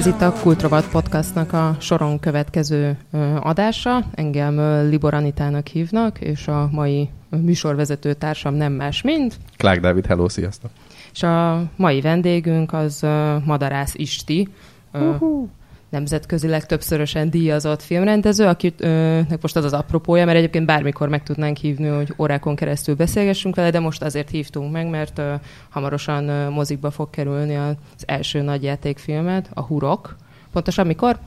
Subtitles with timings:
[0.00, 2.96] Ez itt a Kultrovat Podcastnak a soron következő
[3.40, 4.04] adása.
[4.14, 9.38] Engem Libor Anitának hívnak, és a mai műsorvezető társam nem más, mint...
[9.56, 10.70] Clark David, hello, sziasztok!
[11.12, 13.06] És a mai vendégünk az
[13.44, 14.48] Madarász Isti,
[14.92, 15.48] uh-huh
[15.90, 21.88] nemzetközileg többszörösen díjazott filmrendező, akinek most az az apropója, mert egyébként bármikor meg tudnánk hívni,
[21.88, 25.32] hogy órákon keresztül beszélgessünk vele, de most azért hívtunk meg, mert uh,
[25.68, 27.76] hamarosan uh, mozikba fog kerülni az
[28.06, 30.16] első nagyjátékfilmet, a Hurok.
[30.52, 31.18] Pontosan mikor?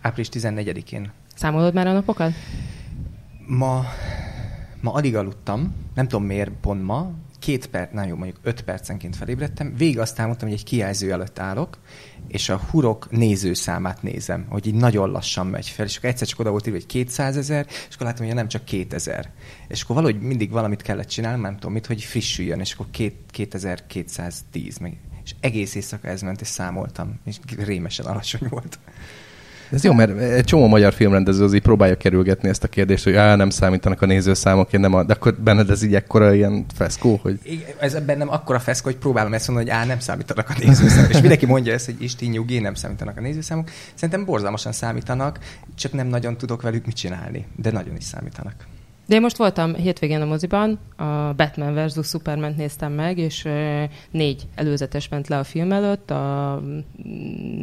[0.00, 1.10] Április 14-én.
[1.34, 2.32] Számolod már a napokat?
[3.46, 3.84] Ma,
[4.80, 7.10] ma alig aludtam, nem tudom miért pont ma,
[7.42, 11.38] két perc, nagyon jó, mondjuk öt percenként felébredtem, végig azt álmodtam, hogy egy kijelző előtt
[11.38, 11.78] állok,
[12.28, 16.38] és a hurok nézőszámát nézem, hogy így nagyon lassan megy fel, és akkor egyszer csak
[16.38, 19.30] oda volt írva, hogy 200 ezer, és akkor látom, hogy nem csak 2000.
[19.68, 22.86] És akkor valahogy mindig valamit kellett csinálni, nem tudom mit, hogy frissüljön, és akkor
[23.30, 28.78] 2210, meg, és egész éjszaka ez ment, és számoltam, és rémesen alacsony volt.
[29.72, 33.14] Ez jó, mert egy csomó magyar filmrendező az így próbálja kerülgetni ezt a kérdést, hogy
[33.14, 35.04] á, nem számítanak a nézőszámok, én nem a...
[35.04, 37.38] de akkor benned ez így ekkora ilyen feszkó, hogy...
[37.78, 41.10] Ez bennem akkora feszkó, hogy próbálom ezt mondani, hogy á, nem számítanak a nézőszámok.
[41.10, 43.70] És mindenki mondja ezt, hogy Isti nyugi, nem számítanak a nézőszámok.
[43.94, 45.38] Szerintem borzalmasan számítanak,
[45.74, 48.54] csak nem nagyon tudok velük mit csinálni, de nagyon is számítanak.
[49.06, 52.08] De én most voltam hétvégén a moziban, a Batman vs.
[52.08, 53.48] Superman néztem meg, és
[54.10, 56.54] négy előzetes ment le a film előtt, a,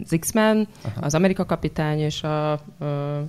[0.04, 1.06] az X-Men, Aha.
[1.06, 2.58] az Amerika Kapitány és a, a,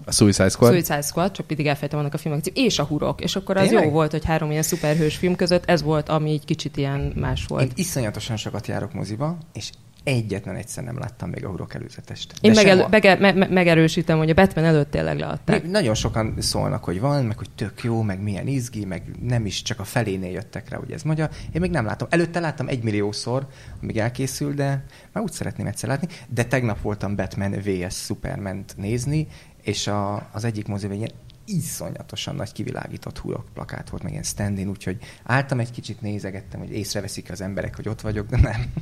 [0.04, 0.70] a Suicide Squad.
[0.70, 3.20] Suicide Squad, csak mindig elfejtem annak a filmek, és a Hurok.
[3.20, 3.84] És akkor az Tényleg?
[3.84, 7.46] jó volt, hogy három ilyen szuperhős film között ez volt, ami egy kicsit ilyen más
[7.46, 7.62] volt.
[7.62, 9.70] Én iszonyatosan sokat járok moziba, és
[10.04, 12.34] egyetlen egyszer nem láttam még a hurok előzetest.
[12.40, 15.62] Én megel, mege, me, me, megerősítem, hogy a Batman előtt tényleg leadták.
[15.62, 19.46] Még nagyon sokan szólnak, hogy van, meg hogy tök jó, meg milyen izgi, meg nem
[19.46, 21.30] is csak a felénél jöttek rá, hogy ez magyar.
[21.52, 22.08] Én még nem látom.
[22.10, 23.46] Előtte láttam egy milliószor,
[23.82, 26.08] amíg elkészül, de már úgy szeretném egyszer látni.
[26.28, 27.94] De tegnap voltam Batman vs.
[27.94, 29.26] superman nézni,
[29.62, 31.10] és a, az egyik moziban ilyen
[31.44, 36.72] iszonyatosan nagy kivilágított hurok plakát volt, meg ilyen standin, úgyhogy álltam egy kicsit, nézegettem, hogy
[36.72, 38.72] észreveszik az emberek, hogy ott vagyok, de nem.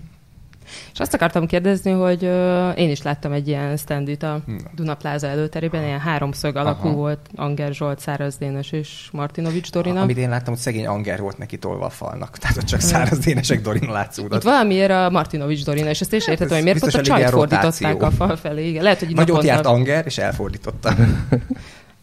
[0.93, 4.41] És azt akartam kérdezni, hogy uh, én is láttam egy ilyen standit a
[4.75, 6.97] Duna Plaza előterében, ilyen háromszög alakú Aha.
[6.97, 10.01] volt, Anger Zsolt, Száraz Dénes és Martinovics Dorina.
[10.01, 13.19] Amit én láttam, hogy szegény Anger volt neki tolva a falnak, tehát ott csak Száraz
[13.19, 14.39] Dénesek Dorina látszódott.
[14.39, 18.03] Itt valamiért a Martinovics Dorina, és ezt is értettem, hogy miért ott a csajt fordították
[18.03, 18.69] a fal felé.
[18.69, 20.95] Igen, lehet, hogy Vagy ott járt Anger, és elfordította.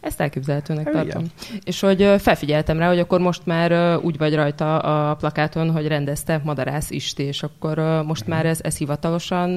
[0.00, 1.24] Ezt elképzelhetőnek tartom.
[1.24, 1.60] Igen.
[1.64, 6.40] És hogy felfigyeltem rá, hogy akkor most már úgy vagy rajta a plakáton, hogy rendezte
[6.44, 9.54] Madarász Isti, és akkor most már ez, ez hivatalosan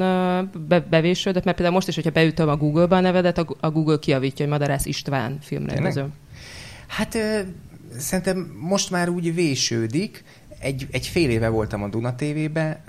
[0.67, 4.45] be, bevésődött, mert például most is, hogyha beütöm a Google-ba a nevedet, a Google kiavítja,
[4.45, 6.05] hogy Madarász István filmrendező.
[6.87, 7.17] Hát
[7.97, 10.23] szerintem most már úgy vésődik,
[10.59, 12.83] egy, egy fél éve voltam a Duna TV-be,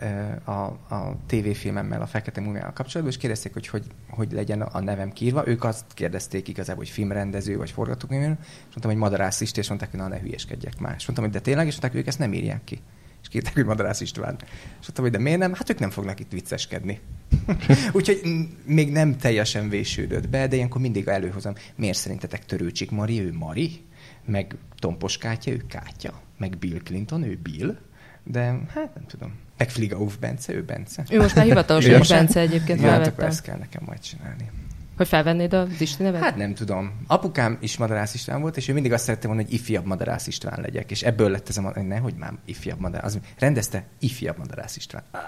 [0.44, 0.50] a,
[0.94, 5.47] a tévéfilmemmel, a Fekete Múmiával kapcsolatban, és kérdezték, hogy, hogy hogy legyen a nevem kírva.
[5.47, 9.91] Ők azt kérdezték igazából, hogy filmrendező vagy forgatókönyvíró, és mondtam, hogy madarász is, és mondták,
[9.91, 10.94] hogy na, ne hülyeskedjek már.
[10.98, 12.78] És mondtam, hogy de tényleg, és mondták, ők ezt nem írják ki.
[13.22, 14.36] És kértek, hogy Madarász István.
[14.80, 15.54] És mondtam, hogy de miért nem?
[15.54, 17.00] Hát ők nem fognak itt vicceskedni.
[17.92, 18.20] Úgyhogy
[18.64, 21.54] még nem teljesen vésődött be, de ilyenkor mindig előhozom.
[21.76, 23.84] Miért szerintetek Törőcsik Mari, ő Mari?
[24.25, 26.20] Meg Tompos Kátya, ő Kátya?
[26.40, 27.76] Meg Bill Clinton, ő Bill,
[28.24, 28.40] de
[28.74, 29.32] hát nem tudom.
[29.56, 31.04] Meg Fligauf Bence, ő Bence.
[31.10, 34.50] Ő most már hivatalos, hogy Bence egyébként ja, hát akkor ezt kell nekem majd csinálni.
[34.96, 36.22] Hogy felvennéd a Isti nevet?
[36.22, 36.92] Hát nem tudom.
[37.06, 40.60] Apukám is Madarász István volt, és ő mindig azt szerette volna, hogy ifjabb Madarász István
[40.60, 40.90] legyek.
[40.90, 43.14] És ebből lett ez a ne, nehogy már ifjabb Madarász.
[43.14, 45.02] Az rendezte ifjabb Madarász István.
[45.10, 45.20] Ah.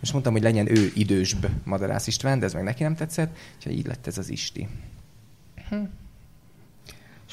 [0.00, 3.72] És mondtam, hogy legyen ő idősbb Madarász István, de ez meg neki nem tetszett, úgyhogy
[3.72, 4.68] így lett ez az Isti.
[5.68, 5.76] Hm.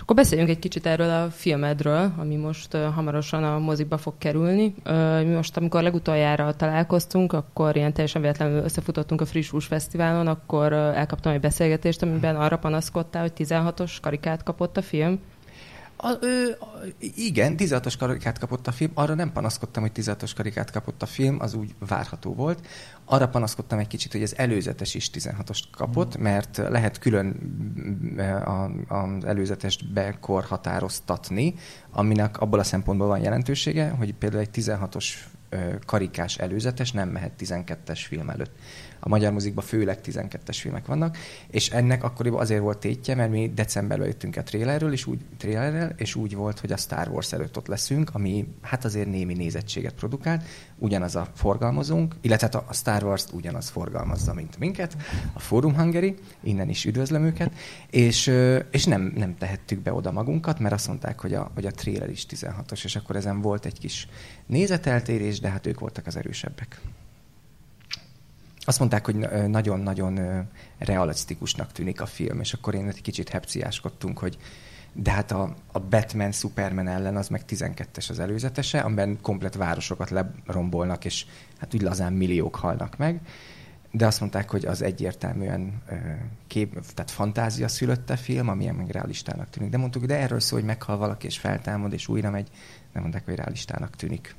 [0.02, 4.14] És akkor beszéljünk egy kicsit erről a filmedről, ami most uh, hamarosan a moziba fog
[4.18, 4.76] kerülni.
[4.86, 10.28] Uh, mi most, amikor legutoljára találkoztunk, akkor ilyen teljesen véletlenül összefutottunk a Friss Hús Fesztiválon,
[10.28, 15.20] akkor uh, elkaptam egy beszélgetést, amiben arra panaszkodtál, hogy 16-os karikát kapott a film.
[16.04, 16.50] A, ö,
[17.00, 18.92] igen, 16-os karikát kapott a film.
[18.94, 22.68] Arra nem panaszkodtam, hogy 16-os karikát kapott a film, az úgy várható volt.
[23.06, 26.22] Arra panaszkodtam egy kicsit, hogy az előzetes is 16-ost kapott, mm.
[26.22, 27.36] mert lehet külön
[28.88, 31.54] az előzetest bekorhatároztatni,
[31.92, 35.06] aminek abból a szempontból van jelentősége, hogy például egy 16-os
[35.86, 38.52] karikás előzetes nem mehet 12-es film előtt
[39.04, 41.18] a magyar muzikban főleg 12-es filmek vannak,
[41.48, 45.94] és ennek akkoriban azért volt tétje, mert mi decemberben jöttünk a trailerről, és úgy, trailerrel,
[45.98, 49.94] és úgy volt, hogy a Star Wars előtt ott leszünk, ami hát azért némi nézettséget
[49.94, 50.44] produkált,
[50.78, 54.98] ugyanaz a forgalmazónk, illetve hát a Star Wars-t ugyanaz forgalmazza, mint minket,
[55.34, 57.52] a Forum Hungary, innen is üdvözlöm őket,
[57.90, 58.32] és,
[58.72, 62.10] és nem, nem tehettük be oda magunkat, mert azt mondták, hogy a, hogy a trailer
[62.10, 64.08] is 16-os, és akkor ezen volt egy kis
[64.46, 66.82] nézeteltérés, de hát ők voltak az erősebbek.
[68.64, 69.16] Azt mondták, hogy
[69.48, 70.20] nagyon-nagyon
[70.78, 74.38] realisztikusnak tűnik a film, és akkor én egy kicsit hepciáskodtunk, hogy
[74.94, 80.10] de hát a, a Batman Superman ellen az meg 12-es az előzetese, amiben komplet városokat
[80.10, 81.26] lerombolnak, és
[81.58, 83.22] hát úgy lazán milliók halnak meg.
[83.92, 85.82] De azt mondták, hogy az egyértelműen
[86.48, 89.70] kép, tehát fantázia szülötte film, amilyen meg realistának tűnik.
[89.70, 92.50] De mondtuk, de erről szól, hogy meghal valaki, és feltámad, és újra megy.
[92.94, 94.36] Nem mondták, hogy realistának tűnik.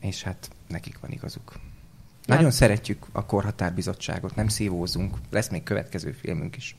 [0.00, 1.52] És hát nekik van igazuk.
[2.26, 2.52] Nagyon hát.
[2.52, 5.16] szeretjük a Korhatárbizottságot, nem szívózunk.
[5.30, 6.76] Lesz még következő filmünk is.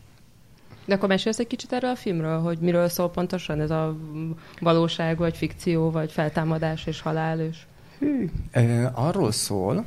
[0.86, 3.98] De akkor mesélsz egy kicsit erről a filmről, hogy miről szól pontosan ez a
[4.60, 7.58] valóság, vagy fikció, vagy feltámadás és halál és...
[8.00, 8.30] Hű.
[8.94, 9.86] arról szól,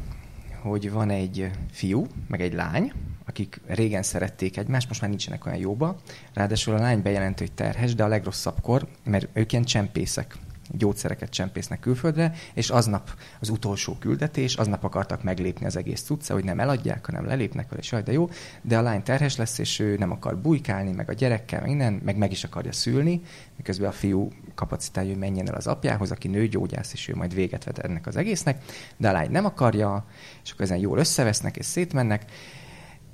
[0.62, 2.92] hogy van egy fiú, meg egy lány,
[3.26, 5.96] akik régen szerették egymást, most már nincsenek olyan jóba.
[6.34, 10.36] Ráadásul a lány bejelentő, hogy terhes, de a legrosszabbkor, mert ők ilyen csempészek
[10.72, 16.44] gyógyszereket csempésznek külföldre, és aznap az utolsó küldetés, aznap akartak meglépni az egész cucca, hogy
[16.44, 18.28] nem eladják, hanem lelépnek vele, és jaj, de jó,
[18.62, 22.00] de a lány terhes lesz, és ő nem akar bujkálni, meg a gyerekkel, meg innen,
[22.04, 23.20] meg meg is akarja szülni,
[23.56, 27.64] miközben a fiú kapacitálja, hogy menjen el az apjához, aki nőgyógyász, és ő majd véget
[27.64, 28.62] vet ennek az egésznek,
[28.96, 30.04] de a lány nem akarja,
[30.44, 32.24] és akkor ezen jól összevesznek és szétmennek,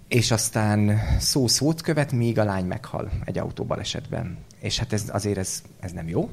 [0.09, 4.39] és aztán szó szót követ, míg a lány meghal egy autóbalesetben.
[4.61, 6.31] És hát ez, azért ez, ez nem jó,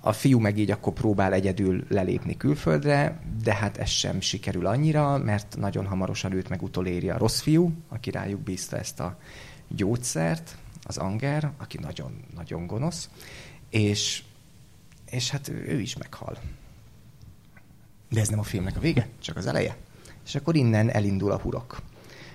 [0.00, 5.18] a fiú meg így akkor próbál egyedül lelépni külföldre, de hát ez sem sikerül annyira,
[5.18, 9.18] mert nagyon hamarosan őt meg utoléri a rossz fiú, aki rájuk bízta ezt a
[9.68, 13.08] gyógyszert, az Anger, aki nagyon-nagyon gonosz,
[13.70, 14.22] és,
[15.10, 16.38] és hát ő is meghal.
[18.08, 19.76] De ez nem a filmnek a vége, csak az eleje.
[20.26, 21.82] És akkor innen elindul a hurok,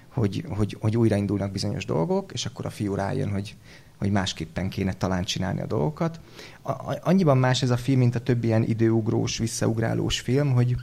[0.07, 3.55] hogy, hogy, hogy újraindulnak bizonyos dolgok, és akkor a fiú rájön, hogy
[3.97, 6.19] hogy másképpen kéne talán csinálni a dolgokat.
[6.61, 10.75] A, annyiban más ez a film, mint a többi ilyen időugrós, visszaugrálós film, hogy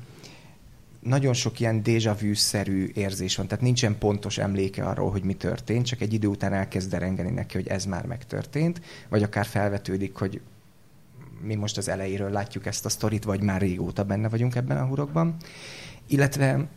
[1.02, 5.86] nagyon sok ilyen déjà vu-szerű érzés van, tehát nincsen pontos emléke arról, hogy mi történt,
[5.86, 10.40] csak egy idő után elkezd derengeni neki, hogy ez már megtörtént, vagy akár felvetődik, hogy
[11.40, 14.86] mi most az elejéről látjuk ezt a sztorit, vagy már régóta benne vagyunk ebben a
[14.86, 15.36] hurokban.
[16.06, 16.68] Illetve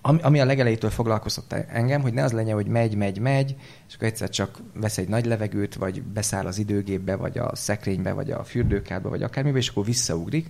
[0.00, 3.56] ami, ami a legelejétől foglalkoztatta engem, hogy ne az legyen, hogy megy, megy, megy,
[3.88, 8.12] és akkor egyszer csak vesz egy nagy levegőt, vagy beszáll az időgépbe, vagy a szekrénybe,
[8.12, 10.48] vagy a fürdőkádba, vagy akármibe, és akkor visszaugrik,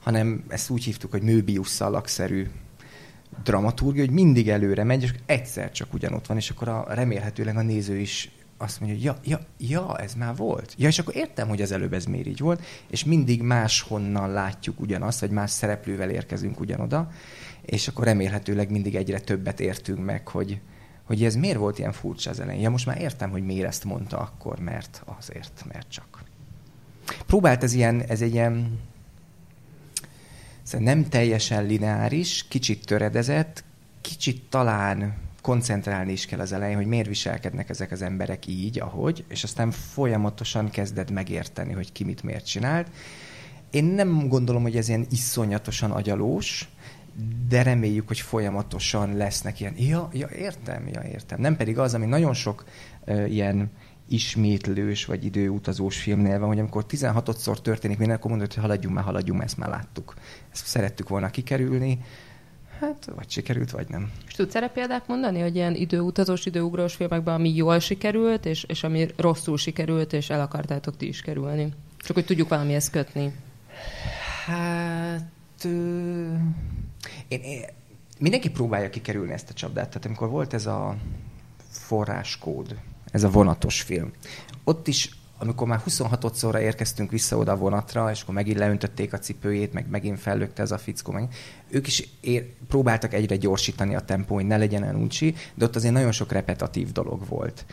[0.00, 2.46] hanem ezt úgy hívtuk, hogy Möbius szalagszerű
[3.42, 7.62] dramaturgia, hogy mindig előre megy, és egyszer csak ugyanott van, és akkor a, remélhetőleg a
[7.62, 8.30] néző is
[8.62, 10.74] azt mondja, hogy ja, ja, ja, ez már volt.
[10.78, 14.80] Ja, és akkor értem, hogy az előbb ez miért így volt, és mindig máshonnan látjuk
[14.80, 17.10] ugyanazt, vagy más szereplővel érkezünk ugyanoda,
[17.64, 20.60] és akkor remélhetőleg mindig egyre többet értünk meg, hogy,
[21.02, 22.62] hogy ez miért volt ilyen furcsa az elején.
[22.62, 26.24] Ja, most már értem, hogy miért ezt mondta akkor, mert azért, mert csak.
[27.26, 28.80] Próbált ez ilyen, ez egy ilyen
[30.62, 33.64] szóval nem teljesen lineáris, kicsit töredezett,
[34.00, 39.24] kicsit talán koncentrálni is kell az elején, hogy miért viselkednek ezek az emberek így, ahogy,
[39.28, 42.86] és aztán folyamatosan kezded megérteni, hogy ki mit miért csinált.
[43.70, 46.68] Én nem gondolom, hogy ez ilyen iszonyatosan agyalós,
[47.48, 51.40] de reméljük, hogy folyamatosan lesznek ilyen, ja, ja, értem, ja, értem.
[51.40, 52.64] Nem pedig az, ami nagyon sok
[53.06, 53.70] uh, ilyen
[54.08, 59.04] ismétlős vagy időutazós filmnél van, hogy amikor 16-szor történik minden, akkor mondod, hogy haladjunk már,
[59.04, 60.14] haladjunk, ezt már láttuk.
[60.52, 61.98] Ezt szerettük volna kikerülni,
[62.80, 64.10] hát vagy sikerült, vagy nem.
[64.26, 68.84] És tudsz erre példát mondani, hogy ilyen időutazós, időugrós filmekben, ami jól sikerült, és, és
[68.84, 71.72] ami rosszul sikerült, és el akartátok ti is kerülni?
[71.98, 73.32] Csak hogy tudjuk valamihez kötni.
[74.46, 75.30] Hát...
[77.28, 77.64] Én, én,
[78.18, 79.88] mindenki próbálja kikerülni ezt a csapdát.
[79.88, 80.96] Tehát amikor volt ez a
[81.70, 82.76] forráskód,
[83.10, 84.12] ez a vonatos film,
[84.64, 85.10] ott is
[85.42, 89.88] amikor már 26-szorra érkeztünk vissza oda a vonatra, és akkor megint leöntötték a cipőjét, meg
[89.90, 91.28] megint fellökte ez a fickó, meg
[91.68, 95.76] ők is ér, próbáltak egyre gyorsítani a tempó, hogy ne legyen el uncsi, de ott
[95.76, 97.64] azért nagyon sok repetatív dolog volt.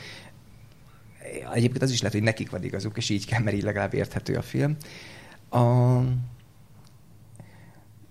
[1.53, 4.35] Egyébként az is lehet, hogy nekik van igazuk, és így kell, mert így legalább érthető
[4.35, 4.75] a film.
[5.49, 5.97] A,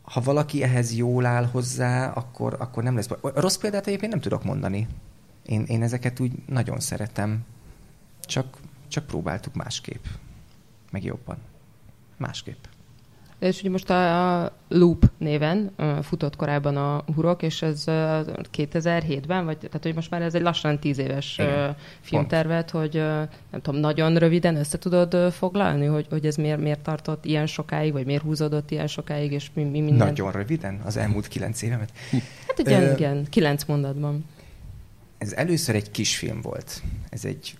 [0.08, 3.08] ha valaki ehhez jól áll hozzá, akkor, akkor nem lesz.
[3.22, 4.86] Rossz példát egyébként nem tudok mondani.
[5.46, 7.44] Én, én ezeket úgy nagyon szeretem.
[8.20, 8.56] Csak,
[8.88, 10.04] csak próbáltuk másképp.
[10.90, 11.38] Meg jobban.
[12.16, 12.64] Másképp.
[13.38, 15.70] És ugye most a Loop néven
[16.02, 17.84] futott korábban a Hurok, és ez
[18.56, 21.76] 2007-ben, vagy tehát hogy most már ez egy lassan tíz éves Igen.
[22.00, 22.92] filmtervet, hogy
[23.50, 27.92] nem tudom, nagyon röviden össze tudod foglalni, hogy, hogy ez miért, miért tartott ilyen sokáig,
[27.92, 30.06] vagy miért húzódott ilyen sokáig, és mi, mi minden.
[30.06, 30.80] Nagyon röviden?
[30.84, 31.92] Az elmúlt kilenc évemet?
[32.46, 32.92] Hát igen, Ö...
[32.92, 34.24] igen, kilenc mondatban.
[35.18, 36.82] Ez először egy kisfilm volt.
[37.10, 37.54] Ez egy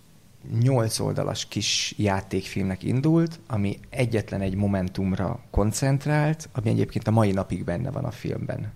[0.61, 7.65] nyolc oldalas kis játékfilmnek indult, ami egyetlen egy momentumra koncentrált, ami egyébként a mai napig
[7.65, 8.73] benne van a filmben.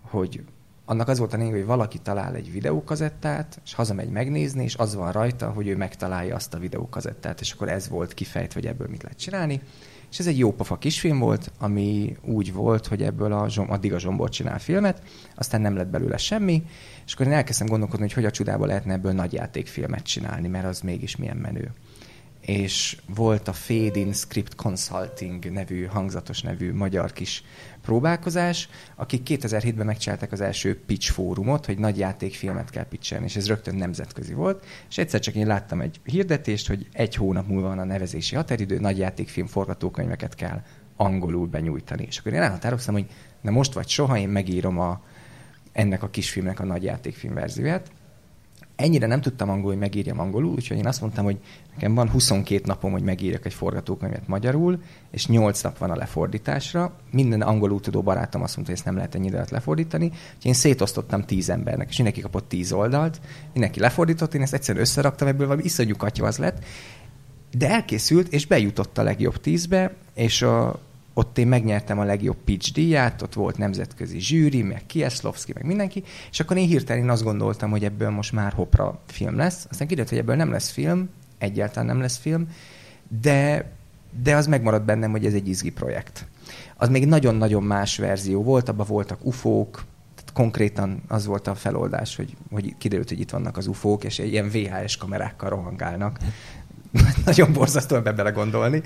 [0.00, 0.44] Hogy
[0.84, 4.94] annak az volt a lényeg, hogy valaki talál egy videókazettát, és hazamegy megnézni, és az
[4.94, 8.88] van rajta, hogy ő megtalálja azt a videókazettát, és akkor ez volt kifejtve, hogy ebből
[8.88, 9.60] mit lehet csinálni.
[10.10, 13.98] És ez egy jó pofa kisfilm volt, ami úgy volt, hogy ebből a, addig a
[13.98, 15.02] Zsombor csinál filmet,
[15.34, 16.62] aztán nem lett belőle semmi,
[17.06, 20.80] és akkor én elkezdtem gondolkodni, hogy hogy a csodába lehetne ebből nagyjátékfilmet csinálni, mert az
[20.80, 21.72] mégis milyen menő.
[22.40, 27.44] És volt a Fade In Script Consulting nevű, hangzatos nevű magyar kis
[27.82, 33.46] próbálkozás, akik 2007-ben megcsinálták az első pitch fórumot, hogy nagy játékfilmet kell pitchelni, és ez
[33.46, 37.78] rögtön nemzetközi volt, és egyszer csak én láttam egy hirdetést, hogy egy hónap múlva van
[37.78, 40.62] a nevezési határidő, nagy játékfilm forgatókönyveket kell
[40.96, 42.04] angolul benyújtani.
[42.08, 43.06] És akkor én elhatároztam, hogy
[43.40, 45.02] na most vagy soha én megírom a,
[45.72, 47.90] ennek a kisfilmnek a nagy játékfilm verzióját,
[48.80, 51.38] ennyire nem tudtam angolul, hogy megírjam angolul, úgyhogy én azt mondtam, hogy
[51.72, 56.92] nekem van 22 napom, hogy megírjak egy forgatókönyvet magyarul, és 8 nap van a lefordításra.
[57.10, 60.04] Minden angolul tudó barátom azt mondta, hogy ezt nem lehet ennyi lefordítani.
[60.04, 63.20] Úgyhogy én szétosztottam 10 embernek, és mindenki kapott 10 oldalt,
[63.52, 66.64] mindenki lefordított, én ezt egyszerűen összeraktam, ebből valami iszonyú az lett.
[67.58, 70.80] De elkészült, és bejutott a legjobb tízbe, és a,
[71.14, 76.02] ott én megnyertem a legjobb pitch díját, ott volt nemzetközi zsűri, meg Kieslowski, meg mindenki,
[76.30, 79.66] és akkor én hirtelen én azt gondoltam, hogy ebből most már hopra film lesz.
[79.70, 82.48] Aztán kiderült, hogy ebből nem lesz film, egyáltalán nem lesz film,
[83.20, 83.70] de,
[84.22, 86.26] de az megmaradt bennem, hogy ez egy izgi projekt.
[86.76, 89.84] Az még nagyon-nagyon más verzió volt, abban voltak ufók,
[90.32, 94.48] konkrétan az volt a feloldás, hogy, hogy kiderült, hogy itt vannak az ufók, és ilyen
[94.48, 96.18] VHS kamerákkal rohangálnak.
[97.24, 98.82] nagyon borzasztó ebbe belegondolni,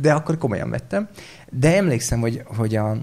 [0.00, 1.08] de akkor komolyan vettem.
[1.50, 2.96] De emlékszem, hogy, hogy a,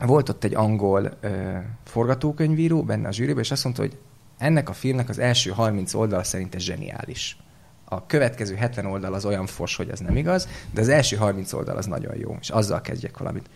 [0.00, 3.96] volt ott egy angol ö, forgatókönyvíró benne a zsűriben, és azt mondta, hogy
[4.38, 7.36] ennek a filmnek az első 30 oldal szerint ez zseniális.
[7.84, 11.52] A következő 70 oldal az olyan fos, hogy ez nem igaz, de az első 30
[11.52, 13.50] oldal az nagyon jó, és azzal kezdjek valamit.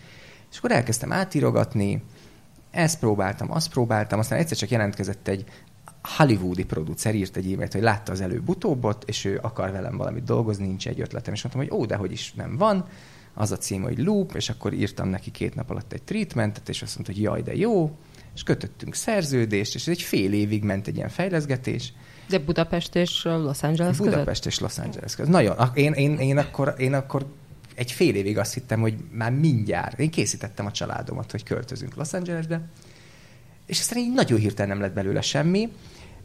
[0.50, 2.02] És akkor elkezdtem átírogatni,
[2.70, 5.44] ezt próbáltam, azt próbáltam, aztán egyszer csak jelentkezett egy
[6.02, 10.66] hollywoodi producer írt egy e-mailt, hogy látta az előbb-utóbbot, és ő akar velem valamit dolgozni,
[10.66, 12.84] nincs egy ötletem, és mondtam, hogy ó, de hogy is nem van,
[13.34, 16.82] az a cím, hogy Loop, és akkor írtam neki két nap alatt egy treatmentet, és
[16.82, 17.96] azt mondta, hogy jaj, de jó,
[18.34, 21.92] és kötöttünk szerződést, és egy fél évig ment egy ilyen fejleszgetés.
[22.28, 24.46] De Budapest és Los Angeles Budapest között?
[24.46, 25.32] és Los Angeles között.
[25.32, 25.56] Nagyon.
[25.74, 27.26] Én, én, én, akkor, én akkor
[27.74, 29.98] egy fél évig azt hittem, hogy már mindjárt.
[29.98, 32.60] Én készítettem a családomat, hogy költözünk Los Angelesbe,
[33.66, 35.72] és aztán így nagyon hirtelen nem lett belőle semmi,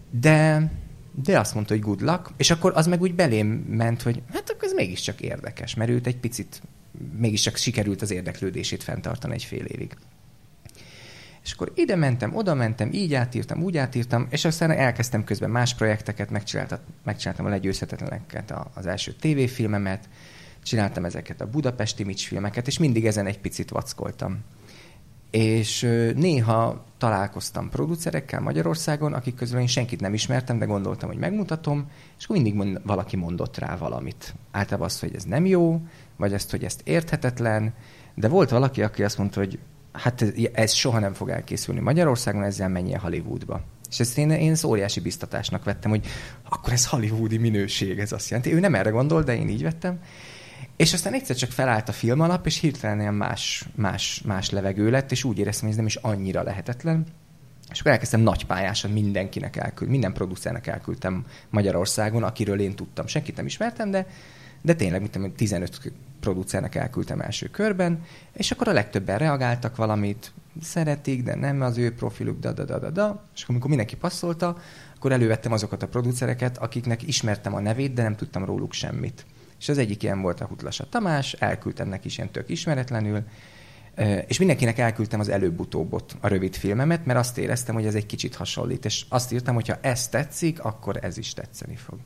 [0.10, 0.72] de,
[1.24, 4.50] de azt mondta, hogy good luck, és akkor az meg úgy belém ment, hogy hát
[4.50, 6.62] akkor ez mégiscsak érdekes, mert őt egy picit
[7.18, 9.96] mégiscsak sikerült az érdeklődését fenntartani egy fél évig.
[11.44, 15.76] És akkor ide mentem, oda mentem, így átírtam, úgy átírtam, és aztán elkezdtem közben más
[15.76, 20.10] projekteket, megcsináltam, megcsináltam a legyőzhetetleneket, az első tévéfilmemet,
[20.64, 24.44] csináltam ezeket a budapesti Mics filmeket, és mindig ezen egy picit vackoltam.
[25.32, 25.82] És
[26.16, 32.24] néha találkoztam producerekkel Magyarországon, akik közül én senkit nem ismertem, de gondoltam, hogy megmutatom, és
[32.24, 34.34] akkor mindig mond, valaki mondott rá valamit.
[34.52, 35.82] Általában azt, hogy ez nem jó,
[36.16, 37.74] vagy azt, hogy ezt érthetetlen,
[38.16, 39.60] de volt valaki, aki azt mondta, hogy
[39.92, 43.62] hát ez, ez soha nem fog elkészülni Magyarországon, ezzel menjél Hollywoodba.
[43.90, 46.06] És ezt én, én óriási biztatásnak vettem, hogy
[46.50, 48.54] akkor ez hollywoodi minőség, ez azt jelenti.
[48.54, 50.00] Ő nem erre gondol, de én így vettem.
[50.78, 54.90] És aztán egyszer csak felállt a film alap, és hirtelen ilyen más, más, más levegő
[54.90, 57.06] lett, és úgy éreztem, hogy ez nem is annyira lehetetlen.
[57.72, 63.08] És akkor elkezdtem nagypályásan mindenkinek elküldtem, minden producernek elküldtem Magyarországon, akiről én tudtam.
[63.08, 64.08] Senkit nem ismertem, de,
[64.62, 68.04] de tényleg, mint tudom, 15 producernek elküldtem első körben,
[68.34, 70.32] és akkor a legtöbben reagáltak valamit,
[70.62, 73.24] szeretik, de nem az ő profiluk, da, da, da, da, da.
[73.36, 74.58] És akkor, amikor mindenki passzolta,
[74.96, 79.26] akkor elővettem azokat a producereket, akiknek ismertem a nevét, de nem tudtam róluk semmit.
[79.60, 83.24] És az egyik ilyen volt a Hutlasa Tamás, elküldtem neki is ilyen tök ismeretlenül,
[84.28, 88.36] és mindenkinek elküldtem az előbb-utóbbot, a rövid filmemet, mert azt éreztem, hogy ez egy kicsit
[88.36, 92.00] hasonlít, és azt írtam, hogy ha ez tetszik, akkor ez is tetszeni fog.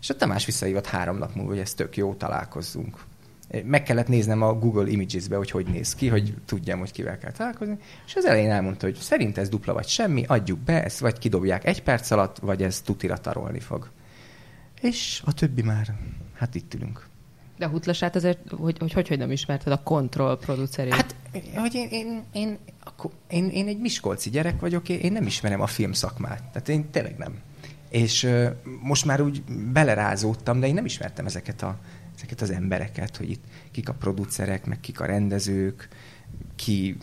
[0.00, 3.04] És a Tamás visszahívott három nap múlva, hogy ez tök jó, találkozzunk.
[3.64, 7.32] Meg kellett néznem a Google Images-be, hogy hogy néz ki, hogy tudjam, hogy kivel kell
[7.32, 7.78] találkozni.
[8.06, 11.66] És az elején elmondta, hogy szerint ez dupla vagy semmi, adjuk be, ezt vagy kidobják
[11.66, 13.90] egy perc alatt, vagy ez tutira tarolni fog.
[14.80, 15.94] És a többi már
[16.36, 17.08] hát itt ülünk.
[17.58, 20.94] De a Hutlasát azért, hogy, hogy, hogy, hogy nem ismerted a kontroll producerét?
[20.94, 21.14] Hát,
[21.54, 25.66] hogy én, én, én, akkor, én, én egy miskolci gyerek vagyok, én nem ismerem a
[25.66, 26.42] film szakmát.
[26.42, 27.38] Tehát én tényleg nem.
[27.88, 28.46] És uh,
[28.82, 31.78] most már úgy belerázódtam, de én nem ismertem ezeket, a,
[32.16, 35.88] ezeket az embereket, hogy itt kik a producerek, meg kik a rendezők,
[36.56, 36.96] ki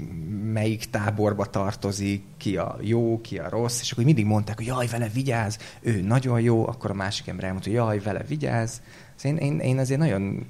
[0.53, 4.87] melyik táborba tartozik, ki a jó, ki a rossz, és akkor mindig mondták, hogy jaj,
[4.87, 8.81] vele vigyáz, ő nagyon jó, akkor a másik ember elmondta, hogy jaj, vele vigyáz.
[9.15, 10.46] Szóval én, én, én azért nagyon...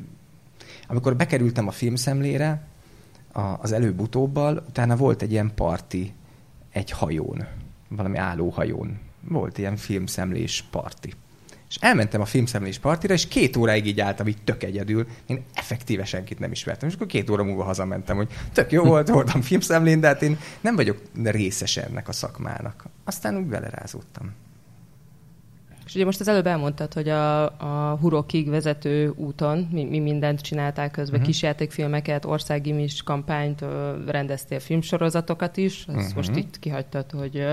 [0.87, 2.67] Amikor bekerültem a filmszemlére,
[3.31, 6.13] a, az előbb-utóbbal, utána volt egy ilyen parti
[6.71, 7.47] egy hajón.
[7.87, 8.99] valami állóhajón.
[9.27, 11.13] Volt ilyen filmszemlés parti.
[11.69, 15.07] És elmentem a filmszemlés partira, és két óráig így álltam így tök egyedül.
[15.25, 16.89] Én effektíve senkit nem ismertem.
[16.89, 20.37] És akkor két óra múlva hazamentem, hogy tök jó volt, voltam filmszemlén, de hát én
[20.61, 22.85] nem vagyok részes ennek a szakmának.
[23.03, 24.33] Aztán úgy belerázódtam.
[25.85, 30.41] És ugye most az előbb elmondtad, hogy a, a Hurokig vezető úton mi, mi mindent
[30.41, 31.31] csináltál közben, uh-huh.
[31.31, 33.65] kisjátékfilmeket, országimis kampányt,
[34.07, 36.15] rendeztél filmsorozatokat is, ezt uh-huh.
[36.15, 37.47] most itt kihagytad, hogy...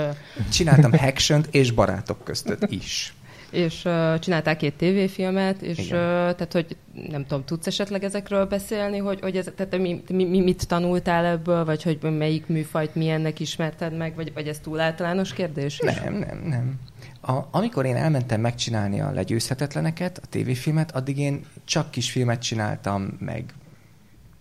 [0.52, 3.14] Csináltam action és barátok között is
[3.50, 6.76] és uh, csináltál két tévéfilmet, és uh, tehát, hogy
[7.08, 11.24] nem tudom, tudsz esetleg ezekről beszélni, hogy, hogy ez, tehát mi, mi, mi, mit tanultál
[11.24, 15.78] ebből, vagy hogy melyik műfajt milyennek ismerted meg, vagy, vagy ez túl általános kérdés?
[15.78, 16.78] Nem, nem, nem.
[17.20, 23.16] A, amikor én elmentem megcsinálni a legyőzhetetleneket, a tévéfilmet, addig én csak kis filmet csináltam,
[23.18, 23.54] meg.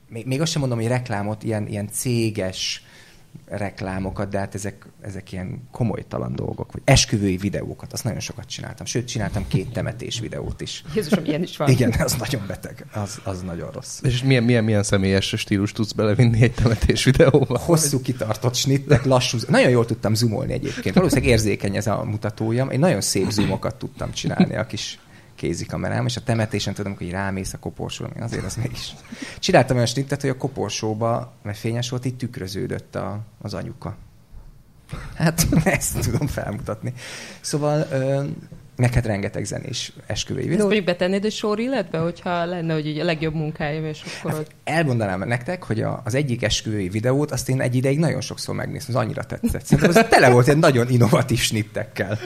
[0.07, 2.83] Még, még azt sem mondom, hogy reklámot, ilyen, ilyen céges
[3.49, 8.85] reklámokat, de hát ezek, ezek ilyen komolytalan dolgok, vagy esküvői videókat, azt nagyon sokat csináltam.
[8.85, 10.83] Sőt, csináltam két temetés videót is.
[10.95, 11.69] Jézusom, ilyen is van.
[11.69, 14.01] Igen, az nagyon beteg, az, az nagyon rossz.
[14.03, 17.57] És milyen, milyen, milyen személyes stílus tudsz belevinni egy temetés videóba?
[17.57, 20.95] Hosszú kitartott snittek, lassú, nagyon jól tudtam zoomolni egyébként.
[20.95, 22.65] Valószínűleg érzékeny ez a mutatója.
[22.65, 24.99] Én nagyon szép zoomokat tudtam csinálni a kis
[25.39, 28.95] kézikamerám, és a temetésen tudom, hogy rámész a koporsóra, azért az mégis.
[29.39, 33.95] Csináltam olyan snittet, hogy a koporsóba, mert fényes volt, így tükröződött a, az anyuka.
[35.15, 36.93] Hát ezt tudom felmutatni.
[37.41, 37.87] Szóval
[38.79, 40.57] neked rengeteg zenés esküvői videó.
[40.57, 44.31] Ezt mondjuk betennéd egy sor illetve, hogyha lenne, hogy így a legjobb munkája, és akkor...
[44.31, 48.55] Hát elmondanám nektek, hogy a, az egyik esküvői videót azt én egy ideig nagyon sokszor
[48.55, 49.65] megnéztem, az annyira tetszett.
[49.65, 52.19] Szerintem az tele volt egy nagyon innovatív snittekkel.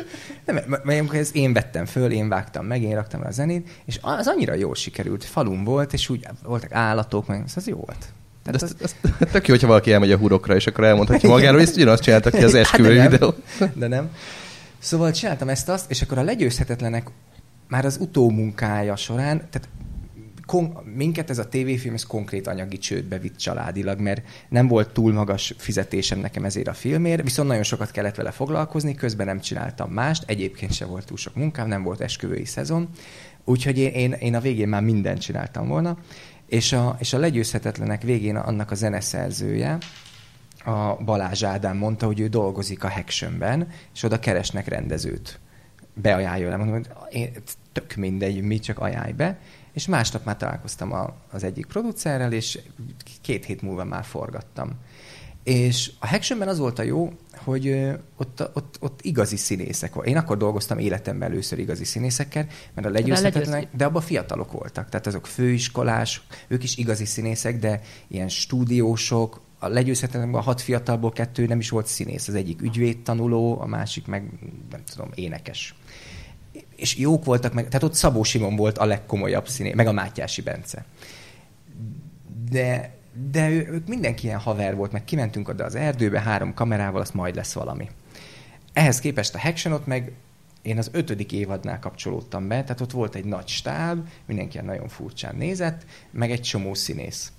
[0.46, 4.28] Nem, mert ez én vettem föl, én vágtam meg, én raktam a zenét, és az
[4.28, 5.24] annyira jól sikerült.
[5.24, 8.06] Falun volt, és úgy voltak állatok, meg az jó volt.
[8.44, 8.76] Tehát de az...
[8.82, 11.76] az, az, tök jó, hogyha valaki elmegy a hurokra, és akkor elmondhatja magáról, hogy ezt
[11.76, 13.34] ugyanazt csináltak ki az esküvői hát videó.
[13.74, 14.10] De nem.
[14.84, 17.08] Szóval csináltam ezt-azt, és akkor a legyőzhetetlenek
[17.68, 19.70] már az utómunkája során, tehát
[20.46, 25.14] kon- minket ez a tévéfilm, ez konkrét anyagi csődbe vitt családilag, mert nem volt túl
[25.14, 29.92] magas fizetésem nekem ezért a filmért, viszont nagyon sokat kellett vele foglalkozni, közben nem csináltam
[29.92, 32.90] mást, egyébként se volt túl sok munkám, nem volt esküvői szezon,
[33.44, 35.98] úgyhogy én, én, én a végén már mindent csináltam volna,
[36.48, 39.78] és a, és a legyőzhetetlenek végén annak a zeneszerzője,
[40.64, 45.40] a Balázs Ádám mondta, hogy ő dolgozik a Hactionben, és oda keresnek rendezőt.
[45.94, 47.32] Beajánlja le, mondom, hogy én,
[47.72, 49.40] tök mindegy, mi csak ajánlj be.
[49.74, 52.60] És másnap már találkoztam a, az egyik producerrel, és
[53.22, 54.72] két hét múlva már forgattam.
[55.44, 60.08] És a Hactionben az volt a jó, hogy ott, ott, ott igazi színészek volt.
[60.08, 64.90] Én akkor dolgoztam életemben először igazi színészekkel, mert a legyőzhetetlenek, de abban fiatalok voltak.
[64.90, 71.12] Tehát azok főiskolás, ők is igazi színészek, de ilyen stúdiósok, a legyőzhetetlenben a hat fiatalból
[71.12, 72.28] kettő nem is volt színész.
[72.28, 74.30] Az egyik ügyvédtanuló, a másik meg,
[74.72, 75.76] nem tudom, énekes.
[76.76, 80.42] És jók voltak meg, tehát ott Szabó Simon volt a legkomolyabb színész, meg a Mátyási
[80.42, 80.86] Bence.
[82.50, 82.96] De,
[83.32, 87.14] de ő, ők mindenki ilyen haver volt, meg kimentünk oda az erdőbe három kamerával, azt
[87.14, 87.90] majd lesz valami.
[88.74, 90.12] Ehhez képest a Hactionot meg
[90.62, 95.36] én az ötödik évadnál kapcsolódtam be, tehát ott volt egy nagy stáb, mindenki nagyon furcsán
[95.36, 97.32] nézett, meg egy csomó színész.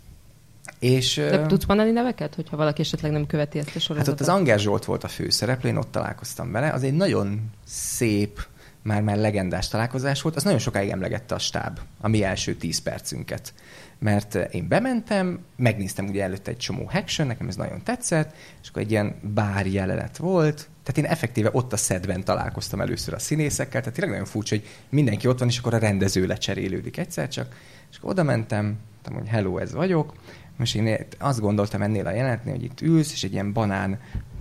[0.79, 3.97] És, De tudsz mondani neveket, hogyha valaki esetleg nem követi ezt a sorozatot?
[3.97, 6.71] Hát ott az Anger Zsolt volt a főszereplő, én ott találkoztam vele.
[6.71, 8.47] Az egy nagyon szép,
[8.85, 10.37] már már legendás találkozás volt.
[10.37, 13.55] Az nagyon sokáig emlegette a stáb, a mi első tíz percünket.
[13.99, 18.83] Mert én bementem, megnéztem ugye előtte egy csomó action, nekem ez nagyon tetszett, és akkor
[18.83, 23.81] egy ilyen bár jelenet volt, tehát én effektíve ott a szedben találkoztam először a színészekkel,
[23.81, 27.57] tehát tényleg nagyon furcsa, hogy mindenki ott van, és akkor a rendező lecserélődik egyszer csak,
[27.91, 30.13] és akkor oda mentem, mondtam, hogy hello, ez vagyok,
[30.57, 33.99] most én azt gondoltam ennél a jelenetnél, hogy itt ülsz, és egy ilyen banán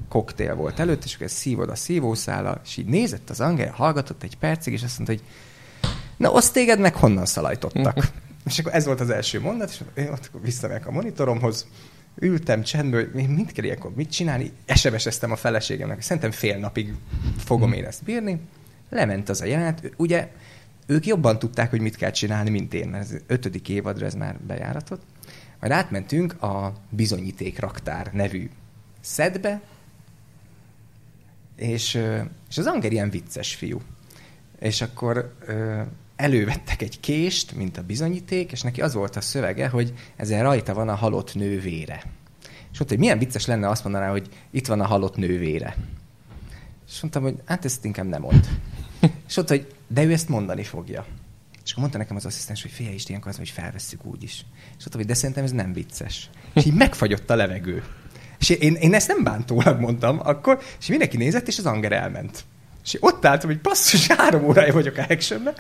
[0.10, 4.38] koktél volt előtt, és akkor szívod a szívószála, és így nézett az angol, hallgatott egy
[4.38, 5.24] percig, és azt mondta, hogy
[6.18, 8.12] na, azt téged meg honnan szalajtottak?
[8.50, 11.68] és akkor ez volt az első mondat, és én ott visszamegyek a monitoromhoz,
[12.16, 14.52] ültem csendből, én mit kell ilyenkor mit csinálni?
[14.76, 16.94] SMS-eztem a feleségemnek, szerintem fél napig
[17.38, 18.40] fogom én ezt bírni.
[18.90, 19.92] Lement az a jelenet.
[19.98, 20.30] Ugye
[20.86, 24.40] ők jobban tudták, hogy mit kell csinálni, mint én, mert az ötödik évadra ez már
[24.48, 25.02] bejáratott.
[25.64, 28.50] Majd átmentünk a bizonyítékraktár nevű
[29.02, 29.62] szedbe,
[31.56, 31.94] és,
[32.50, 33.82] és az Anger ilyen vicces fiú.
[34.60, 35.36] És akkor
[36.16, 40.74] elővettek egy kést, mint a bizonyíték, és neki az volt a szövege, hogy ezen rajta
[40.74, 42.04] van a halott nővére.
[42.44, 45.76] És mondta, hogy milyen vicces lenne azt mondaná, hogy itt van a halott nővére.
[46.88, 48.48] És mondtam, hogy hát ezt inkább nem mond.
[49.28, 51.06] És mondta, hogy de ő ezt mondani fogja.
[51.66, 54.46] És akkor mondta nekem az asszisztens, hogy figyelj is, ilyenkor az, hogy felvesszük úgy is.
[54.54, 56.30] És mondta, hogy de szerintem ez nem vicces.
[56.54, 57.84] És így megfagyott a levegő.
[58.40, 62.44] És én, én ezt nem bántólag mondtam akkor, és mindenki nézett, és az anger elment.
[62.84, 65.54] És ott álltam, hogy basszus, három órája vagyok a actionben.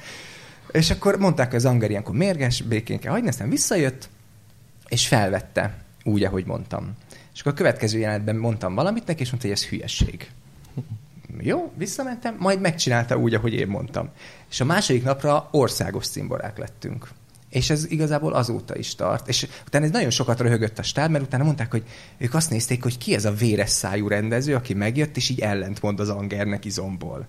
[0.71, 4.09] És akkor mondták, hogy az anger ilyenkor mérges, békén kell hagyni, aztán visszajött,
[4.87, 6.91] és felvette úgy, ahogy mondtam.
[7.33, 10.31] És akkor a következő jelenetben mondtam valamit neki, és mondta, hogy ez hülyeség.
[11.39, 14.09] Jó, visszamentem, majd megcsinálta úgy, ahogy én mondtam.
[14.49, 17.09] És a második napra országos szimborák lettünk.
[17.49, 19.27] És ez igazából azóta is tart.
[19.27, 21.83] És utána ez nagyon sokat röhögött a stáb, mert utána mondták, hogy
[22.17, 25.99] ők azt nézték, hogy ki ez a véres szájú rendező, aki megjött, és így ellentmond
[25.99, 27.27] az Angernek izomból.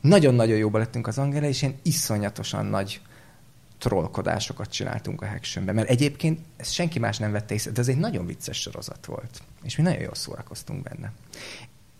[0.00, 3.00] Nagyon-nagyon jóba lettünk az Angerre, és ilyen iszonyatosan nagy
[3.78, 7.96] trollkodásokat csináltunk a Hactionben, mert egyébként ezt senki más nem vette észre, de ez egy
[7.96, 11.12] nagyon vicces sorozat volt, és mi nagyon jól szórakoztunk benne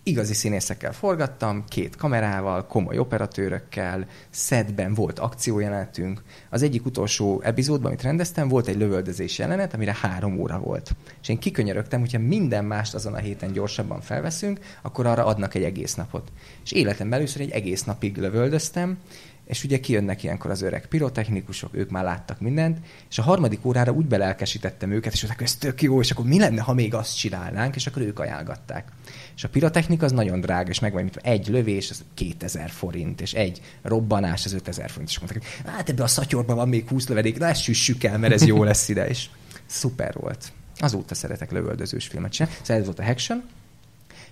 [0.02, 6.22] igazi színészekkel forgattam, két kamerával, komoly operatőrökkel, szedben volt akciójelenetünk.
[6.50, 10.90] Az egyik utolsó epizódban, amit rendeztem, volt egy lövöldözés jelenet, amire három óra volt.
[11.22, 15.64] És én kikönyörögtem, hogyha minden mást azon a héten gyorsabban felveszünk, akkor arra adnak egy
[15.64, 16.32] egész napot.
[16.64, 18.98] És életem először egy egész napig lövöldöztem,
[19.44, 22.78] és ugye kijönnek ilyenkor az öreg pirotechnikusok, ők már láttak mindent,
[23.10, 26.38] és a harmadik órára úgy belelkesítettem őket, és mondták, ez tök jó, és akkor mi
[26.38, 28.88] lenne, ha még azt csinálnánk, és akkor ők ajánlgatták.
[29.36, 33.32] És a pirotechnika az nagyon drága, és megvan, mint egy lövés, az 2000 forint, és
[33.32, 35.10] egy robbanás az 5000 forint.
[35.10, 38.32] És mondták, hát ebbe a szatyorban van még 20 lövedék, na ezt süssük el, mert
[38.32, 39.08] ez jó lesz ide.
[39.08, 39.28] És
[39.66, 40.52] szuper volt.
[40.76, 42.56] Azóta szeretek lövöldözős filmet csinálni.
[42.60, 43.42] Szóval ez volt a Haction,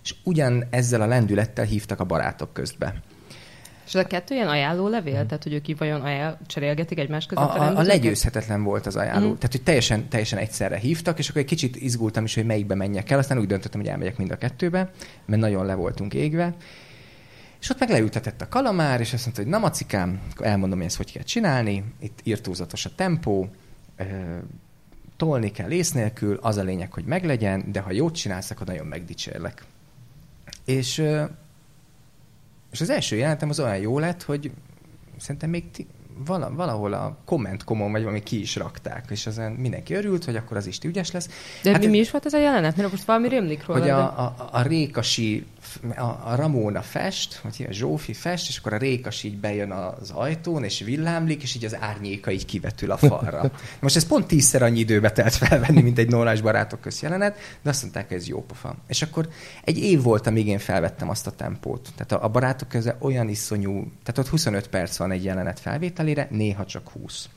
[0.02, 3.02] és ugyan ezzel a lendülettel hívtak a barátok közbe.
[3.90, 5.26] És ez a kettő ilyen ajánló levél?
[5.26, 8.96] Tehát, hogy ők így vajon ajánl, cserélgetik egymás között a, a, a legyőzhetetlen volt az
[8.96, 9.28] ajánló.
[9.28, 9.34] Mm.
[9.34, 13.10] Tehát, hogy teljesen, teljesen egyszerre hívtak, és akkor egy kicsit izgultam is, hogy melyikbe menjek
[13.10, 13.18] el.
[13.18, 14.90] Aztán úgy döntöttem, hogy elmegyek mind a kettőbe,
[15.26, 16.54] mert nagyon le voltunk égve.
[17.60, 20.96] És ott meg leültetett a kalamár, és azt mondta, hogy na macikám, elmondom, hogy ezt
[20.96, 21.84] hogy kell csinálni.
[22.00, 23.50] Itt írtózatos a tempó,
[25.16, 28.86] tolni kell ész nélkül, az a lényeg, hogy meglegyen, de ha jót csinálsz, akkor nagyon
[28.86, 29.64] megdicsérlek.
[30.64, 31.02] És
[32.72, 34.50] és az első jelenetem az olyan jó lett, hogy
[35.16, 35.86] szerintem még ti,
[36.24, 40.56] vala, valahol a kommentkomon vagy valami ki is rakták, és azon mindenki örült, hogy akkor
[40.56, 41.28] az is ügyes lesz.
[41.62, 42.76] De hát, mi, mi is volt ez a jelenet?
[42.76, 43.80] Mert most valami rémlik róla.
[43.80, 45.46] Hogy a, a, a Rékasi
[45.96, 50.10] a, a Ramóna fest, vagy a Zsófi fest, és akkor a Rékas így bejön az
[50.10, 53.50] ajtón, és villámlik, és így az árnyéka így kivetül a falra.
[53.80, 57.82] Most ez pont tízszer annyi időbe telt felvenni, mint egy nólás barátok közjelenet, de azt
[57.82, 58.76] mondták, hogy ez jó pofa.
[58.86, 59.28] És akkor
[59.64, 61.88] egy év volt, amíg én felvettem azt a tempót.
[61.96, 66.28] Tehát a, a barátok köze olyan iszonyú, tehát ott 25 perc van egy jelenet felvételére,
[66.30, 67.28] néha csak 20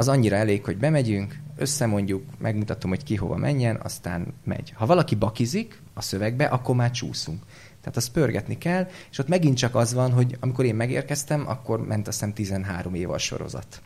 [0.00, 4.72] az annyira elég, hogy bemegyünk, összemondjuk, megmutatom, hogy ki hova menjen, aztán megy.
[4.76, 7.42] Ha valaki bakizik a szövegbe, akkor már csúszunk.
[7.80, 11.86] Tehát azt pörgetni kell, és ott megint csak az van, hogy amikor én megérkeztem, akkor
[11.86, 13.82] ment azt hiszem 13 év a sorozat.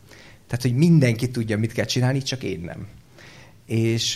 [0.47, 2.87] Tehát, hogy mindenki tudja, mit kell csinálni, csak én nem.
[3.65, 4.15] És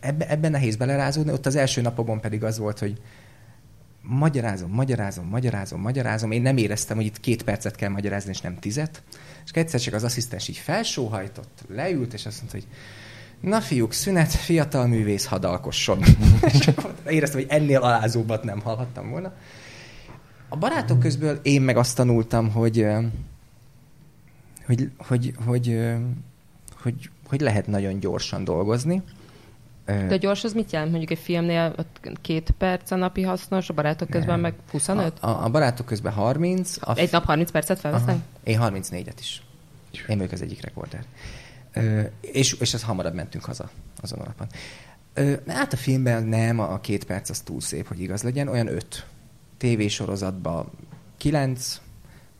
[0.00, 3.00] ebbe, ebben nehéz belerázódni, ott az első napokban pedig az volt, hogy
[4.02, 6.30] magyarázom, magyarázom, magyarázom, magyarázom.
[6.30, 9.02] Én nem éreztem, hogy itt két percet kell magyarázni, és nem tizet.
[9.44, 12.66] És egyszer csak az asszisztens így felsóhajtott, leült, és azt mondta, hogy
[13.40, 15.98] Na fiúk, szünet, fiatal művész, hadalkosson.
[17.06, 19.32] éreztem, hogy ennél alázóbbat nem hallhattam volna.
[20.48, 22.86] A barátok közből én meg azt tanultam, hogy
[24.68, 25.80] hogy, hogy, hogy,
[26.82, 29.02] hogy, hogy lehet nagyon gyorsan dolgozni.
[29.84, 30.90] De gyors az mit jelent?
[30.90, 31.74] Mondjuk egy filmnél
[32.20, 34.40] két perc a napi hasznos, a barátok közben nem.
[34.40, 35.18] meg 25?
[35.20, 36.76] A, a, a barátok közben 30.
[36.80, 38.16] A egy nap 30 percet felvesznek?
[38.42, 39.42] Én 34-et is.
[40.08, 41.04] Én vagyok az egyik rekorder.
[42.20, 44.46] És, és ez hamarabb mentünk haza azon alapon.
[45.46, 49.06] Hát a filmben nem, a két perc az túl szép, hogy igaz legyen, olyan öt.
[49.56, 50.70] TV-sorozatban
[51.16, 51.80] kilenc,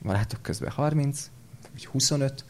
[0.02, 1.30] barátok közben 30,
[1.72, 2.44] vagy 25.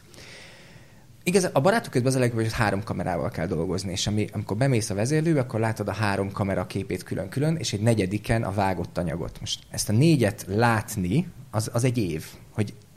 [1.23, 4.57] Igaz, a barátok közben az a legjobb, hogy három kamerával kell dolgozni, és ami, amikor
[4.57, 8.97] bemész a vezérlőbe, akkor látod a három kamera képét külön-külön, és egy negyediken a vágott
[8.97, 9.39] anyagot.
[9.39, 12.25] Most ezt a négyet látni, az, az egy év,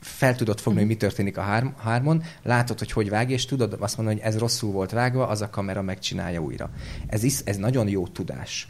[0.03, 3.77] fel tudod fogni, hogy mi történik a hár, hármon, látod, hogy hogy vág, és tudod
[3.79, 6.69] azt mondani, hogy ez rosszul volt vágva, az a kamera megcsinálja újra.
[7.07, 8.67] Ez, is, ez nagyon jó tudás.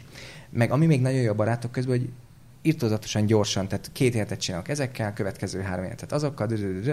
[0.50, 2.08] Meg ami még nagyon jó a barátok közben, hogy
[2.62, 6.48] írtózatosan gyorsan, tehát két hetet csinálok ezekkel, következő három hetet azokkal,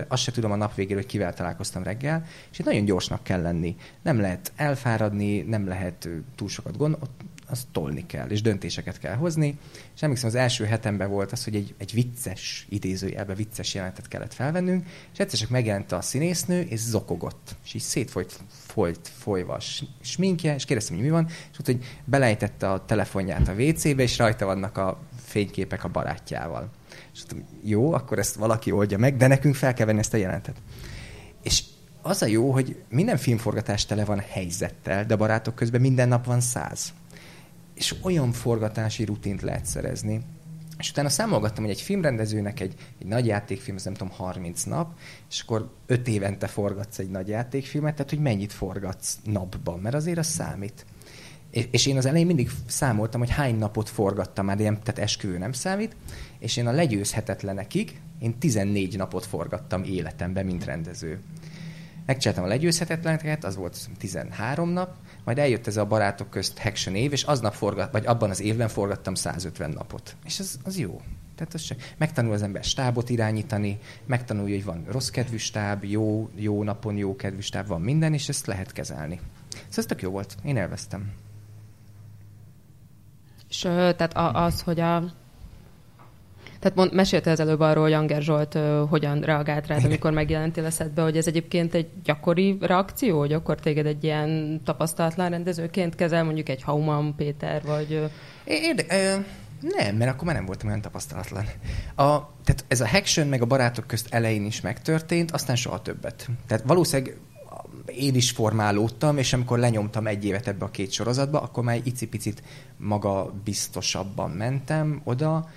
[0.08, 3.42] azt se tudom a nap végére, hogy kivel találkoztam reggel, és itt nagyon gyorsnak kell
[3.42, 3.76] lenni.
[4.02, 7.06] Nem lehet elfáradni, nem lehet túl sokat gondolni,
[7.52, 9.58] azt tolni kell, és döntéseket kell hozni.
[9.96, 14.34] És emlékszem, az első hetemben volt az, hogy egy, egy vicces, idézőjelben vicces jelentet kellett
[14.34, 17.56] felvennünk, és egyszer csak megjelent a színésznő, és zokogott.
[17.64, 19.60] És így szétfolyt folyt, folyva
[20.02, 24.18] sminkje, és kérdeztem, hogy mi van, és ott, hogy belejtette a telefonját a WC-be, és
[24.18, 26.70] rajta vannak a fényképek a barátjával.
[27.14, 30.18] És mondtam, jó, akkor ezt valaki oldja meg, de nekünk fel kell venni ezt a
[30.18, 30.56] jelentet.
[31.44, 31.64] És
[32.02, 36.42] az a jó, hogy minden filmforgatás tele van helyzettel, de barátok közben minden nap van
[36.42, 36.94] száz.
[37.82, 40.22] És olyan forgatási rutint lehet szerezni.
[40.78, 44.98] És utána számolgattam, hogy egy filmrendezőnek egy, egy nagy játékfilm, ez nem tudom, 30 nap,
[45.30, 50.18] és akkor 5 évente forgatsz egy nagy játékfilmet, tehát hogy mennyit forgatsz napban, mert azért
[50.18, 50.86] az számít.
[51.72, 55.52] És, én az elején mindig számoltam, hogy hány napot forgattam már, ilyen, tehát esküvő nem
[55.52, 55.96] számít,
[56.40, 61.20] és én a legyőzhetetlenekig, én 14 napot forgattam életemben, mint rendező.
[62.06, 67.12] Megcsináltam a legyőzhetetleneket, az volt 13 nap, majd eljött ez a barátok közt Haction év,
[67.12, 70.16] és aznap forgat, vagy abban az évben forgattam 150 napot.
[70.26, 71.02] És az, az jó.
[71.36, 71.76] Tehát az se.
[71.98, 77.16] Megtanul az ember stábot irányítani, megtanulja, hogy van rossz kedvű stáb, jó, jó napon jó
[77.16, 79.20] kedvű stáb, van minden, és ezt lehet kezelni.
[79.50, 80.36] Szóval ez tök jó volt.
[80.44, 81.12] Én elvesztem.
[83.50, 85.04] És tehát az, hogy a
[86.62, 90.66] tehát mond, mesélte az előbb arról, hogy Anger Zsolt uh, hogyan reagált rád, amikor megjelentél
[90.66, 95.96] a szedbe, hogy ez egyébként egy gyakori reakció, hogy akkor téged egy ilyen tapasztalatlan rendezőként
[95.96, 97.94] kezel, mondjuk egy Hauman Péter, vagy...
[97.94, 98.12] Uh...
[98.44, 98.84] Érde,
[99.18, 99.26] uh,
[99.62, 101.46] nem, mert akkor már nem voltam olyan tapasztalatlan.
[101.96, 106.28] A, tehát ez a Haction meg a barátok közt elején is megtörtént, aztán soha többet.
[106.48, 107.18] Tehát valószínűleg
[107.86, 111.88] én is formálódtam, és amikor lenyomtam egy évet ebbe a két sorozatba, akkor már egy
[111.88, 112.44] icipicit
[112.78, 115.50] maga biztosabban mentem oda,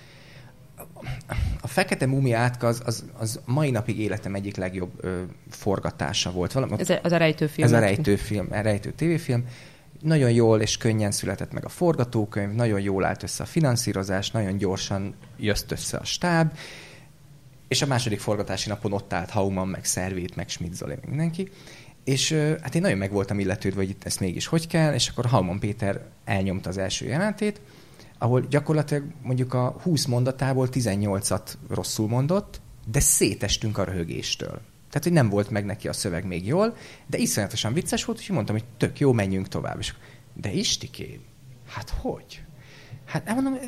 [1.61, 6.53] a Fekete Mumia átka az, az, az mai napig életem egyik legjobb ö, forgatása volt.
[6.53, 7.67] Valami, ez az a rejtőfilm.
[7.67, 9.45] Ez a rejtőfilm, a rejtő tévéfilm.
[10.01, 14.57] Nagyon jól és könnyen született meg a forgatókönyv, nagyon jól állt össze a finanszírozás, nagyon
[14.57, 16.53] gyorsan jött össze a stáb,
[17.69, 21.51] és a második forgatási napon ott állt Hauman, meg Szervét, meg Schmidt Zoli, meg mindenki.
[22.05, 25.27] És hát én nagyon meg voltam illetődve, hogy itt ezt mégis hogy kell, és akkor
[25.27, 27.61] Hauman Péter elnyomta az első jelentét,
[28.19, 34.61] ahol gyakorlatilag mondjuk a 20 mondatából 18-at rosszul mondott, de szétestünk a röhögéstől.
[34.89, 38.35] Tehát, hogy nem volt meg neki a szöveg még jól, de iszonyatosan vicces volt, úgyhogy
[38.35, 39.79] mondtam, hogy tök jó, menjünk tovább.
[39.79, 39.95] És,
[40.35, 41.21] de Istikém,
[41.69, 42.43] hát hogy?
[43.05, 43.59] Hát nem mondom,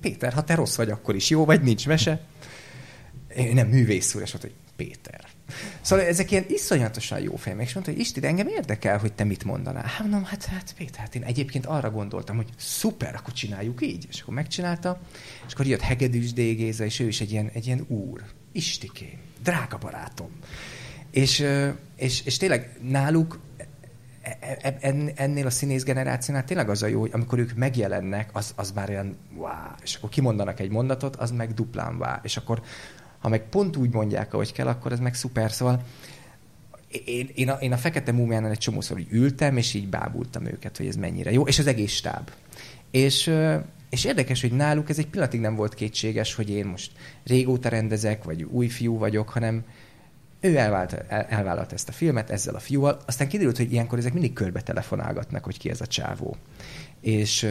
[0.00, 2.20] Péter, ha te rossz vagy, akkor is jó, vagy nincs mese.
[3.36, 5.24] Én nem művész úr, és mondta, hogy Péter.
[5.80, 7.60] Szóval ezek ilyen iszonyatosan jó fejek.
[7.60, 9.84] És mondta, hogy Isti, engem érdekel, hogy te mit mondanál.
[9.84, 14.06] Hát mondom, hát, hát Péter, hát én egyébként arra gondoltam, hogy szuper, akkor csináljuk így.
[14.10, 15.00] És akkor megcsinálta,
[15.46, 18.22] és akkor jött Hegedűs Dégéza, és ő is egy ilyen, egy ilyen úr.
[18.52, 20.30] Istikém, drága barátom.
[21.10, 21.46] És,
[21.96, 23.40] és, és tényleg náluk
[24.22, 28.30] e, e, e, ennél a színész generációnál tényleg az a jó, hogy amikor ők megjelennek,
[28.32, 29.50] az, az már olyan wow,
[29.82, 32.62] és akkor kimondanak egy mondatot, az meg duplán wow, és akkor
[33.22, 35.52] ha meg pont úgy mondják, ahogy kell, akkor ez meg szuper.
[35.52, 35.82] Szóval
[37.04, 40.76] én, én, a, én a Fekete Múmiánál egy csomószor így ültem, és így bábultam őket,
[40.76, 42.30] hogy ez mennyire jó, és az egész stáb.
[42.90, 43.32] És,
[43.90, 46.92] és érdekes, hogy náluk ez egy pillanatig nem volt kétséges, hogy én most
[47.24, 49.64] régóta rendezek, vagy új fiú vagyok, hanem
[50.40, 54.12] ő elvált, el, elvállalt ezt a filmet ezzel a fiúval, aztán kiderült, hogy ilyenkor ezek
[54.12, 56.36] mindig körbe telefonálgatnak, hogy ki ez a csávó.
[57.00, 57.48] És,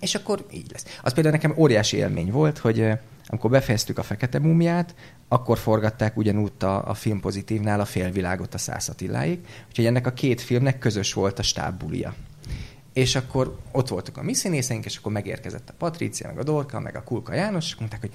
[0.00, 0.84] és akkor így lesz.
[1.02, 2.92] Az például nekem óriási élmény volt, hogy
[3.26, 4.94] amikor befejeztük a Fekete Múmiát,
[5.28, 10.12] akkor forgatták ugyanúgy a, a film pozitívnál a félvilágot a Szász Attiláig, úgyhogy ennek a
[10.12, 12.14] két filmnek közös volt a stábbulia.
[12.92, 16.80] És akkor ott voltak a mi színészeink, és akkor megérkezett a Patrícia, meg a Dorka,
[16.80, 18.12] meg a Kulka János, és mondták, hogy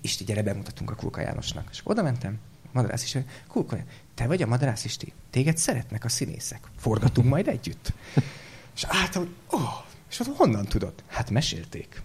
[0.00, 1.68] Isti, gyere, bemutatunk a Kulka Jánosnak.
[1.70, 2.38] És oda mentem,
[2.72, 3.16] Madarász is,
[3.48, 3.76] Kulka,
[4.14, 7.92] te vagy a Madarász Isti, téged szeretnek a színészek, forgatunk majd együtt.
[8.76, 10.92] És álltam, hogy, oh, és ott honnan tudod?
[11.06, 12.02] Hát mesélték.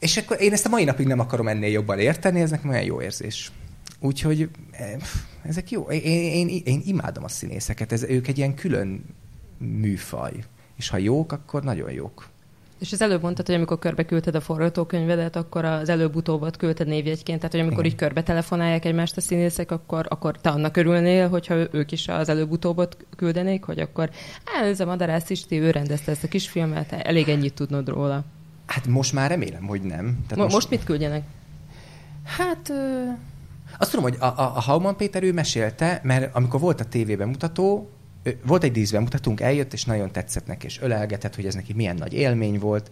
[0.00, 2.84] És akkor én ezt a mai napig nem akarom ennél jobban érteni, ez nekem olyan
[2.84, 3.52] jó érzés.
[4.00, 4.92] Úgyhogy eh,
[5.42, 5.82] ezek jó.
[5.82, 9.04] Én, én, én imádom a színészeket, ez, ők egy ilyen külön
[9.58, 10.32] műfaj.
[10.76, 12.28] És ha jók, akkor nagyon jók.
[12.80, 17.38] És az előbb mondtad, hogy amikor körbe küldted a forgatókönyvedet, akkor az előbb-utóbb küldted névjegyként,
[17.38, 17.92] tehát hogy amikor Igen.
[17.92, 22.28] így körbe telefonálják egymást a színészek, akkor, akkor te annak örülnél, hogyha ők is az
[22.28, 24.10] előbb-utóbb küldenék, hogy akkor
[24.44, 28.24] á, ez a Madarász Isti, ő rendezte ezt a kisfilmet, elég ennyit tudnod róla.
[28.70, 30.24] Hát most már remélem, hogy nem.
[30.28, 31.22] Tehát most, most mit küldjenek?
[32.24, 32.68] Hát...
[32.68, 33.04] Ö...
[33.78, 37.28] Azt tudom, hogy a, a, a Hauman Péter ő mesélte, mert amikor volt a tévében
[37.28, 37.90] mutató,
[38.44, 41.96] volt egy díszben mutatunk, eljött, és nagyon tetszett neki, és ölelgetett, hogy ez neki milyen
[41.96, 42.90] nagy élmény volt.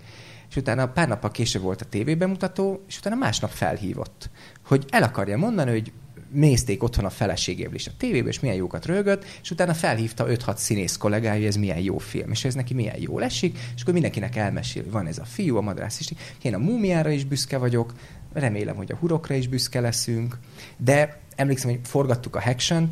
[0.48, 4.30] És utána pár nappal később volt a tévében mutató, és utána másnap felhívott,
[4.66, 5.92] hogy el akarja mondani, hogy
[6.30, 10.56] nézték otthon a feleségével is a tévében, és milyen jókat rögött, és utána felhívta 5-6
[10.56, 13.92] színész kollégája, hogy ez milyen jó film, és ez neki milyen jó esik, és akkor
[13.92, 16.12] mindenkinek elmesél, hogy van ez a fiú, a madrász is.
[16.42, 17.94] Én a múmiára is büszke vagyok,
[18.32, 20.38] remélem, hogy a hurokra is büszke leszünk,
[20.76, 22.88] de emlékszem, hogy forgattuk a haction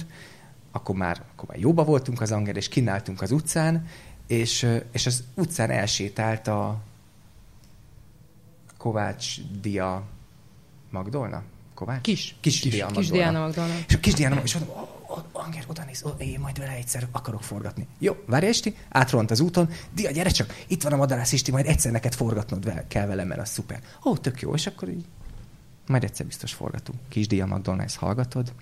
[0.70, 3.86] akkor már, akkor már jóba voltunk az anger, és kínáltunk az utcán,
[4.26, 6.78] és, és az utcán elsétált a
[8.76, 10.02] Kovács Dia
[10.90, 11.42] Magdolna?
[11.76, 12.00] Kovács?
[12.00, 12.34] Kis.
[12.40, 13.74] Kis, kis Diana Kis Diana Magdolna.
[13.88, 14.74] És a kis Diana, és mondom,
[15.32, 17.86] Anger, oda néz, ó, én majd vele egyszer akarok forgatni.
[17.98, 21.66] Jó, várj Isti, átront az úton, Dia, gyere csak, itt van a madarász Isti, majd
[21.66, 23.80] egyszer neked forgatnod vele, kell velem, mert az szuper.
[24.04, 25.04] Ó, tök jó, és akkor így
[25.86, 26.98] majd egyszer biztos forgatunk.
[27.08, 28.52] Kis Dia McDonald's hallgatod.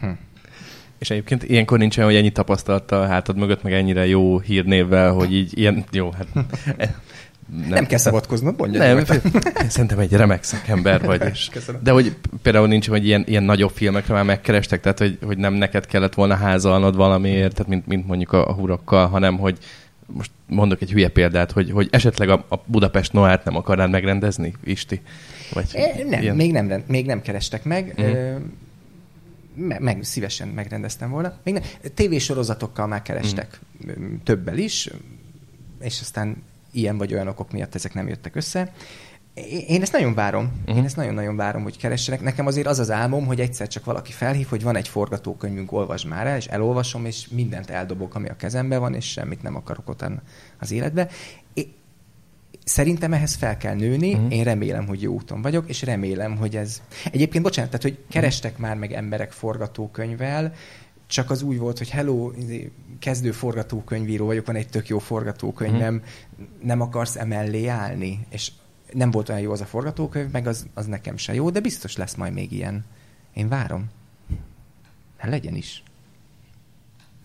[0.00, 0.10] Hm.
[0.98, 5.34] És egyébként ilyenkor nincsen, hogy ennyi tapasztalata a hátad mögött, meg ennyire jó hírnévvel, hogy
[5.34, 6.26] így ilyen, jó, hát
[7.58, 8.94] nem, nem kell szabadkoznod, mondja.
[8.94, 9.04] Nem,
[9.68, 11.22] szerintem egy remek szakember vagy.
[11.32, 11.50] És,
[11.82, 15.54] de hogy például nincs, hogy ilyen, ilyen nagyobb filmekre már megkerestek, tehát hogy, hogy nem
[15.54, 19.58] neked kellett volna házalnod valamiért, tehát mint, mint mondjuk a, a hurokkal, hanem hogy
[20.06, 24.54] most mondok egy hülye példát, hogy, hogy esetleg a, a Budapest Noárt nem akarnád megrendezni,
[24.64, 25.00] Isti?
[25.52, 26.36] Vagy é, nem, ilyen...
[26.36, 27.94] még nem, még nem kerestek meg.
[28.00, 28.04] Mm.
[28.04, 28.36] Ö,
[29.54, 31.32] meg, meg, szívesen megrendeztem volna.
[31.42, 31.62] Még nem,
[31.94, 33.60] tévésorozatokkal már kerestek
[33.90, 34.14] mm.
[34.24, 34.88] többel is,
[35.80, 36.36] és aztán
[36.72, 38.72] ilyen vagy olyan okok miatt ezek nem jöttek össze.
[39.66, 40.44] Én ezt nagyon várom.
[40.44, 40.68] Uh-huh.
[40.68, 40.84] Én mhm.
[40.84, 42.20] ezt nagyon-nagyon várom, hogy keressenek.
[42.20, 46.06] Nekem azért az az álmom, hogy egyszer csak valaki felhív, hogy van egy forgatókönyvünk, olvasd
[46.06, 49.88] már el, és elolvasom, és mindent eldobok, ami a kezemben van, és semmit nem akarok
[49.88, 50.04] ott
[50.58, 51.08] az életbe.
[51.54, 51.66] É,
[52.64, 54.34] szerintem ehhez fel kell nőni, uh-huh.
[54.34, 56.82] én remélem, hogy jó úton vagyok, és remélem, hogy ez...
[57.12, 58.66] Egyébként, bocsánat, tehát, hogy kerestek uh-huh.
[58.66, 60.52] már meg emberek forgatókönyvvel,
[61.10, 65.94] csak az úgy volt, hogy hello, izé, kezdő forgatókönyvíró vagyok, van egy tök jó forgatókönyvem,
[65.94, 66.44] mm.
[66.62, 68.26] nem akarsz emellé állni?
[68.28, 68.52] És
[68.92, 71.96] nem volt olyan jó az a forgatókönyv, meg az, az nekem se jó, de biztos
[71.96, 72.84] lesz majd még ilyen.
[73.34, 73.90] Én várom.
[75.16, 75.82] Hát legyen is.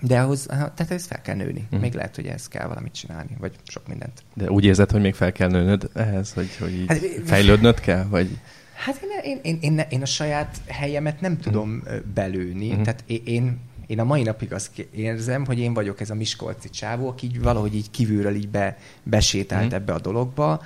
[0.02, 1.68] De ahhoz, tehát ez fel kell nőni.
[1.76, 1.80] Mm.
[1.80, 4.24] Még lehet, hogy ez kell valamit csinálni, vagy sok mindent.
[4.34, 8.40] De úgy érzed, hogy még fel kell nőnöd ehhez, hogy, hogy hát, fejlődnöd kell, vagy...
[8.74, 11.98] Hát én, én, én, én a saját helyemet nem tudom mm.
[12.14, 12.74] belőni.
[12.74, 12.82] Mm.
[12.82, 17.08] Tehát én, én a mai napig azt érzem, hogy én vagyok ez a Miskolci csávó,
[17.08, 19.76] aki így valahogy így kívülről így be, besétált mm.
[19.76, 20.64] ebbe a dologba.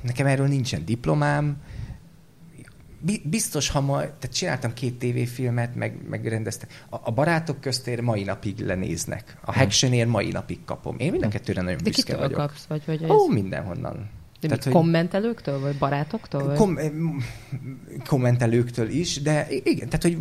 [0.00, 1.62] Nekem erről nincsen diplomám,
[3.24, 6.68] biztos, ha ma, tehát csináltam két tévéfilmet, meg, megrendeztem.
[6.90, 9.36] A, a barátok köztér mai napig lenéznek.
[9.40, 9.58] A mhm.
[9.58, 10.98] Hactionér mai napig kapom.
[10.98, 12.38] Én minden kettőre nagyon De büszke vagyok.
[12.38, 12.64] kapsz?
[12.64, 13.10] Vagy, vagy ez...
[13.10, 14.10] Ó, mindenhonnan.
[14.40, 16.44] De tehát, hogy kommentelőktől, vagy barátoktól?
[16.44, 16.56] Vagy?
[16.56, 16.92] Kom-
[18.06, 20.18] kommentelőktől is, de igen, tehát, hogy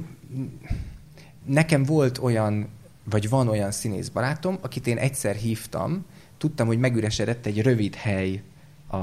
[1.45, 2.67] nekem volt olyan,
[3.03, 6.05] vagy van olyan színész barátom, akit én egyszer hívtam,
[6.37, 8.43] tudtam, hogy megüresedett egy rövid hely
[8.87, 8.97] a,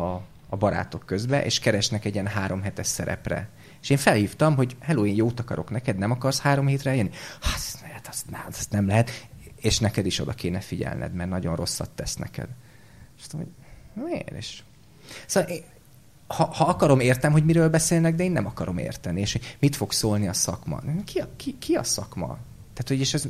[0.48, 3.48] a barátok közbe, és keresnek egy ilyen három hetes szerepre.
[3.82, 7.10] És én felhívtam, hogy hello, én jót akarok neked, nem akarsz három hétre jönni?
[7.54, 12.16] Azt, azt, azt nem lehet, és neked is oda kéne figyelned, mert nagyon rosszat tesz
[12.16, 12.48] neked.
[13.18, 13.54] És mondom,
[13.94, 14.30] hogy miért?
[14.30, 14.62] És
[15.26, 15.62] Szóval én,
[16.26, 19.20] ha, ha akarom, értem, hogy miről beszélnek, de én nem akarom érteni.
[19.20, 20.80] És mit fog szólni a szakma?
[21.04, 22.38] Ki a, ki, ki a szakma?
[22.74, 23.28] Tehát, hogy és, ez,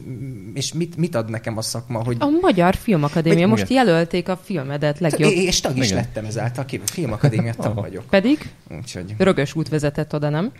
[0.54, 2.16] és mit, mit ad nekem a szakma, hogy...
[2.18, 3.40] A Magyar Filmakadémia.
[3.40, 3.86] Hogy, most igen.
[3.86, 5.30] jelölték a filmedet legjobb...
[5.30, 5.96] É, és tag is igen.
[5.96, 8.04] lettem ezáltal, a Filmakadémia tag vagyok.
[8.04, 8.52] Pedig?
[8.70, 9.14] Úgyhogy...
[9.18, 10.52] Rögös út vezetett oda, nem?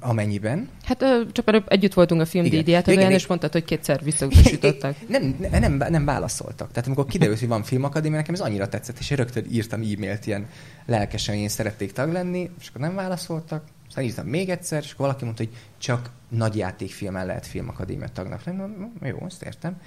[0.00, 0.68] Amennyiben?
[0.84, 4.96] Hát csak előbb együtt voltunk a filmdíját, olyan, és mondtad, hogy kétszer visszautasítottak.
[5.08, 6.68] Nem, nem, nem válaszoltak.
[6.70, 10.26] Tehát amikor kiderült, hogy van filmakadémia, nekem ez annyira tetszett, és én rögtön írtam e-mailt
[10.26, 10.46] ilyen
[10.86, 13.64] lelkesen, hogy én szerették tag lenni, és akkor nem válaszoltak.
[13.88, 18.44] Aztán írtam még egyszer, és akkor valaki mondta, hogy csak nagy játékfilmen lehet filmakadémia tagnak
[18.44, 18.62] lenni.
[19.02, 19.80] Jó, ezt értem.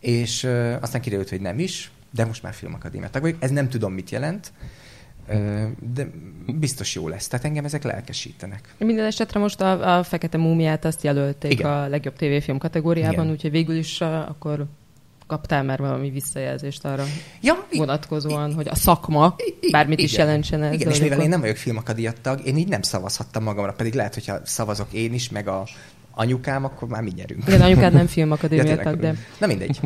[0.00, 0.44] És
[0.80, 3.42] aztán kiderült, hogy nem is, de most már filmakadémia tag vagyok.
[3.42, 4.52] Ez nem tudom, mit jelent
[5.94, 6.10] de
[6.46, 7.28] biztos jó lesz.
[7.28, 8.74] Tehát engem ezek lelkesítenek.
[8.78, 11.70] Minden esetre most a, a Fekete Múmiát azt jelölték Igen.
[11.70, 13.30] a legjobb tévéfilm kategóriában, Igen.
[13.30, 14.66] úgyhogy végül is akkor
[15.26, 17.04] kaptál már valami visszajelzést arra
[17.40, 20.72] ja, vonatkozóan, I, hogy a szakma, I, bármit igen, is jelentsen ez.
[20.72, 24.14] Igen, és mivel én nem vagyok filmakadiat tag, én így nem szavazhattam magamra, pedig lehet,
[24.14, 25.64] hogyha szavazok én is, meg a
[26.14, 27.42] anyukám, akkor már mi nyerünk.
[27.46, 29.14] Igen, anyukád nem filmakadémia tag, de...
[29.38, 29.80] Na mindegy.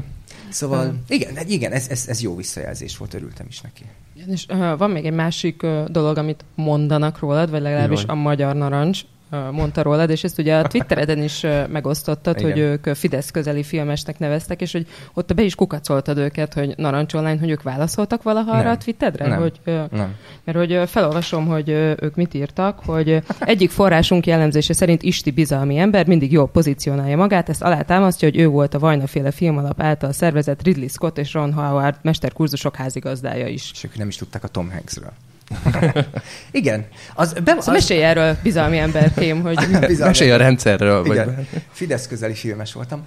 [0.49, 3.85] Szóval igen, igen ez, ez, ez jó visszajelzés volt, örültem is neki.
[4.27, 8.17] És uh, van még egy másik uh, dolog, amit mondanak rólad, vagy legalábbis Jaj.
[8.17, 9.05] a Magyar Narancs,
[9.51, 12.51] mondta rólad, és ezt ugye a Twittereden is megosztottad, Igen.
[12.51, 17.15] hogy ők Fidesz közeli filmesnek neveztek, és hogy ott be is kukacoltad őket, hogy Narancs
[17.15, 19.27] Online, hogy ők válaszoltak valaha arra a Twitterre?
[19.27, 19.41] Nem.
[19.41, 19.61] Hogy,
[19.91, 20.15] nem.
[20.45, 21.69] Mert hogy felolvasom, hogy
[22.01, 27.49] ők mit írtak, hogy egyik forrásunk jellemzése szerint Isti bizalmi ember mindig jól pozícionálja magát,
[27.49, 31.97] ezt alátámasztja, hogy ő volt a Vajnaféle filmalap által szervezett Ridley Scott és Ron Howard
[32.03, 33.71] mesterkurzusok házigazdája is.
[33.73, 35.13] És ők nem is tudták a Tom Hanksről.
[36.51, 36.87] Igen.
[37.15, 37.67] Az, be, szóval az...
[37.67, 39.57] mesélj erről, bizalmi emberkém, hogy...
[39.71, 41.07] bizalmi mesélj a rendszerről.
[41.07, 41.35] Igen.
[41.35, 41.63] Vagy...
[41.73, 43.05] Fidesz közeli filmes voltam.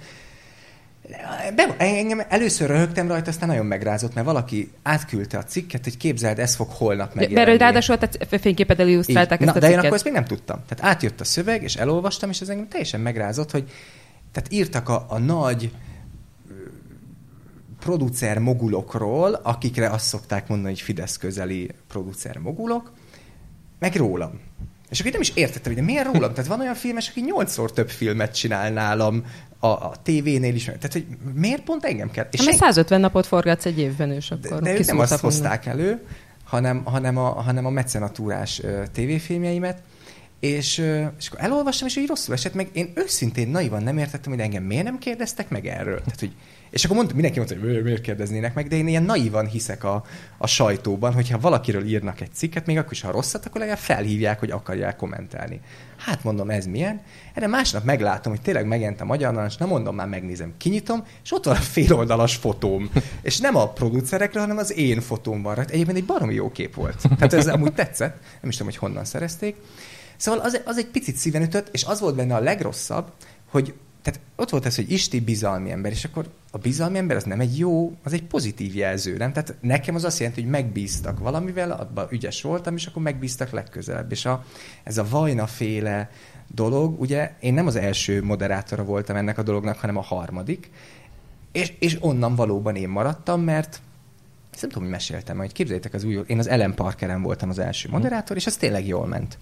[1.54, 6.38] Be, engem először röhögtem rajta, aztán nagyon megrázott, mert valaki átküldte a cikket, hogy képzeld,
[6.38, 7.48] ez fog holnap megjelenni.
[7.48, 7.96] Mert ráadásul
[8.30, 9.78] a fényképet illusztrálták ezt Na, a de cikket.
[9.78, 10.60] én akkor ezt még nem tudtam.
[10.68, 13.70] Tehát átjött a szöveg, és elolvastam, és ez engem teljesen megrázott, hogy
[14.32, 15.70] tehát írtak a, a nagy
[17.82, 22.92] producer mogulokról, akikre azt szokták mondani, hogy Fidesz közeli producer mogulok,
[23.78, 24.40] meg rólam.
[24.90, 26.32] És akkor én nem is értettem, hogy de miért rólam?
[26.32, 29.24] Tehát van olyan filmes, aki nyolcszor több filmet csinál nálam
[29.58, 30.64] a, a tévénél is.
[30.64, 32.26] Tehát, hogy miért pont engem kell?
[32.30, 32.54] És sen...
[32.54, 36.06] 150 napot forgatsz egy évben, és akkor De, de ők nem azt hozták elő,
[36.44, 39.82] hanem, hanem, a, hanem a mecenatúrás uh, tévéfilmjeimet,
[40.40, 42.68] és, uh, és akkor elolvastam, és így rosszul esett meg.
[42.72, 45.98] Én őszintén naivan nem értettem, hogy engem miért nem kérdeztek meg erről.
[45.98, 46.32] Tehát, hogy
[46.72, 50.04] és akkor mondta, mindenki mondta, hogy miért kérdeznének meg, de én ilyen naivan hiszek a,
[50.38, 54.38] a sajtóban, hogyha valakiről írnak egy cikket, még akkor is, ha rosszat, akkor legalább felhívják,
[54.38, 55.60] hogy akarják kommentálni.
[55.96, 57.00] Hát mondom, ez milyen?
[57.34, 61.32] Erre másnap meglátom, hogy tényleg megjelent a magyar narancs, nem mondom, már megnézem, kinyitom, és
[61.32, 62.90] ott van a féloldalas fotóm.
[63.22, 65.58] És nem a producerekre, hanem az én fotóm van.
[65.58, 67.02] Egyébként egy baromi jó kép volt.
[67.16, 69.56] Tehát ez amúgy tetszett, nem is tudom, hogy honnan szerezték.
[70.16, 73.12] Szóval az, az egy picit szíven ütött, és az volt benne a legrosszabb,
[73.50, 77.24] hogy tehát ott volt ez, hogy Isti bizalmi ember, és akkor a bizalmi ember az
[77.24, 79.32] nem egy jó, az egy pozitív jelző, nem?
[79.32, 84.12] Tehát nekem az azt jelenti, hogy megbíztak valamivel, abban ügyes voltam, és akkor megbíztak legközelebb.
[84.12, 84.44] És a,
[84.82, 86.10] ez a vajna féle
[86.46, 90.70] dolog, ugye én nem az első moderátora voltam ennek a dolognak, hanem a harmadik,
[91.52, 93.80] és, és onnan valóban én maradtam, mert
[94.52, 97.58] ezt nem tudom, hogy meséltem, hogy képzeljétek az új, én az Ellen Parkeren voltam az
[97.58, 99.38] első moderátor, és az tényleg jól ment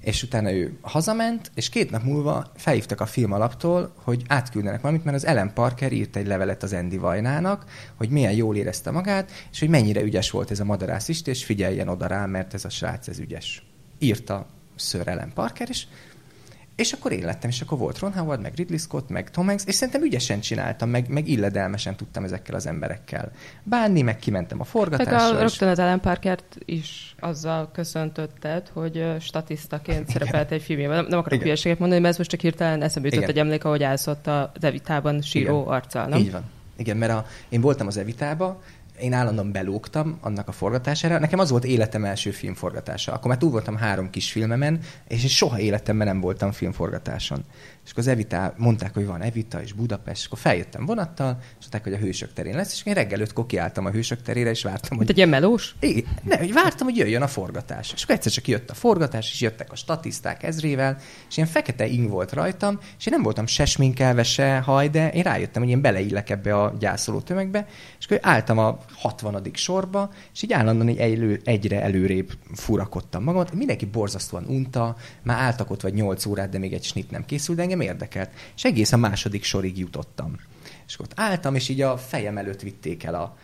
[0.00, 5.04] és utána ő hazament, és két nap múlva felhívtak a film alaptól, hogy átküldenek valamit,
[5.04, 7.64] mert az Ellen Parker írt egy levelet az Andy Vajnának,
[7.96, 11.44] hogy milyen jól érezte magát, és hogy mennyire ügyes volt ez a madarász is, és
[11.44, 13.62] figyeljen oda rá, mert ez a srác, ez ügyes.
[13.98, 14.46] Írta
[14.76, 15.86] Sir Ellen Parker, és
[16.78, 19.64] és akkor én lettem, és akkor volt Ron Howard, meg Ridley Scott, meg Tom Hanks,
[19.66, 24.64] és szerintem ügyesen csináltam, meg, meg illedelmesen tudtam ezekkel az emberekkel bánni, meg kimentem a
[24.64, 25.32] forgatásra.
[25.32, 30.96] Meg a, rögtön az Ellen Parkert is azzal köszöntötted, hogy statisztaként szerepelt egy filmjében.
[30.96, 33.82] Nem, nem akarok hülyeséget mondani, mert ez most csak hirtelen eszembe jutott egy emlék, ahogy
[33.82, 35.72] állszott a Evitában síró Igen.
[35.72, 36.18] arccal, nem?
[36.18, 36.42] Így van.
[36.76, 38.62] Igen, mert a, én voltam az Evitába,
[39.00, 41.18] én állandóan belógtam annak a forgatására.
[41.18, 43.12] Nekem az volt életem első filmforgatása.
[43.12, 47.44] Akkor már túl voltam három kis filmemen, és soha életemben nem voltam filmforgatáson.
[47.88, 51.56] És akkor az Evita, mondták, hogy van Evita és Budapest, és akkor feljöttem vonattal, és
[51.60, 54.62] mondták, hogy a Hősök terén lesz, és én reggel ötkor kiálltam a Hősök terére, és
[54.62, 55.10] vártam, hogy...
[55.10, 55.74] Egy ilyen melós?
[55.80, 57.92] Igen, ne, hogy vártam, hogy jöjjön a forgatás.
[57.92, 60.96] És akkor egyszer csak jött a forgatás, és jöttek a statiszták ezrével,
[61.28, 65.10] és ilyen fekete ing volt rajtam, és én nem voltam se sminkelve, se haj, de
[65.10, 67.66] én rájöttem, hogy én beleillek ebbe a gyászoló tömegbe,
[67.98, 69.50] és akkor álltam a 60.
[69.52, 73.52] sorba, és így állandóan egy elő, egyre előrébb furakodtam magamat.
[73.52, 77.56] Mindenki borzasztóan unta, már álltak ott vagy 8 órát, de még egy snit nem készült,
[77.56, 78.30] de engem érdekelt.
[78.56, 80.36] És egész a második sorig jutottam.
[80.86, 83.36] És ott álltam, és így a fejem előtt vitték el a,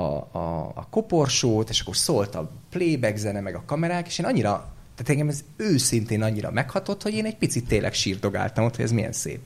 [0.00, 4.26] a, a, a koporsót, és akkor szólt a playback zene, meg a kamerák, és én
[4.26, 4.50] annyira,
[4.94, 8.92] tehát engem ez őszintén annyira meghatott, hogy én egy picit tényleg sírdogáltam ott, hogy ez
[8.92, 9.40] milyen szép.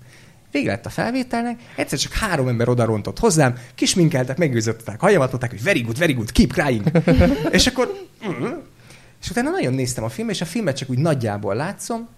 [0.50, 5.62] Vége lett a felvételnek, egyszer csak három ember odarontott hozzám, kisminkeltek, meggyőzöttek, hajamat mondták, hogy
[5.62, 6.90] very good, very good, keep crying.
[7.50, 8.08] és akkor...
[8.28, 8.52] Mm,
[9.20, 12.08] és utána nagyon néztem a filmet, és a filmet csak úgy nagyjából látszom,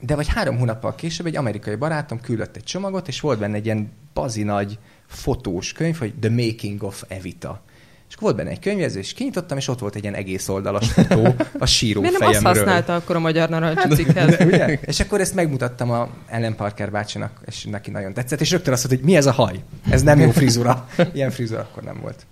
[0.00, 3.64] de vagy három hónappal később egy amerikai barátom küldött egy csomagot, és volt benne egy
[3.64, 7.62] ilyen bazi nagy fotós könyv, hogy The Making of Evita.
[8.08, 11.34] És volt benne egy könyvjelző, és kinyitottam, és ott volt egy ilyen egész oldalas fotó
[11.58, 14.34] a síró Miért nem azt használta akkor a magyar narancscikhez?
[14.34, 18.72] Hát, és akkor ezt megmutattam a Ellen Parker bácsinak, és neki nagyon tetszett, és rögtön
[18.72, 19.62] azt mondta, hogy mi ez a haj?
[19.90, 20.88] Ez nem jó frizura.
[21.12, 22.26] Ilyen frizura akkor nem volt.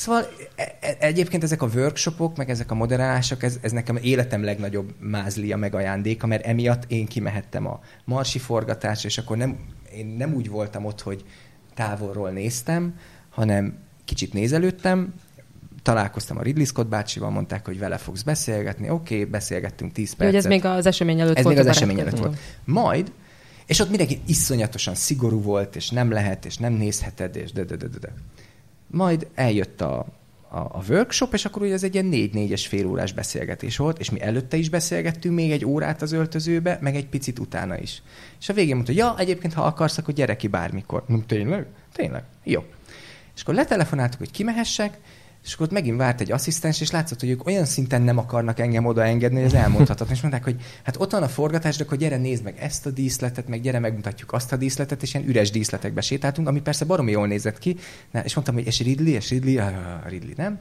[0.00, 0.26] Szóval
[0.56, 4.94] e- e- egyébként ezek a workshopok, meg ezek a moderálások, ez, ez nekem életem legnagyobb
[4.98, 9.58] mázlia, meg ajándéka, mert emiatt én kimehettem a marsi forgatásra, és akkor nem,
[9.92, 11.24] én nem úgy voltam ott, hogy
[11.74, 12.94] távolról néztem,
[13.30, 15.14] hanem kicsit nézelődtem,
[15.82, 18.90] találkoztam a Ridley Scott bácsival, mondták, hogy vele fogsz beszélgetni.
[18.90, 20.26] Oké, okay, beszélgettünk 10 percet.
[20.26, 21.58] Hogy ez még az esemény előtt ez volt.
[21.58, 22.38] Ez még az esemény előtt volt.
[22.64, 23.12] Majd,
[23.66, 27.76] és ott mindenki iszonyatosan szigorú volt, és nem lehet, és nem nézheted, és de, de,
[27.76, 27.98] de, de.
[27.98, 28.12] de.
[28.90, 30.06] Majd eljött a,
[30.48, 34.10] a, a workshop, és akkor ugye ez egy ilyen négy-négyes fél órás beszélgetés volt, és
[34.10, 38.02] mi előtte is beszélgettünk még egy órát az öltözőbe, meg egy picit utána is.
[38.40, 41.04] És a végén mondta, ja, egyébként ha akarsz, akkor gyere ki bármikor.
[41.06, 41.66] Nem, tényleg?
[41.92, 42.24] Tényleg?
[42.44, 42.64] Jó.
[43.34, 44.98] És akkor letelefonáltuk, hogy kimehessek,
[45.44, 48.58] és akkor ott megint várt egy asszisztens, és látszott, hogy ők olyan szinten nem akarnak
[48.58, 50.16] engem odaengedni, hogy ez elmondhatatlan.
[50.16, 52.90] És mondták, hogy hát ott van a forgatás, de akkor gyere nézd meg ezt a
[52.90, 57.10] díszletet, meg gyere megmutatjuk azt a díszletet, és ilyen üres díszletekbe sétáltunk, ami persze baromi
[57.10, 57.76] jól nézett ki.
[58.10, 60.58] Na, és mondtam, hogy és Ridley, és Ridley, ah, Ridley, nem?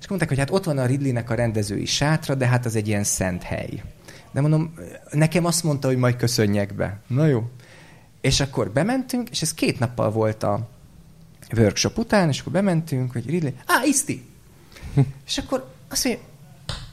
[0.00, 2.88] És mondták, hogy hát ott van a Ridleynek a rendezői sátra, de hát az egy
[2.88, 3.82] ilyen szent hely.
[4.32, 4.74] De mondom,
[5.10, 7.00] nekem azt mondta, hogy majd köszönjek be.
[7.06, 7.42] Na jó.
[8.20, 10.68] És akkor bementünk, és ez két nappal volt a,
[11.56, 14.24] workshop után, és akkor bementünk, hogy Ridley, á, Iszti!
[15.26, 16.22] és akkor azt mondja,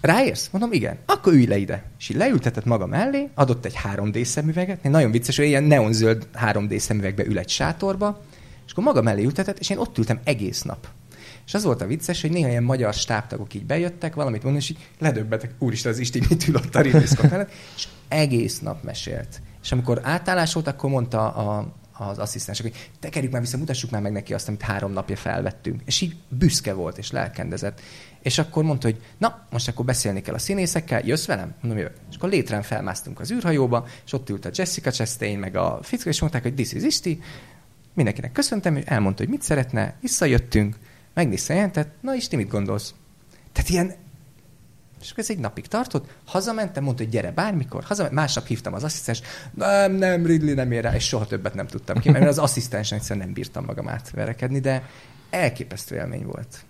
[0.01, 0.49] ráérsz?
[0.51, 0.97] Mondom, igen.
[1.05, 1.83] Akkor ülj le ide.
[1.99, 6.77] És így leültetett maga mellé, adott egy 3D szemüveget, nagyon vicces, hogy ilyen neonzöld 3D
[6.77, 8.21] szemüvegbe ül egy sátorba,
[8.65, 10.87] és akkor maga mellé ültetett, és én ott ültem egész nap.
[11.45, 14.69] És az volt a vicces, hogy néha ilyen magyar stábtagok így bejöttek, valamit mondani, és
[14.69, 16.81] így ledöbbetek, úristen, az Isti mit ül ott a
[17.29, 19.41] mellett, és egész nap mesélt.
[19.63, 24.01] És amikor átállás volt, akkor mondta a, az asszisztensek, hogy tekerjük már vissza, mutassuk már
[24.01, 25.81] meg neki azt, amit három napja felvettünk.
[25.85, 27.81] És így büszke volt, és lelkendezett.
[28.21, 31.53] És akkor mondta, hogy na, most akkor beszélni kell a színészekkel, jössz velem?
[31.61, 31.95] Mondom, jövök.
[32.09, 36.09] És akkor létrán felmásztunk az űrhajóba, és ott ült a Jessica Chastain, meg a fickó,
[36.09, 37.21] és mondták, hogy this is Isti.
[37.93, 40.77] Mindenkinek köszöntem, és elmondta, hogy mit szeretne, visszajöttünk,
[41.13, 42.93] megnézte jelentett, na Isti, mit gondolsz?
[43.51, 43.95] Tehát ilyen
[45.05, 48.83] és akkor ez egy napig tartott, hazamentem, mondta, hogy gyere bármikor, hazament, másnap hívtam az
[48.83, 49.21] asszisztens,
[49.53, 52.97] nem, nem, Ridley nem ér rá, és soha többet nem tudtam ki, mert az asszisztensen
[52.97, 54.89] egyszerűen nem bírtam magam átverekedni, de
[55.29, 56.65] elképesztő élmény volt.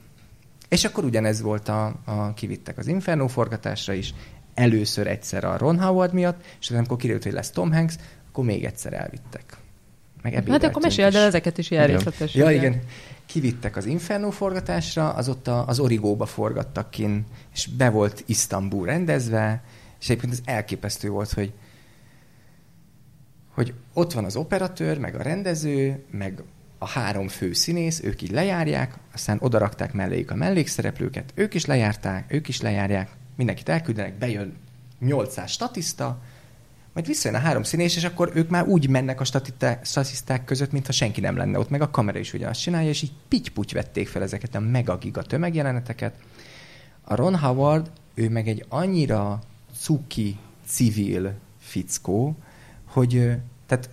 [0.70, 4.14] És akkor ugyanez volt, a, a kivittek az Inferno forgatásra is,
[4.54, 7.96] először egyszer a Ron Howard miatt, és amikor kiderült, hogy lesz Tom Hanks,
[8.30, 9.58] akkor még egyszer elvittek.
[10.22, 12.42] Meg hát akkor meséld el ezeket is ilyen részletesen.
[12.42, 12.82] Ja, igen.
[13.26, 18.86] Kivittek az Inferno forgatásra, az ott a, az Origóba forgattak kin, és be volt Isztambul
[18.86, 19.64] rendezve,
[20.00, 21.54] és egyébként ez elképesztő volt, hogy
[23.56, 26.44] hogy ott van az operatőr, meg a rendező, meg
[26.78, 32.34] a három fő színész, ők így lejárják, aztán odarakták melléjük a mellékszereplőket, ők is lejárták,
[32.34, 34.54] ők is lejárják, mindenkit elküldenek, bejön
[35.00, 36.22] 800 statiszta,
[36.96, 39.24] majd visszajön a három színész, és akkor ők már úgy mennek a
[39.84, 43.14] statiszták között, mintha senki nem lenne ott, meg a kamera is ugyanazt csinálja, és így
[43.28, 46.16] pitty vették fel ezeket a megagiga tömegjeleneteket.
[47.02, 49.42] A Ron Howard, ő meg egy annyira
[49.80, 50.38] cuki,
[50.68, 52.36] civil fickó,
[52.86, 53.32] hogy
[53.66, 53.90] tehát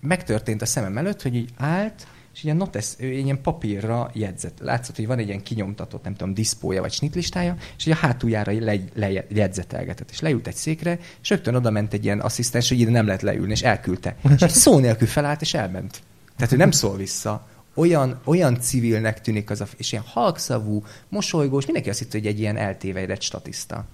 [0.00, 4.58] megtörtént a szemem előtt, hogy így állt, és ilyen notesz, ő ilyen papírra jegyzett.
[4.60, 8.76] Látszott, hogy van egy ilyen kinyomtatott, nem tudom, diszpója vagy snitlistája, és a hátuljára le,
[8.94, 10.10] le, jegyzetelgetett.
[10.10, 13.22] És leült egy székre, és rögtön oda ment egy ilyen asszisztens, hogy ide nem lehet
[13.22, 14.16] leülni, és elküldte.
[14.44, 16.02] És szó nélkül felállt, és elment.
[16.36, 17.46] Tehát ő nem szól vissza.
[17.74, 22.38] Olyan, olyan civilnek tűnik az a, és ilyen halkszavú, mosolygós, mindenki azt hitte, hogy egy
[22.38, 23.84] ilyen eltévedett statiszta.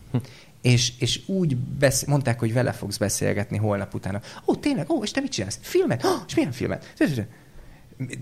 [0.62, 4.20] És, és úgy besz- mondták, hogy vele fogsz beszélgetni holnap utána.
[4.47, 4.90] Ó, tényleg?
[4.90, 5.59] Ó, és te mit csinálsz?
[5.61, 6.05] Filmet?
[6.05, 6.93] Ó, és milyen filmet?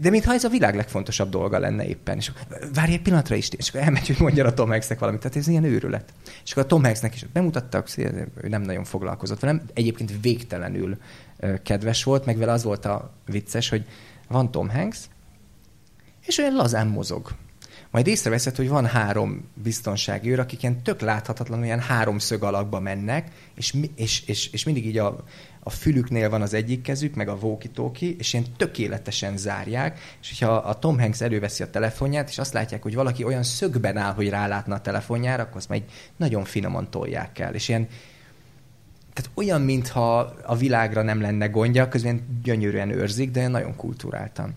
[0.00, 2.16] De mintha ez a világ legfontosabb dolga lenne éppen.
[2.16, 2.32] És
[2.74, 5.20] várj egy pillanatra is, és akkor elmegy, hogy mondja a Tom Hanksnek valamit.
[5.20, 6.12] Tehát ez ilyen őrület.
[6.44, 9.62] És akkor a Tom Hanksnek is bemutattak, ő nem nagyon foglalkozott velem.
[9.74, 10.98] Egyébként végtelenül
[11.62, 13.84] kedves volt, meg vele az volt a vicces, hogy
[14.28, 14.98] van Tom Hanks,
[16.26, 17.30] és olyan lazán mozog.
[17.90, 23.30] Majd észreveszed, hogy van három biztonsági őr, akik ilyen tök láthatatlan, ilyen háromszög alakba mennek,
[23.54, 25.24] és, és, és, és mindig így a
[25.62, 30.54] a fülüknél van az egyik kezük, meg a walkie és ilyen tökéletesen zárják, és hogyha
[30.54, 34.28] a Tom Hanks előveszi a telefonját, és azt látják, hogy valaki olyan szögben áll, hogy
[34.28, 35.82] rálátna a telefonjára, akkor azt majd
[36.16, 37.54] nagyon finoman tolják el.
[37.54, 37.88] És ilyen,
[39.12, 44.54] tehát olyan, mintha a világra nem lenne gondja, közben gyönyörűen őrzik, de nagyon kultúráltan.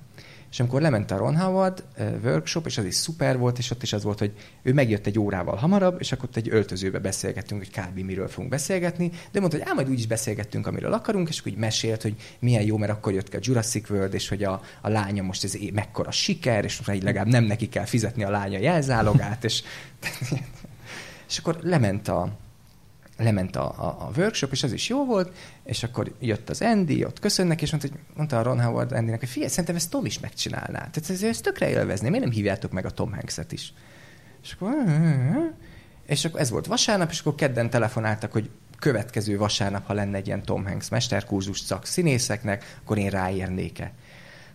[0.53, 1.83] És amikor lement a Ron Howard
[2.23, 5.19] workshop, és az is szuper volt, és ott is az volt, hogy ő megjött egy
[5.19, 7.99] órával hamarabb, és akkor ott egy öltözőbe beszélgettünk, hogy kb.
[7.99, 11.51] miről fogunk beszélgetni, de mondta, hogy á, majd úgy is beszélgettünk, amiről akarunk, és akkor
[11.51, 14.61] úgy mesélt, hogy milyen jó, mert akkor jött ki a Jurassic World, és hogy a,
[14.81, 18.29] a lánya most ez mekkora siker, és most így legalább nem neki kell fizetni a
[18.29, 19.63] lánya jelzálogát, és,
[21.29, 22.37] és akkor lement a,
[23.17, 27.05] lement a, a, a workshop, és az is jó volt, és akkor jött az Andy,
[27.05, 30.05] ott köszönnek, és mondta, hogy, mondta a Ron Howard Andynek, hogy figyelj, szerintem ezt Tom
[30.05, 30.79] is megcsinálná.
[30.89, 33.73] Tehát ez, ezt tökre élvezni, miért nem hívjátok meg a Tom Hanks-et is?
[34.43, 34.73] És akkor,
[36.05, 38.49] és akkor ez volt vasárnap, és akkor kedden telefonáltak, hogy
[38.79, 43.91] következő vasárnap, ha lenne egy ilyen Tom Hanks mesterkurzus szak színészeknek, akkor én ráérnék-e.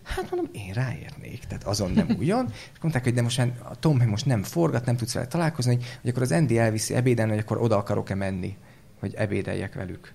[0.09, 2.45] Hát mondom, én ráérnék, tehát azon nem újon.
[2.49, 6.09] És mondták, hogy de most a Tom most nem forgat, nem tudsz vele találkozni, hogy
[6.09, 8.57] akkor az Andy elviszi ebédelni, hogy akkor oda akarok-e menni,
[8.99, 10.13] hogy ebédeljek velük.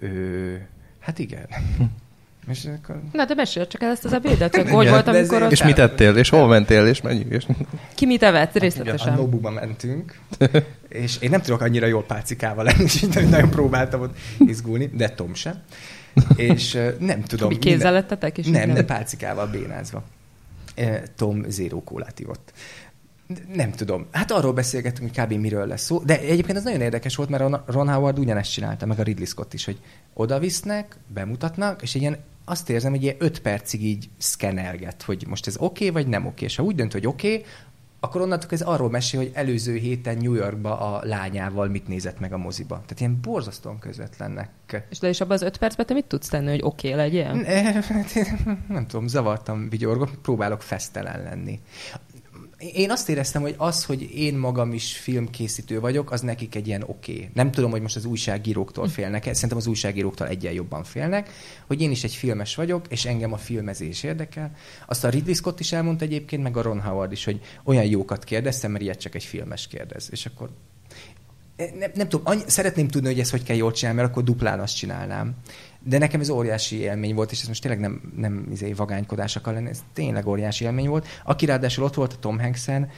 [0.00, 0.66] Ő,
[1.00, 1.46] hát igen.
[2.48, 3.02] És akkor...
[3.12, 5.50] Na, de mesél csak el ezt az ebédet, hogy hogy volt, amikor ott...
[5.50, 7.26] És mit ettél, és hol mentél, és mennyi?
[7.28, 7.46] És...
[7.94, 9.08] Ki mit evett részletesen?
[9.08, 10.18] Hát, a Nobuba mentünk,
[10.88, 15.34] és én nem tudok annyira jól pálcikával lenni, és nagyon próbáltam ott izgulni, de Tom
[15.34, 15.54] sem.
[16.36, 17.48] És nem tudom.
[17.48, 18.38] Mi kézzel lettetek?
[18.38, 20.02] És nem, de pálcikával bénázva.
[21.16, 22.52] Tom zéró kólát ivott.
[23.54, 24.06] Nem tudom.
[24.10, 25.32] Hát arról beszélgettünk, hogy kb.
[25.32, 25.98] miről lesz szó.
[25.98, 29.54] De egyébként ez nagyon érdekes volt, mert Ron Howard ugyanezt csinálta, meg a Ridley Scott
[29.54, 29.80] is, hogy
[30.14, 35.24] oda visznek, bemutatnak, és egy ilyen azt érzem, hogy ilyen öt percig így szkenelget, hogy
[35.28, 36.30] most ez oké, okay, vagy nem oké.
[36.30, 36.44] Okay.
[36.48, 37.46] És ha úgy dönt, hogy oké, okay,
[38.00, 42.32] akkor onnantól ez arról mesél, hogy előző héten New Yorkba a lányával mit nézett meg
[42.32, 42.74] a moziba.
[42.74, 44.50] Tehát ilyen borzasztóan közvetlennek.
[44.88, 47.36] És de is abban az öt percben te mit tudsz tenni, hogy oké okay legyen?
[47.36, 47.88] Ne, hát
[48.68, 51.60] nem tudom, zavartam vigyorgok, próbálok fesztelen lenni.
[52.60, 56.82] Én azt éreztem, hogy az, hogy én magam is filmkészítő vagyok, az nekik egy ilyen
[56.82, 57.12] oké.
[57.12, 57.28] Okay.
[57.34, 58.90] Nem tudom, hogy most az újságíróktól hm.
[58.90, 61.30] félnek, szerintem az újságíróktól egyen jobban félnek,
[61.66, 64.50] hogy én is egy filmes vagyok, és engem a filmezés érdekel.
[64.86, 68.24] Azt a Ridley Scott is elmondta egyébként, meg a Ron Howard is, hogy olyan jókat
[68.24, 70.08] kérdeztem, mert ilyet csak egy filmes kérdez.
[70.10, 70.50] És akkor
[71.78, 74.60] nem, nem tudom, annyi, szeretném tudni, hogy ezt hogy kell jól csinálni, mert akkor duplán
[74.60, 75.34] azt csinálnám.
[75.82, 79.52] De nekem ez óriási élmény volt, és ez most tényleg nem, nem izé, vagánykodás akar
[79.52, 81.06] lenni, ez tényleg óriási élmény volt.
[81.24, 82.90] Aki ráadásul ott volt a Tom Hanks-en,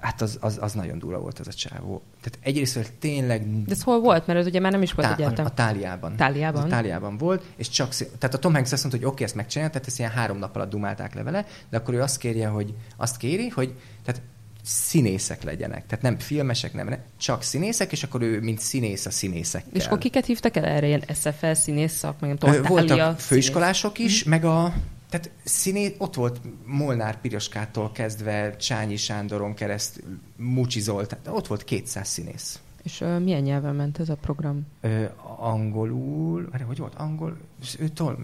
[0.00, 2.02] hát az, az, az nagyon durva volt az a csávó.
[2.20, 3.64] Tehát egyrészt tényleg...
[3.64, 4.26] De ez hol volt?
[4.26, 5.50] Mert ez ugye már nem is volt tá- egyáltalán.
[5.50, 6.16] A táliában.
[6.16, 6.62] Táliában?
[6.62, 7.94] A táliában volt, és csak...
[7.94, 10.38] Tehát a Tom Hanks azt mondta, hogy oké, okay, ezt megcsinálja, tehát ezt ilyen három
[10.38, 13.74] nap alatt dumálták le vele, de akkor ő azt kérje, hogy azt kéri, hogy
[14.04, 14.22] tehát
[14.62, 15.86] színészek legyenek.
[15.86, 19.72] Tehát nem filmesek, nem, nem, csak színészek, és akkor ő, mint színész a színészekkel.
[19.72, 20.86] És akkor kiket hívtak el erre?
[20.86, 24.12] Ilyen SFL színész szak, meg nem tudom, Voltak főiskolások színész.
[24.12, 24.30] is, mm.
[24.30, 24.74] meg a
[25.10, 30.02] tehát színé, ott volt Molnár Piroskától kezdve Csányi Sándoron kereszt,
[30.36, 32.60] Mucsi Zoltán, ott volt 200 színész.
[32.82, 34.66] És uh, milyen nyelven ment ez a program?
[34.80, 35.04] Ö,
[35.36, 37.36] angolul, vagy hogy volt, angol,
[37.78, 38.18] ő tol,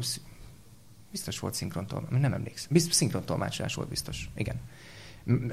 [1.11, 4.57] biztos volt szinkrontolmács, nem emlékszem, biztos szinkrontolmácsolás volt biztos, igen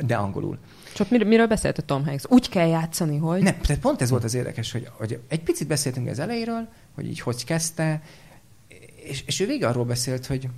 [0.06, 0.58] de angolul.
[0.94, 2.24] Csak mir- miről beszélt a Tom Hanks?
[2.28, 3.42] Úgy kell játszani, hogy...
[3.42, 7.08] Nem, tehát pont ez volt az érdekes, hogy, hogy egy picit beszéltünk az elejéről, hogy
[7.08, 8.02] így hogy kezdte,
[9.04, 10.50] és, és ő végig arról beszélt, hogy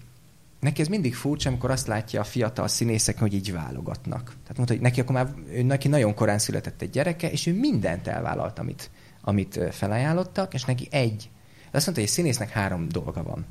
[0.59, 4.23] neki ez mindig furcsa, amikor azt látja a fiatal színészek, hogy így válogatnak.
[4.23, 7.53] Tehát mondta, hogy neki akkor már ő, neki nagyon korán született egy gyereke, és ő
[7.53, 8.89] mindent elvállalt, amit,
[9.21, 11.29] amit felajánlottak, és neki egy.
[11.71, 13.45] Azt mondta, hogy egy színésznek három dolga van.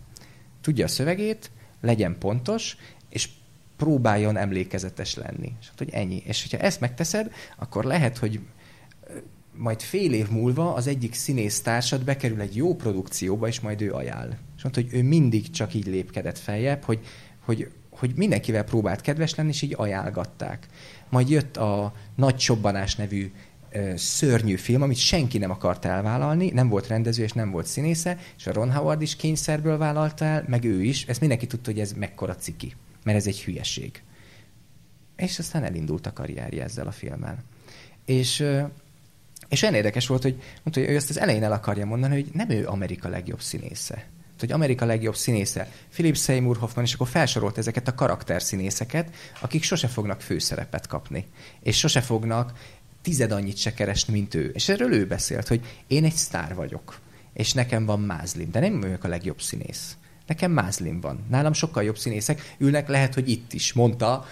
[0.61, 1.51] Tudja a szövegét,
[1.81, 2.77] legyen pontos,
[3.83, 5.53] próbáljon emlékezetes lenni.
[5.61, 6.22] És hát, hogy ennyi.
[6.24, 8.41] És hogyha ezt megteszed, akkor lehet, hogy
[9.57, 13.93] majd fél év múlva az egyik színész társad bekerül egy jó produkcióba, és majd ő
[13.93, 14.37] ajánl.
[14.57, 17.01] És mondta, hogy ő mindig csak így lépkedett feljebb, hogy,
[17.45, 20.66] hogy, hogy mindenkivel próbált kedves lenni, és így ajánlgatták.
[21.09, 23.33] Majd jött a Nagy Csobbanás nevű
[23.95, 28.47] szörnyű film, amit senki nem akart elvállalni, nem volt rendező és nem volt színésze, és
[28.47, 31.07] a Ron Howard is kényszerből vállalta el, meg ő is.
[31.07, 32.74] Ezt mindenki tudta, hogy ez mekkora ciki
[33.05, 34.03] mert ez egy hülyeség.
[35.16, 37.44] És aztán elindult a karrierje ezzel a filmmel.
[38.05, 38.44] És,
[39.48, 42.30] és olyan érdekes volt, hogy mondta, hogy ő ezt az elején el akarja mondani, hogy
[42.32, 44.07] nem ő Amerika legjobb színésze.
[44.38, 49.88] Hogy Amerika legjobb színésze Philip Seymour Hoffman, és akkor felsorolt ezeket a karakterszínészeket, akik sose
[49.88, 51.26] fognak főszerepet kapni.
[51.61, 52.53] És sose fognak
[53.03, 54.50] tized annyit se keresni, mint ő.
[54.55, 57.00] És erről ő beszélt, hogy én egy sztár vagyok,
[57.32, 59.96] és nekem van mázlim, de nem vagyok a legjobb színész.
[60.33, 61.24] Nekem mázlim van.
[61.30, 64.24] Nálam sokkal jobb színészek ülnek, lehet, hogy itt is, mondta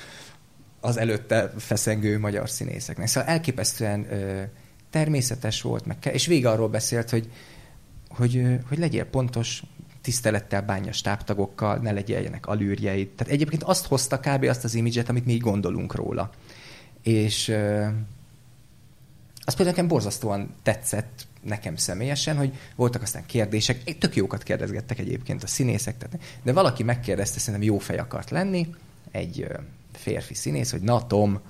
[0.80, 3.06] az előtte feszengő magyar színészeknek.
[3.06, 4.42] Szóval elképesztően ö,
[4.90, 7.30] természetes volt, meg és vége arról beszélt, hogy,
[8.08, 9.62] hogy, ö, hogy legyél pontos,
[10.00, 13.08] tisztelettel bánja stábtagokkal, ne legyenek alűrjeid.
[13.08, 14.44] Tehát egyébként azt hozta kb.
[14.44, 16.30] azt az imidzset, amit mi így gondolunk róla.
[17.02, 17.86] És ö,
[19.44, 25.42] az például nekem borzasztóan tetszett nekem személyesen, hogy voltak aztán kérdések, tök jókat kérdezgettek egyébként
[25.42, 28.74] a színészek, tehát, de valaki megkérdezte, szerintem jó fej akart lenni,
[29.10, 29.46] egy
[29.92, 31.40] férfi színész, hogy na Tom,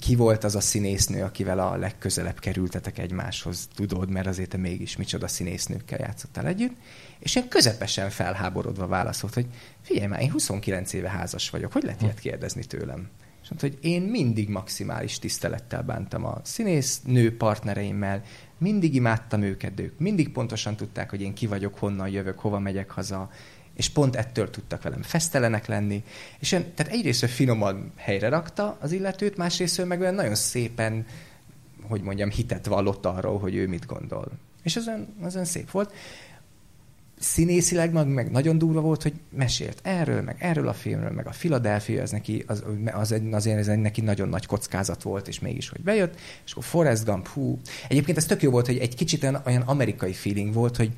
[0.00, 4.96] ki volt az a színésznő, akivel a legközelebb kerültetek egymáshoz, tudod, mert azért te mégis
[4.96, 6.76] micsoda színésznőkkel játszottál együtt,
[7.18, 9.46] és én közepesen felháborodva válaszolt, hogy
[9.82, 13.08] figyelj már, én 29 éve házas vagyok, hogy lehet ilyet kérdezni tőlem?
[13.42, 18.22] És mondta, hogy én mindig maximális tisztelettel bántam a színész nő partnereimmel,
[18.58, 22.90] mindig imádtam őket, ők mindig pontosan tudták, hogy én ki vagyok, honnan jövök, hova megyek
[22.90, 23.30] haza,
[23.74, 26.04] és pont ettől tudtak velem fesztelenek lenni.
[26.38, 31.06] És én, tehát egyrészt finoman helyre rakta az illetőt, másrészt meg olyan nagyon szépen,
[31.88, 34.32] hogy mondjam, hitet vallott arról, hogy ő mit gondol.
[34.62, 35.92] És az olyan, az olyan szép volt
[37.18, 41.30] színészileg meg, meg nagyon durva volt, hogy mesélt erről, meg erről a filmről, meg a
[41.30, 45.40] Philadelphia, az neki, az, az egy, azért ez egy neki nagyon nagy kockázat volt, és
[45.40, 47.58] mégis, hogy bejött, és akkor Forrest Gump, hú.
[47.88, 50.90] Egyébként ez tök jó volt, hogy egy kicsit olyan amerikai feeling volt, hogy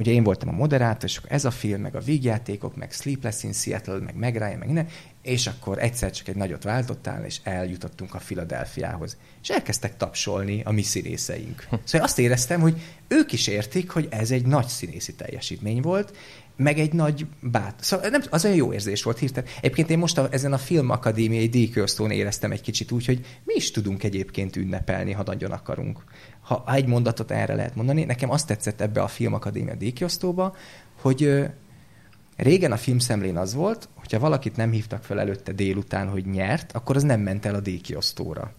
[0.00, 3.42] ugye én voltam a moderátor, és akkor ez a film, meg a vígjátékok, meg Sleepless
[3.42, 4.88] in Seattle, meg Meg Ryan, meg minden,
[5.22, 9.16] és akkor egyszer csak egy nagyot váltottál, és eljutottunk a Filadelfiához.
[9.42, 11.66] És elkezdtek tapsolni a mi színészeink.
[11.70, 11.74] Hm.
[11.84, 16.16] Szóval azt éreztem, hogy ők is értik, hogy ez egy nagy színészi teljesítmény volt,
[16.56, 17.74] meg egy nagy bát.
[17.80, 19.50] Szóval nem, az olyan jó érzés volt hirtelen.
[19.58, 23.70] Egyébként én most a, ezen a filmakadémiai díjkiosztón éreztem egy kicsit úgy, hogy mi is
[23.70, 26.04] tudunk egyébként ünnepelni, ha nagyon akarunk.
[26.50, 30.56] Ha egy mondatot erre lehet mondani, nekem azt tetszett ebbe a filmakadémia díjkiosztóba,
[31.00, 31.50] hogy
[32.36, 36.96] Régen a filmszemlén az volt, hogyha valakit nem hívtak fel előtte délután, hogy nyert, akkor
[36.96, 38.52] az nem ment el a díjkiosztóra.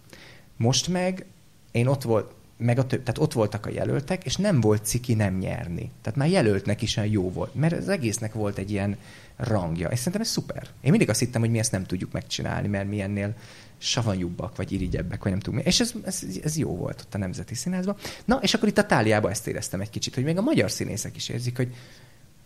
[0.57, 1.25] Most meg
[1.71, 5.13] én ott volt, meg a több, tehát ott voltak a jelöltek, és nem volt ciki
[5.13, 5.91] nem nyerni.
[6.01, 8.97] Tehát már jelöltnek is olyan jó volt, mert az egésznek volt egy ilyen
[9.43, 9.87] rangja.
[9.87, 10.67] És szerintem ez szuper.
[10.81, 13.33] Én mindig azt hittem, hogy mi ezt nem tudjuk megcsinálni, mert mi ennél
[13.77, 15.59] savanyúbbak, vagy irigyebbek, vagy nem tudom.
[15.63, 17.95] És ez, ez, ez jó volt ott a Nemzeti Színházban.
[18.25, 21.15] Na, és akkor itt a táliában ezt éreztem egy kicsit, hogy még a magyar színészek
[21.15, 21.75] is érzik, hogy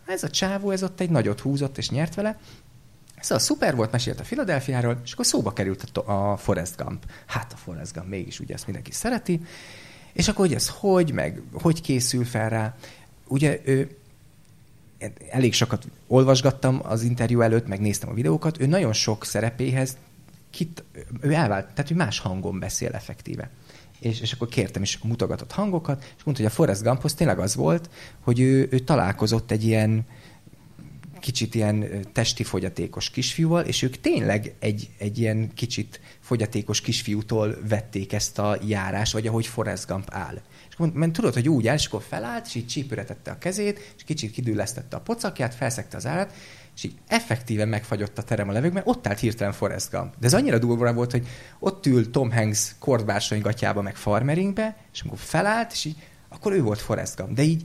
[0.06, 2.38] ez a csávó, ez ott egy nagyot húzott, és nyert vele,
[3.20, 7.04] Szóval szuper volt, mesélt a Filadelfiáról, és akkor szóba került a, a Forrest Gump.
[7.26, 9.40] Hát a Forrest Gump mégis ugye ezt mindenki szereti.
[10.12, 12.76] És akkor, hogy ez hogy, meg hogy készül fel rá.
[13.26, 13.96] Ugye ő,
[15.30, 19.96] elég sokat olvasgattam az interjú előtt, meg néztem a videókat, ő nagyon sok szerepéhez
[20.50, 20.84] kit,
[21.20, 23.50] ő elvált, tehát ő más hangon beszél effektíve.
[24.00, 27.54] És, és akkor kértem is mutogatott hangokat, és mondta, hogy a Forrest Gumphoz tényleg az
[27.54, 27.90] volt,
[28.20, 30.06] hogy ő, ő találkozott egy ilyen,
[31.26, 38.12] kicsit ilyen testi fogyatékos kisfiúval, és ők tényleg egy, egy ilyen kicsit fogyatékos kisfiútól vették
[38.12, 40.40] ezt a járást, vagy ahogy Forrest Gump áll.
[40.68, 43.38] És akkor mert tudod, hogy úgy áll, és akkor felállt, és így csípőre tette a
[43.38, 46.32] kezét, és kicsit kidüllesztette a pocakját, felszegte az állat,
[46.76, 50.14] és így effektíven megfagyott a terem a levegőben, ott állt hirtelen Forrest Gump.
[50.18, 51.26] De ez annyira durva volt, hogy
[51.58, 52.74] ott ül Tom Hanks
[53.40, 55.96] gatyába, meg farmeringbe, és amikor felállt, és így,
[56.28, 57.32] akkor ő volt Forrest Gump.
[57.32, 57.64] De így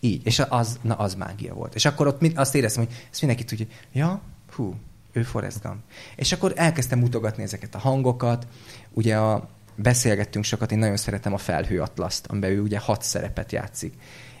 [0.00, 0.26] így.
[0.26, 1.74] És az, na, az mágia volt.
[1.74, 4.20] És akkor ott azt éreztem, hogy ezt mindenki tudja, ja,
[4.52, 4.74] hú,
[5.12, 5.78] ő Forrest Gump.
[6.16, 8.46] És akkor elkezdtem mutogatni ezeket a hangokat.
[8.92, 13.52] Ugye a, beszélgettünk sokat, én nagyon szeretem a Felhő Atlaszt, amiben ő ugye hat szerepet
[13.52, 13.94] játszik.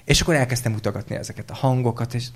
[0.04, 2.26] És akkor elkezdtem mutogatni ezeket a hangokat, és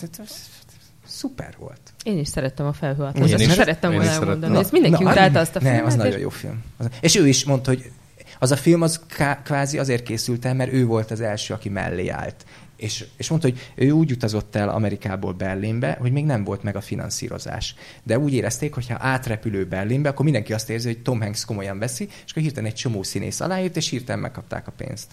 [1.07, 1.81] szuper volt.
[2.05, 3.33] Én is szerettem a Felhő Atlaszt.
[3.33, 4.59] Ezt szerettem volna elmondani.
[4.59, 5.79] Ezt mindenki utálta azt a filmet.
[5.79, 6.63] Nem, az nagyon jó film.
[7.01, 7.91] És ő is mondta, hogy
[8.39, 9.01] az a film az
[9.45, 12.45] kvázi azért készült el, mert ő volt az első, aki mellé állt
[12.83, 16.77] és, és mondta, hogy ő úgy utazott el Amerikából Berlinbe, hogy még nem volt meg
[16.77, 17.75] a finanszírozás.
[18.03, 21.79] De úgy érezték, hogy ha átrepülő Berlinbe, akkor mindenki azt érzi, hogy Tom Hanks komolyan
[21.79, 25.13] veszi, és akkor hirtelen egy csomó színész aláírt, és hirtelen megkapták a pénzt.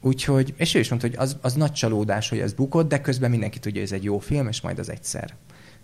[0.00, 3.30] Úgyhogy, és ő is mondta, hogy az, az nagy csalódás, hogy ez bukott, de közben
[3.30, 5.34] mindenki tudja, hogy ez egy jó film, és majd az egyszer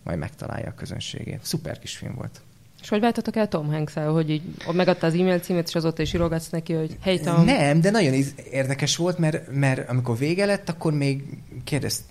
[0.05, 1.45] majd megtalálja a közönségét.
[1.45, 2.41] Szuper kis film volt.
[2.81, 6.13] És hogy váltatok el Tom hanks hogy így megadta az e-mail címet, és azóta is
[6.13, 7.45] írogatsz neki, hogy hey Tom.
[7.45, 8.15] Nem, de nagyon
[8.51, 11.23] érdekes volt, mert, mert amikor vége lett, akkor még
[11.65, 12.03] kérdezt,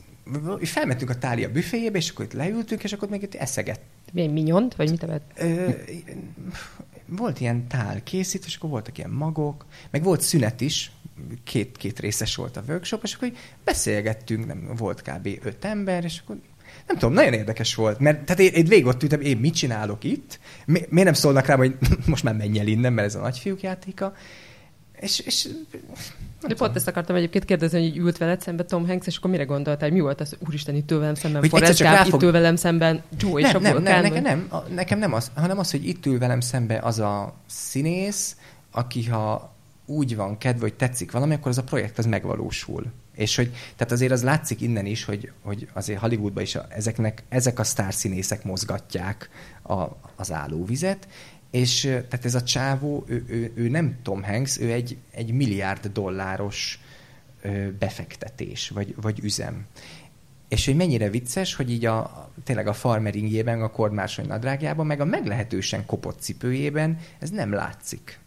[0.61, 3.81] felmentünk a tália büféjébe, és akkor itt leültünk, és akkor még itt eszegett.
[4.13, 5.43] Milyen minyont, vagy mit evett?
[7.07, 10.91] volt ilyen tál készít, és akkor voltak ilyen magok, meg volt szünet is,
[11.43, 13.31] két, két részes volt a workshop, és akkor
[13.63, 15.29] beszélgettünk, nem volt kb.
[15.43, 16.37] öt ember, és akkor
[16.87, 20.03] nem tudom, nagyon érdekes volt, mert tehát én, én végig ott ültem, én mit csinálok
[20.03, 21.75] itt, mi, miért nem szólnak rám, hogy
[22.05, 24.13] most már menj el innen, mert ez a nagyfiúk játéka,
[24.99, 25.47] és, és
[26.47, 29.43] de pont ezt akartam egyébként kérdezni, hogy ült veled szembe Tom Hanks, és akkor mire
[29.43, 32.13] gondoltál, mi volt az, úristen, itt ül velem szemben, hogy Forrest Gump, ráfog...
[32.13, 35.13] itt ül velem szemben, Joe nem, és nem, a nem, nekem nem, a, nekem nem
[35.13, 38.35] az, hanem az, hogy itt ül velem szembe az a színész,
[38.71, 42.85] aki ha úgy van kedve, hogy tetszik valami, akkor az a projekt az megvalósul.
[43.17, 47.23] És hogy, tehát azért az látszik innen is, hogy, hogy azért Hollywoodban is a, ezeknek,
[47.29, 49.29] ezek a sztárszínészek mozgatják
[49.63, 49.83] a,
[50.15, 51.07] az állóvizet,
[51.51, 55.87] és tehát ez a csávó, ő, ő, ő nem Tom Hanks, ő egy, egy milliárd
[55.87, 56.79] dolláros
[57.41, 59.65] ö, befektetés, vagy, vagy üzem.
[60.47, 65.05] És hogy mennyire vicces, hogy így a, tényleg a farmeringjében, a kormársony nadrágjában, meg a
[65.05, 68.19] meglehetősen kopott cipőjében ez nem látszik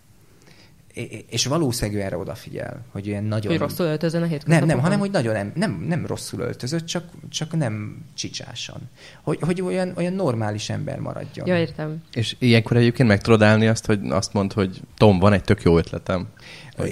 [1.28, 3.52] és valószínűleg erre odafigyel, hogy ilyen nagyon...
[3.52, 7.04] Hogy rosszul öltözön a Nem, nem, hanem hogy nagyon nem, nem, nem rosszul öltözött, csak,
[7.28, 8.80] csak nem csicsásan.
[9.22, 11.46] Hogy, hogy olyan, olyan normális ember maradjon.
[11.46, 12.02] Ja, értem.
[12.12, 15.62] És ilyenkor egyébként meg tudod állni azt, hogy azt mond, hogy Tom, van egy tök
[15.62, 16.28] jó ötletem.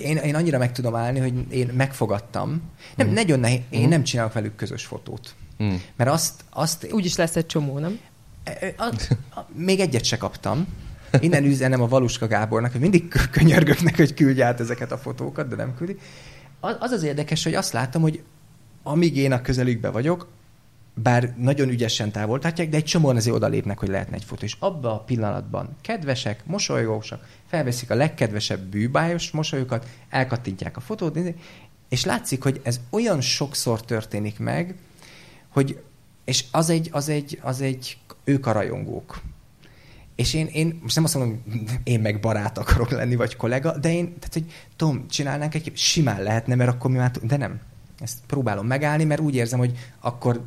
[0.02, 2.62] Én, én annyira meg tudom állni, hogy én megfogadtam.
[2.96, 3.12] Nem, mm.
[3.12, 3.88] nagyon nehéz, én mm.
[3.88, 5.34] nem csinálok velük közös fotót.
[5.62, 5.74] Mm.
[5.96, 6.44] Mert azt...
[6.50, 7.98] azt Úgyis lesz egy csomó, nem?
[8.76, 8.92] A, a,
[9.40, 10.66] a, még egyet se kaptam.
[11.20, 15.48] Innen üzenem a Valuska Gábornak, hogy mindig könyörgök neki, hogy küldj át ezeket a fotókat,
[15.48, 15.98] de nem küldi.
[16.60, 18.22] Az az érdekes, hogy azt látom, hogy
[18.82, 20.28] amíg én a közelükbe vagyok,
[20.94, 24.44] bár nagyon ügyesen távoltatják, de egy csomóan azért odalépnek, hogy lehetne egy fotó.
[24.44, 31.18] És abban a pillanatban kedvesek, mosolygósak, felveszik a legkedvesebb bűbájos mosolyokat, elkattintják a fotót,
[31.88, 34.74] és látszik, hogy ez olyan sokszor történik meg,
[35.48, 35.80] hogy
[36.24, 39.20] és az egy, az egy, az egy ők a rajongók.
[40.18, 41.42] És én, én most nem azt mondom,
[41.84, 46.22] én meg barát akarok lenni, vagy kollega, de én, tehát, hogy Tom, csinálnánk egy simán
[46.22, 47.60] lehetne, mert akkor mi már, de nem.
[47.98, 50.44] Ezt próbálom megállni, mert úgy érzem, hogy akkor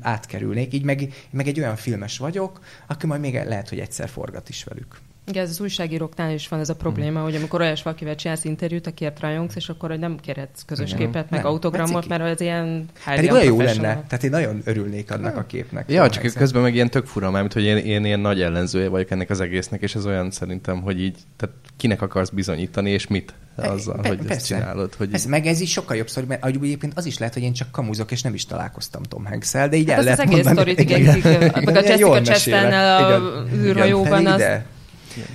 [0.00, 0.72] átkerülnék.
[0.72, 4.64] Így meg, meg egy olyan filmes vagyok, aki majd még lehet, hogy egyszer forgat is
[4.64, 5.00] velük.
[5.26, 7.22] Igen, ez az újságíróknál is van ez a probléma, hmm.
[7.22, 10.98] hogy amikor olyas valakivel csinálsz interjút, akiért rajongsz, és akkor hogy nem kérhetsz közös Igen.
[10.98, 14.04] képet, meg nem, autogramot, mert az ilyen Pedig olyan jó lenne.
[14.08, 15.90] Tehát én nagyon örülnék annak a képnek.
[15.90, 16.38] Ja, csak helyzet.
[16.38, 19.40] közben meg ilyen tök fura, mert hogy én, én ilyen nagy ellenzője vagyok ennek az
[19.40, 24.08] egésznek, és ez olyan szerintem, hogy így, tehát kinek akarsz bizonyítani, és mit azzal, Pe-
[24.08, 24.34] hogy persze.
[24.34, 24.94] ezt csinálod.
[24.94, 27.52] Hogy ez, meg ez is sokkal jobb sztori, mert egyébként az is lehet, hogy én
[27.52, 30.46] csak kamuzok, és nem is találkoztam Tom hanks de így hát el lehet az egész
[30.46, 33.22] sztorit, igen, igen, igen, meg a Jessica chastain a
[33.54, 34.42] űrhajóban az...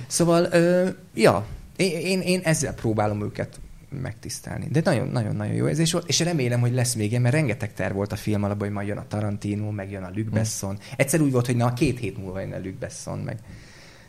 [0.06, 1.46] Szóval, ö, ja,
[1.76, 3.60] én, én, ezzel próbálom őket
[4.02, 4.68] megtisztelni.
[4.70, 8.12] De nagyon-nagyon-nagyon jó érzés volt, és remélem, hogy lesz még ilyen, mert rengeteg terv volt
[8.12, 10.34] a film alapban, hogy majd jön a Tarantino, meg jön a Luc hm.
[10.34, 10.78] Besson.
[10.96, 13.38] Egyszer úgy volt, hogy na, két hét múlva jön a Luc Besson, meg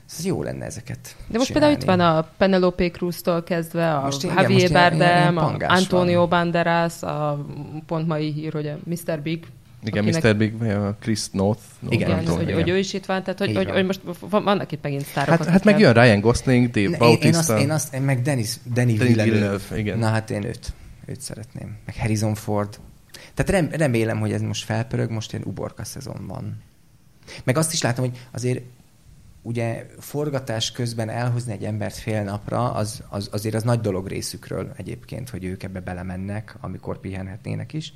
[0.09, 1.51] ez jó lenne ezeket De most csinálni.
[1.51, 6.30] például itt van a Penelope Cruz-tól kezdve, a most, Javier Bardem, a Antonio van.
[6.30, 7.45] Banderas, a
[7.86, 9.22] pont mai hír, hogy a Mr.
[9.22, 9.45] Big,
[9.88, 10.24] igen, akinek...
[10.24, 10.38] Mr.
[10.38, 10.54] Big,
[11.00, 11.62] Chris North.
[11.90, 12.62] Igen, igen, tudom, hogy, igen.
[12.62, 15.38] hogy ő is itt van, tehát hogy, hogy, hogy most vannak itt megint sztárok.
[15.38, 17.28] Hát, hát meg jön Ryan Gosling, Dave Bautista.
[17.28, 19.24] Én, én, azt, én azt, én meg Dennis, Danny Villeneuve.
[19.24, 19.78] Villeneuve.
[19.78, 19.98] igen.
[19.98, 20.74] Na hát én őt,
[21.06, 21.78] őt szeretném.
[21.86, 22.80] Meg Harrison Ford.
[23.34, 26.62] Tehát rem, remélem, hogy ez most felpörög, most ilyen uborka szezon van.
[27.44, 28.62] Meg azt is látom, hogy azért
[29.48, 34.74] ugye forgatás közben elhozni egy embert fél napra, az, az, azért az nagy dolog részükről
[34.78, 37.94] egyébként, hogy ők ebbe belemennek, amikor pihenhetnének is.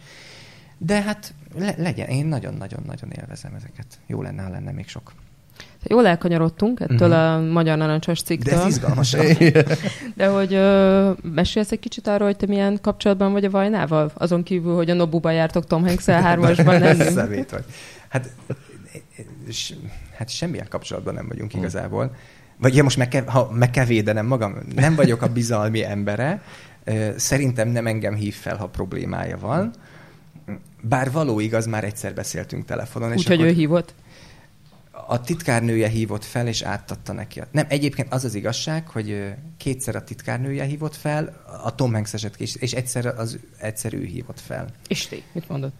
[0.85, 3.85] De hát le, legyen, én nagyon-nagyon-nagyon élvezem ezeket.
[4.07, 5.13] Jó lenne, ha lenne még sok.
[5.83, 7.33] Jól elkanyarodtunk ettől uh-huh.
[7.33, 8.57] a Magyar Narancsos cikktől.
[8.57, 9.15] De ez izgalmas.
[10.15, 14.11] De hogy ö, mesélsz egy kicsit arról, hogy te milyen kapcsolatban vagy a Vajnával?
[14.13, 17.13] Azon kívül, hogy a Nobuba jártok Tom hanks hármasban enni.
[17.13, 17.65] vagy.
[18.07, 18.29] Hát,
[20.17, 21.57] hát semmilyen kapcsolatban nem vagyunk hm.
[21.57, 22.15] igazából.
[22.57, 24.55] Vagy ja, most meg kell, ha meg kell védenem magam.
[24.75, 26.41] Nem vagyok a bizalmi embere.
[27.15, 29.73] Szerintem nem engem hív fel, ha problémája van.
[30.81, 33.11] Bár való igaz, már egyszer beszéltünk telefonon.
[33.11, 33.93] Úgyhogy ő hívott?
[35.07, 37.41] A titkárnője hívott fel, és átadta neki.
[37.51, 42.35] Nem, egyébként az az igazság, hogy kétszer a titkárnője hívott fel, a Tom Hanks eset
[42.39, 44.67] és, és egyszer, az, egyszer ő hívott fel.
[44.87, 45.73] Isti, mit mondott?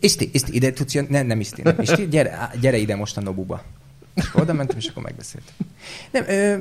[0.00, 1.08] Isti, Isti, ide tudsz jönni?
[1.10, 1.80] Nem, nem Isti, nem.
[1.80, 3.62] Isti, gyere, gyere ide most a Nobuba.
[4.14, 5.54] És oda mentem, és akkor megbeszéltem.
[6.10, 6.56] Nem, ö,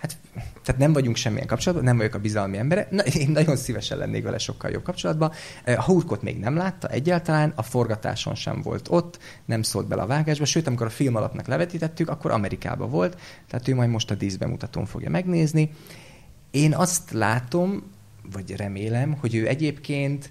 [0.00, 0.16] hát,
[0.62, 2.88] tehát nem vagyunk semmilyen kapcsolatban, nem vagyok a bizalmi embere.
[2.90, 5.32] Na, én nagyon szívesen lennék vele sokkal jobb kapcsolatban.
[5.64, 10.06] A Hurkot még nem látta egyáltalán, a forgatáson sem volt ott, nem szólt bele a
[10.06, 14.14] vágásba, sőt, amikor a film alapnak levetítettük, akkor Amerikában volt, tehát ő majd most a
[14.14, 15.70] díszbemutatón fogja megnézni.
[16.50, 17.82] Én azt látom,
[18.32, 20.30] vagy remélem, hogy ő egyébként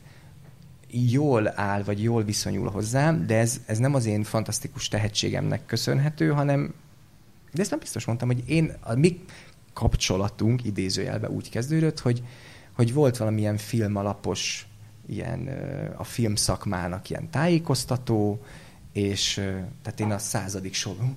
[0.90, 6.30] jól áll, vagy jól viszonyul hozzám, de ez, ez nem az én fantasztikus tehetségemnek köszönhető,
[6.30, 6.74] hanem
[7.54, 9.20] de ezt nem biztos mondtam, hogy én, a mi
[9.78, 12.24] kapcsolatunk idézőjelben úgy kezdődött, hogy,
[12.76, 14.68] hogy volt valamilyen filmalapos
[15.08, 15.48] ilyen
[15.98, 18.42] a film szakmának ilyen tájékoztató,
[18.94, 19.34] és
[19.82, 21.16] tehát én a századik soron,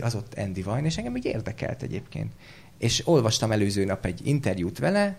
[0.00, 2.32] az ott Andy Vine, és engem úgy érdekelt egyébként.
[2.78, 5.18] És olvastam előző nap egy interjút vele,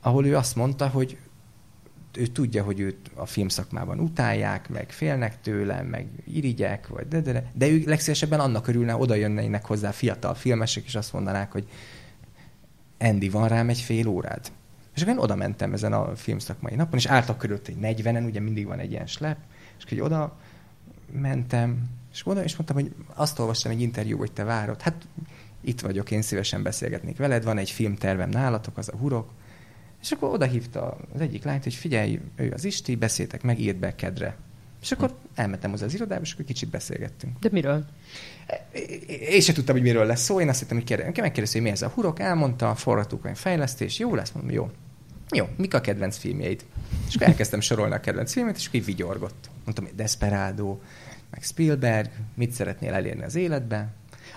[0.00, 1.18] ahol ő azt mondta, hogy
[2.16, 7.32] ő tudja, hogy őt a filmszakmában utálják, meg félnek tőle, meg irigyek, vagy de, de,
[7.32, 11.68] de, de ő legszívesebben annak örülne, oda jönnének hozzá fiatal filmesek, és azt mondanák, hogy
[13.02, 14.52] Andy, van rám egy fél órád?
[14.94, 18.40] És akkor én oda mentem ezen a filmszakmai napon, és álltak körülött egy 40-en, ugye
[18.40, 19.38] mindig van egy ilyen slep,
[19.78, 20.38] és hogy oda
[21.12, 24.80] mentem, és oda, és mondtam, hogy azt olvastam egy interjú, hogy te várod.
[24.80, 25.06] Hát
[25.60, 29.30] itt vagyok, én szívesen beszélgetnék veled, van egy filmtervem nálatok, az a hurok,
[30.02, 33.76] és akkor oda hívta az egyik lányt, hogy figyelj, ő az Isti, beszéltek meg, írd
[33.76, 34.36] be kedre.
[34.82, 37.38] És akkor elmentem hozzá az irodába, és akkor kicsit beszélgettünk.
[37.38, 37.86] De miről?
[39.28, 41.72] Én sem tudtam, hogy miről lesz szó, én azt hittem, hogy kérdez, megkérdezte, hogy mi
[41.72, 44.70] ez a hurok, elmondta, a forgatókönyv fejlesztés, jó lesz, mondom, jó.
[45.30, 46.64] Jó, mik a kedvenc filmjeid?
[47.08, 49.50] És akkor elkezdtem sorolni a kedvenc filmet, és akkor így vigyorgott.
[49.64, 50.78] Mondtam, hogy Desperado,
[51.30, 53.88] meg Spielberg, mit szeretnél elérni az életbe?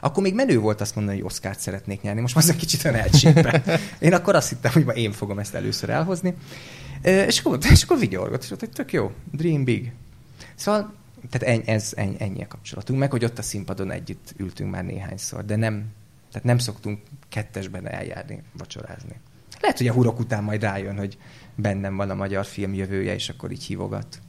[0.02, 2.22] Akkor még menő volt azt mondani, hogy Oscar-t szeretnék nyerni.
[2.22, 3.06] Most már kicsit olyan.
[4.00, 6.34] Én akkor azt hittem, hogy ma én fogom ezt először elhozni.
[7.02, 9.92] És akkor, és akkor vigyorgott, és ott, hogy tök jó, dream big.
[10.56, 10.94] Szóval
[11.30, 14.84] tehát ennyi, ez ennyi, ennyi a kapcsolatunk, meg hogy ott a színpadon együtt ültünk már
[14.84, 15.86] néhányszor, de nem,
[16.32, 17.00] tehát nem szoktunk
[17.30, 19.20] kettesben eljárni, vacsorázni.
[19.62, 21.18] Lehet, hogy a hurok után majd rájön, hogy
[21.56, 24.20] bennem van a magyar film jövője, és akkor így hívogat.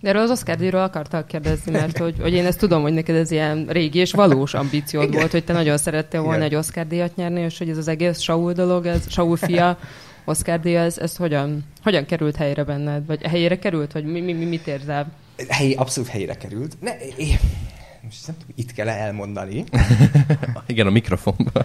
[0.00, 3.16] De erről az Oscar díjról akartak kérdezni, mert hogy, hogy én ezt tudom, hogy neked
[3.16, 5.18] ez ilyen régi és valós ambíciód Igen.
[5.18, 6.48] volt, hogy te nagyon szerettél volna Igen.
[6.48, 9.78] egy Oscar díjat nyerni, és hogy ez az egész Saul dolog, ez Saul fia
[10.24, 13.06] Oscar díj, ez, ez hogyan, hogyan került helyre benned?
[13.06, 13.92] Vagy helyére került?
[13.92, 15.12] Vagy mi, mi, mi mit érzel?
[15.48, 16.76] Helyi, abszolút helyére került.
[16.80, 17.38] Ne, én,
[18.02, 19.64] most nem tudom, itt kell elmondani.
[20.66, 21.64] Igen, a mikrofonban.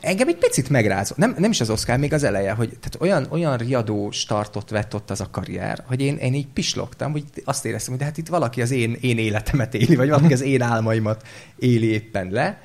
[0.00, 1.16] Engem egy picit megrázott.
[1.16, 4.94] Nem, nem is az Oscar, még az eleje, hogy tehát olyan, olyan riadó startot vett
[4.94, 8.18] ott az a karrier, hogy én, én így pislogtam, hogy azt éreztem, hogy de hát
[8.18, 11.26] itt valaki az én, én életemet éli, vagy valaki az én álmaimat
[11.58, 12.60] éli éppen le,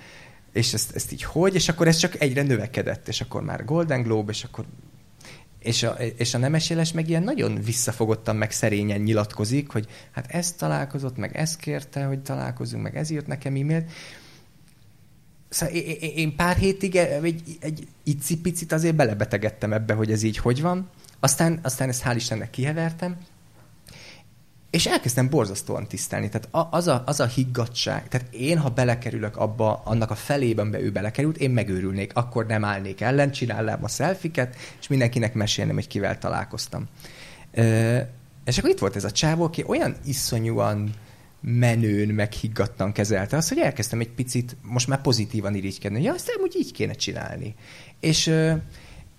[0.53, 4.01] és ezt, ezt így hogy, és akkor ez csak egyre növekedett, és akkor már Golden
[4.01, 4.65] Globe, és akkor
[5.67, 10.25] és a, és a nemes éles meg ilyen nagyon visszafogottan, meg szerényen nyilatkozik, hogy hát
[10.29, 13.91] ezt találkozott, meg ezt kérte, hogy találkozunk, meg ez írt nekem e-mailt.
[15.49, 20.89] Szóval én pár hétig egy, egy icipicit azért belebetegedtem ebbe, hogy ez így hogy van.
[21.19, 23.17] Aztán, aztán ezt hál' Istennek kihevertem,
[24.69, 26.29] és elkezdtem borzasztóan tisztelni.
[26.29, 28.07] Tehát az a, az a higgadság.
[28.07, 32.11] Tehát én, ha belekerülök abba, annak a felében, amiben ő belekerült, én megőrülnék.
[32.15, 36.85] Akkor nem állnék ellen, csinálnám a szelfiket, és mindenkinek mesélnem, hogy kivel találkoztam.
[37.51, 37.97] Ö,
[38.45, 40.93] és akkor itt volt ez a csávó, aki olyan iszonyúan
[41.41, 46.01] menőn, meg higgadtan kezelte azt, hogy elkezdtem egy picit most már pozitívan irigykedni.
[46.01, 47.55] Ja, azt úgy így kéne csinálni.
[47.99, 48.33] És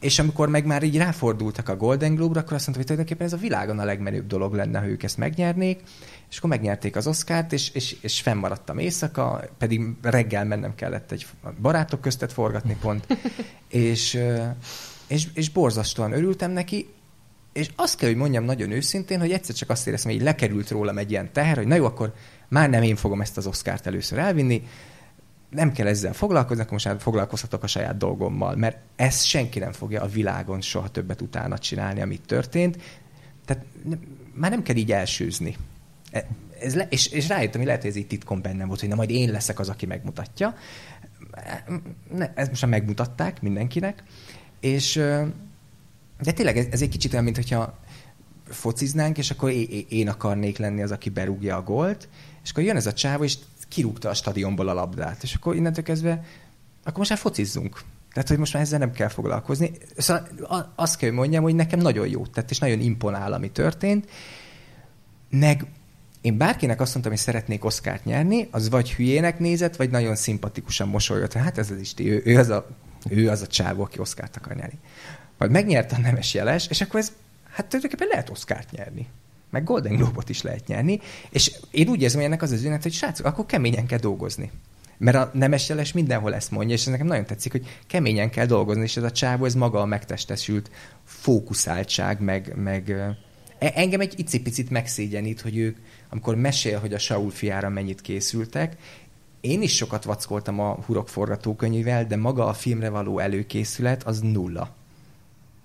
[0.00, 3.32] és amikor meg már így ráfordultak a Golden Globe-ra, akkor azt mondta, hogy tulajdonképpen ez
[3.32, 5.80] a világon a legmenőbb dolog lenne, ha ők ezt megnyernék,
[6.30, 11.26] és akkor megnyerték az Oscárt, és, és, és fennmaradtam éjszaka, pedig reggel mennem kellett egy
[11.60, 13.06] barátok köztet forgatni pont,
[13.68, 14.18] és,
[15.06, 16.88] és, és borzasztóan örültem neki,
[17.52, 20.98] és azt kell, hogy mondjam nagyon őszintén, hogy egyszer csak azt éreztem, hogy lekerült rólam
[20.98, 22.14] egy ilyen teher, hogy na jó, akkor
[22.48, 24.62] már nem én fogom ezt az Oscárt először elvinni,
[25.50, 29.72] nem kell ezzel foglalkozni, akkor most már foglalkozhatok a saját dolgommal, mert ezt senki nem
[29.72, 32.78] fogja a világon soha többet utána csinálni, amit történt.
[33.44, 33.64] Tehát
[34.34, 35.56] már nem kell így elsőzni.
[36.10, 36.26] E,
[36.60, 38.94] ez le, és, és rájöttem, hogy lehet, hogy ez így titkon bennem volt, hogy na
[38.94, 40.54] majd én leszek az, aki megmutatja.
[42.12, 44.02] Ne, ezt most már megmutatták mindenkinek.
[44.60, 44.94] És
[46.20, 47.78] de tényleg ez, ez egy kicsit olyan, mintha
[48.48, 49.52] fociznánk, és akkor
[49.88, 52.08] én akarnék lenni az, aki berúgja a gólt,
[52.44, 53.38] és akkor jön ez a csávó, és
[53.68, 55.22] kirúgta a stadionból a labdát.
[55.22, 56.24] És akkor innentől kezdve,
[56.82, 57.80] akkor most már focizzunk.
[58.12, 59.72] Tehát, hogy most már ezzel nem kell foglalkozni.
[59.96, 64.08] Szóval azt kell, hogy mondjam, hogy nekem nagyon jót tett, és nagyon imponál, ami történt.
[65.30, 65.66] Meg
[66.20, 70.88] én bárkinek azt mondtam, hogy szeretnék Oszkárt nyerni, az vagy hülyének nézett, vagy nagyon szimpatikusan
[70.88, 71.32] mosolygott.
[71.32, 72.66] Hát ez az Isti, ő, ő, az a,
[73.08, 74.78] ő az a csávó, aki Oszkárt akar nyerni.
[75.38, 77.12] Majd megnyerte a nemes jeles, és akkor ez,
[77.50, 79.06] hát tulajdonképpen lehet Oszkárt nyerni
[79.50, 82.82] meg Golden Globe-ot is lehet nyerni, és én úgy érzem, hogy ennek az az üzenet,
[82.82, 84.50] hogy srácok, akkor keményen kell dolgozni.
[84.98, 88.46] Mert a nemes jeles mindenhol ezt mondja, és ez nekem nagyon tetszik, hogy keményen kell
[88.46, 90.70] dolgozni, és ez a csávó, ez maga a megtestesült
[91.04, 92.90] fókuszáltság, meg, meg
[93.58, 95.76] e, engem egy icipicit megszégyenít, hogy ők,
[96.08, 98.76] amikor mesél, hogy a Saul fiára mennyit készültek,
[99.40, 104.76] én is sokat vackoltam a Hurok forgatókönyvével, de maga a filmre való előkészület az nulla.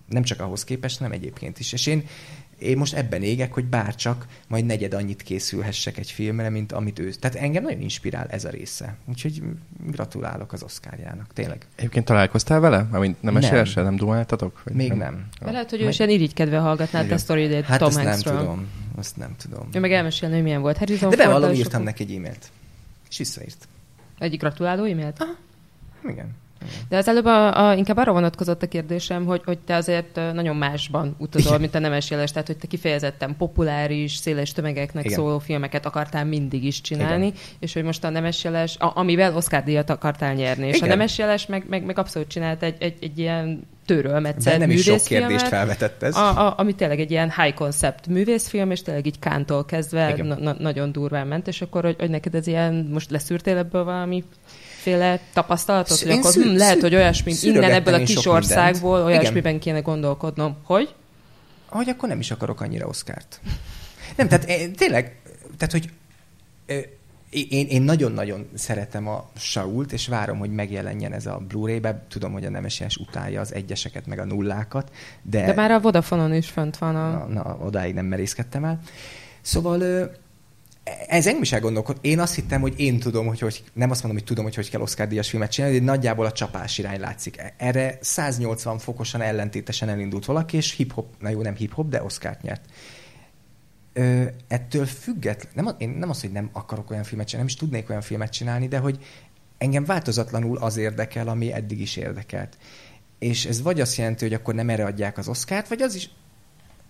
[0.10, 1.74] Nem csak ahhoz képest, hanem egyébként is.
[1.74, 2.08] És én
[2.64, 7.12] én most ebben égek, hogy bárcsak majd negyed annyit készülhessek egy filmre, mint amit ő.
[7.12, 8.96] Tehát engem nagyon inspirál ez a része.
[9.06, 9.42] Úgyhogy
[9.86, 11.66] gratulálok az Oszkárjának, tényleg.
[11.76, 12.88] Egyébként találkoztál vele?
[12.92, 14.62] Amint nem esélyese, nem dumáltatok?
[14.64, 15.28] Vagy Még nem.
[15.40, 15.52] nem.
[15.52, 18.68] Lehet, hogy ő is ilyen irigykedve hallgatná a sztoridét hát Tom azt nem tudom.
[18.96, 19.70] Azt nem tudom.
[19.74, 22.52] Ő meg elmesélni, hogy milyen volt Harrison De bevallom, írtam neki egy e-mailt.
[23.10, 23.68] És visszaírt.
[24.20, 25.22] Egyik gratuláló e-mailt?
[25.22, 25.32] Aha.
[26.12, 26.42] Igen.
[26.90, 30.56] De az előbb a, a, inkább arra vonatkozott a kérdésem, hogy, hogy te azért nagyon
[30.56, 35.18] másban utazol, mint a nemes jeles, tehát hogy te kifejezetten populáris, széles tömegeknek Igen.
[35.18, 37.40] szóló filmeket akartál mindig is csinálni, Igen.
[37.60, 40.90] és hogy most a nemes jeles, a, amivel Oscar díjat akartál nyerni, és Igen.
[40.90, 44.84] a nemes jeles meg, meg, meg abszolút csinált egy, egy, egy ilyen törölmetszett nem is
[44.84, 46.16] sok kérdést felvetett ez.
[46.16, 50.36] A, a, ami tényleg egy ilyen high concept művészfilm, és tényleg így kántól kezdve na,
[50.40, 54.24] na, nagyon durván ment, és akkor, hogy, hogy neked ez ilyen, most leszűrtél ebből valami
[54.84, 59.60] féle tapasztalatot, hogy akkor szül, hm, lehet, hogy olyasmi innen ebből a kis országból olyasmiben
[59.60, 60.58] kéne gondolkodnom.
[60.64, 60.94] Hogy?
[61.70, 63.40] Hogy akkor nem is akarok annyira Oszkárt.
[64.16, 65.22] Nem, tehát eh, tényleg,
[65.58, 65.90] tehát hogy
[67.30, 72.06] én, én nagyon-nagyon szeretem a Sault, és várom, hogy megjelenjen ez a Blu-ray-be.
[72.10, 75.46] Tudom, hogy a Nemesiás utálja az egyeseket, meg a nullákat, de...
[75.46, 77.10] De már a Vodafone-on is fönt van a...
[77.10, 78.80] Na, na odáig nem merészkedtem el.
[79.42, 80.12] Szóval
[81.08, 81.98] ez engem is elgondolkod.
[82.02, 84.70] Én azt hittem, hogy én tudom, hogy, hogy nem azt mondom, hogy tudom, hogy hogy
[84.70, 87.54] kell Oscar díjas filmet csinálni, de nagyjából a csapás irány látszik.
[87.58, 92.62] Erre 180 fokosan ellentétesen elindult valaki, és hip-hop, na jó, nem hip-hop, de Oscar-t nyert.
[93.94, 97.68] Ö, ettől független, nem, én nem az, hogy nem akarok olyan filmet csinálni, nem is
[97.68, 99.06] tudnék olyan filmet csinálni, de hogy
[99.58, 102.58] engem változatlanul az érdekel, ami eddig is érdekelt.
[103.20, 106.10] És ez vagy azt jelenti, hogy akkor nem erre adják az Oscárt, vagy az is,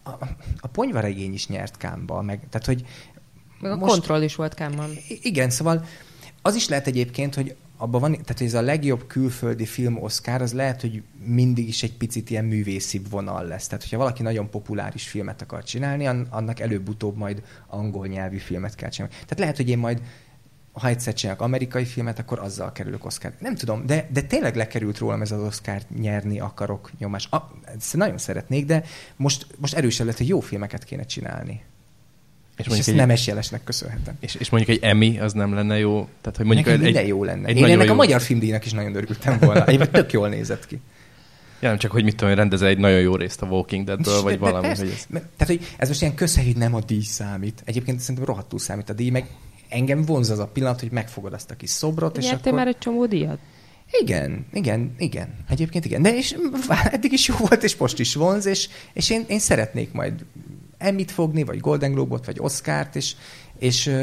[0.03, 0.09] a,
[0.59, 2.85] a ponyvaregény is nyert Kámba, meg, tehát hogy
[3.63, 4.89] meg a most, kontroll is volt Kámban.
[5.21, 5.85] Igen, szóval
[6.41, 10.53] az is lehet egyébként, hogy abban van, tehát ez a legjobb külföldi film Oscar, az
[10.53, 13.67] lehet, hogy mindig is egy picit ilyen művészibb vonal lesz.
[13.67, 18.89] Tehát, hogyha valaki nagyon populáris filmet akar csinálni, annak előbb-utóbb majd angol nyelvű filmet kell
[18.89, 19.15] csinálni.
[19.15, 20.01] Tehát lehet, hogy én majd
[20.73, 23.33] ha egyszer csinálok amerikai filmet, akkor azzal kerülök Oscar.
[23.39, 27.27] Nem tudom, de, de tényleg lekerült rólam ez az Oscar nyerni akarok nyomás.
[27.31, 28.83] A, ezt nagyon szeretnék, de
[29.15, 31.61] most, most erősebb lett, hogy jó filmeket kéne csinálni.
[32.57, 32.95] És, és ezt egy...
[32.95, 34.15] nemes jelesnek köszönhetem.
[34.19, 36.07] És, és mondjuk egy Emmy az nem lenne jó?
[36.21, 37.47] Tehát, hogy mondjuk Nekem egy, minden jó lenne.
[37.47, 37.91] Egy Én ennek jó...
[37.91, 39.65] a magyar filmdíjnak is nagyon örültem volna.
[39.65, 40.79] Egyébként tök jól nézett ki.
[41.61, 44.21] Ja, nem csak, hogy mit tudom, hogy rendezel egy nagyon jó részt a Walking Dead-ből,
[44.21, 44.67] vagy de, valami.
[44.67, 45.05] Persze, hogy ez...
[45.09, 47.61] Tehát, hogy ez most ilyen közhely, hogy nem a díj számít.
[47.65, 49.27] Egyébként szerintem rohadtul számít a díj, meg
[49.69, 52.53] engem vonz az a pillanat, hogy megfogod azt a kis szobrot, Nyertél és akkor...
[52.53, 53.39] már egy csomó díjat?
[54.01, 55.27] Igen, igen, igen.
[55.49, 56.01] Egyébként igen.
[56.01, 56.35] De és
[56.91, 60.25] eddig is jó volt, és most is vonz, és, és én, én szeretnék majd
[60.83, 63.15] Emmit fogni, vagy Golden Globe-ot, vagy Oscárt, és,
[63.59, 63.95] és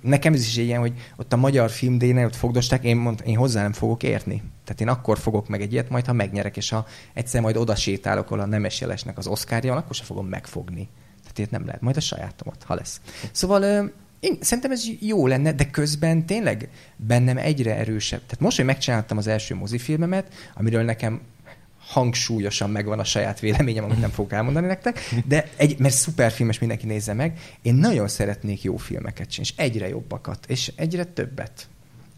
[0.00, 3.62] nekem ez is ilyen, hogy ott a magyar filmdénél ott fogdosták, én, mond, én hozzá
[3.62, 4.42] nem fogok érni.
[4.64, 7.74] Tehát én akkor fogok meg egy ilyet, majd ha megnyerek, és ha egyszer majd oda
[7.74, 10.88] sétálok, ahol a Nemes Jelesnek az Oscarja van, akkor se fogom megfogni.
[11.20, 11.80] Tehát ilyet nem lehet.
[11.80, 13.00] Majd a sajátomat, ha lesz.
[13.32, 18.20] Szóval én szerintem ez jó lenne, de közben tényleg bennem egyre erősebb.
[18.20, 21.20] Tehát most, hogy megcsináltam az első mozifilmemet, amiről nekem
[21.88, 26.58] hangsúlyosan megvan a saját véleményem, amit nem fogok elmondani nektek, de egy, mert szuper filmes
[26.58, 31.68] mindenki nézze meg, én nagyon szeretnék jó filmeket csinálni, és egyre jobbakat, és egyre többet.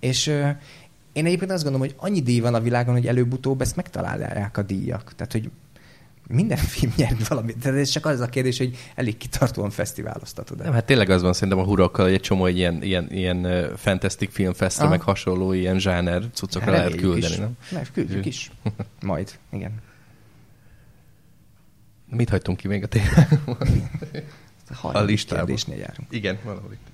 [0.00, 0.48] És ö,
[1.12, 4.62] én egyébként azt gondolom, hogy annyi díj van a világon, hogy előbb-utóbb ezt megtalálják a
[4.62, 5.14] díjak.
[5.14, 5.50] Tehát, hogy
[6.30, 7.58] minden film nyert valamit.
[7.58, 10.58] Tehát ez csak az a kérdés, hogy elég kitartóan fesztiváloztatod.
[10.58, 13.76] Nem, hát tényleg az van szerintem a hurokkal, hogy egy csomó ilyen, ilyen, ilyen uh,
[13.76, 17.38] fantastic filmfesztre, meg hasonló ilyen zsáner cuccokra hát lehet küldeni, is.
[17.38, 17.56] nem?
[17.70, 18.50] Nem, küldjük is.
[19.02, 19.72] Majd, igen.
[22.06, 23.56] Mit hagytunk ki még a témában?
[24.82, 25.56] A, a listában.
[25.66, 26.08] járunk.
[26.10, 26.89] Igen, valahol itt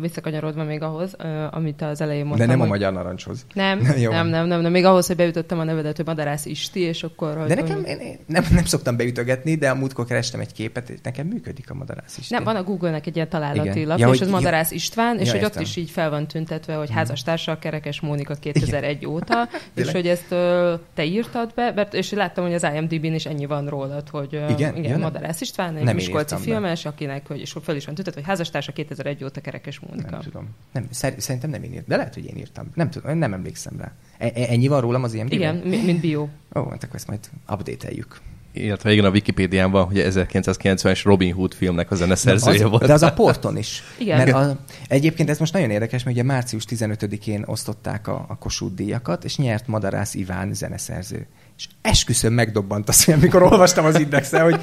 [0.00, 1.16] visszakanyarodva még ahhoz,
[1.50, 2.46] amit az elején mondtam.
[2.46, 2.68] De nem hogy...
[2.68, 3.46] a magyar narancshoz.
[3.54, 3.78] Nem,
[4.10, 7.36] nem, nem, nem, nem, még ahhoz, hogy beütöttem a nevedet, hogy Madarász Isti, és akkor...
[7.36, 10.90] Hogy de nekem, én, én nem, nem szoktam beütögetni, de a múltkor kerestem egy képet,
[10.90, 12.34] és nekem működik a Madarász Isti.
[12.34, 15.32] Nem, van a Google-nek egy ilyen találati lap, ja, és az Madarász István, és ja,
[15.32, 16.96] hogy ott is így fel van tüntetve, hogy hmm.
[16.96, 19.10] házastársa Kerekes Mónika 2001 Igen.
[19.10, 23.26] óta, és hogy ezt uh, te írtad be, mert, és láttam, hogy az IMDb-n is
[23.26, 27.54] ennyi van rólad, hogy uh, igen, igen, Madarász István, egy miskolci filmes, akinek, hogy, és
[27.62, 30.10] fel is van tüntetve, hogy házastársa 2001 óta Kerekes Mónika.
[30.10, 30.48] Nem tudom.
[30.72, 31.88] Nem, szerintem nem én írtam.
[31.88, 32.70] De lehet, hogy én írtam.
[32.74, 33.92] Nem tudom, nem emlékszem rá.
[34.18, 35.66] E- e- ennyi van rólam az IMDb-ben?
[35.66, 36.22] Igen, mint bio.
[36.54, 38.20] Ó, hát akkor ezt majd update-eljük.
[38.52, 42.86] Illetve igen, a Wikipédián van, hogy 1990-es Robin Hood filmnek a zeneszerzője volt.
[42.86, 43.82] De az a Porton is.
[43.98, 44.16] Igen.
[44.16, 44.56] Mert a,
[44.88, 49.36] egyébként ez most nagyon érdekes, mert ugye március 15-én osztották a, a Kossuth díjakat, és
[49.36, 51.26] nyert Madarász Iván zeneszerző.
[51.58, 54.60] És esküszöm megdobbant az, amikor olvastam az indexel, hogy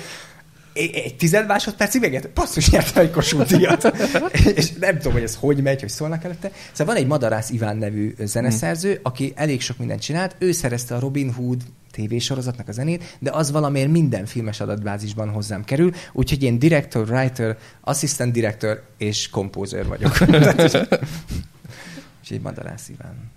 [0.74, 3.94] egy tized másodpercig véget, passzus nyertem egy kosúdiat.
[4.56, 6.52] és nem tudom, hogy ez hogy megy, hogy szólnak előtte.
[6.72, 9.00] Szóval van egy Madarász Iván nevű zeneszerző, hmm.
[9.04, 10.36] aki elég sok mindent csinált.
[10.40, 11.62] Ő szerezte a Robin Hood
[11.92, 17.58] tévésorozatnak a zenét, de az valamiért minden filmes adatbázisban hozzám kerül, úgyhogy én director, writer,
[17.82, 20.18] assistant director és kompózőr vagyok.
[22.22, 23.32] Úgyhogy Madarász Iván.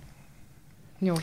[0.99, 1.15] Jó.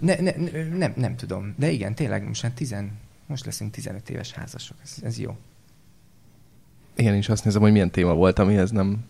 [0.00, 2.92] Ne, ne, ne, nem, nem tudom, de igen, tényleg most már tizen,
[3.26, 5.36] most leszünk 15 éves házasok, ez, ez jó.
[6.96, 9.04] Igen, és azt nézem, hogy milyen téma volt, amihez nem,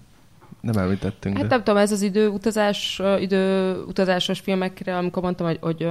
[0.61, 1.37] nem említettünk.
[1.37, 1.55] Hát de...
[1.55, 5.87] nem tudom, ez az időutazás, időutazásos filmekre, amikor mondtam, hogy, hogy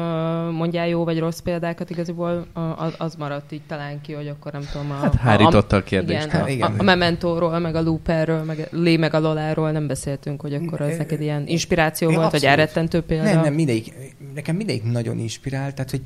[0.51, 4.61] mondjál jó vagy rossz példákat, igaziból az, az maradt így talán ki, hogy akkor nem
[4.71, 4.91] tudom.
[4.91, 6.25] A, hát hárította a, a kérdést.
[6.25, 6.71] Igen, hát, igen.
[6.71, 10.81] A, a Mementóról, meg a Looperről, meg Lé, meg a Loláról nem beszéltünk, hogy akkor
[10.81, 13.23] az neked ilyen inspiráció volt, vagy elrettentő példa.
[13.23, 13.93] Nem, nem, mindegyik,
[14.33, 16.01] nekem mindegyik nagyon inspirált, tehát hogy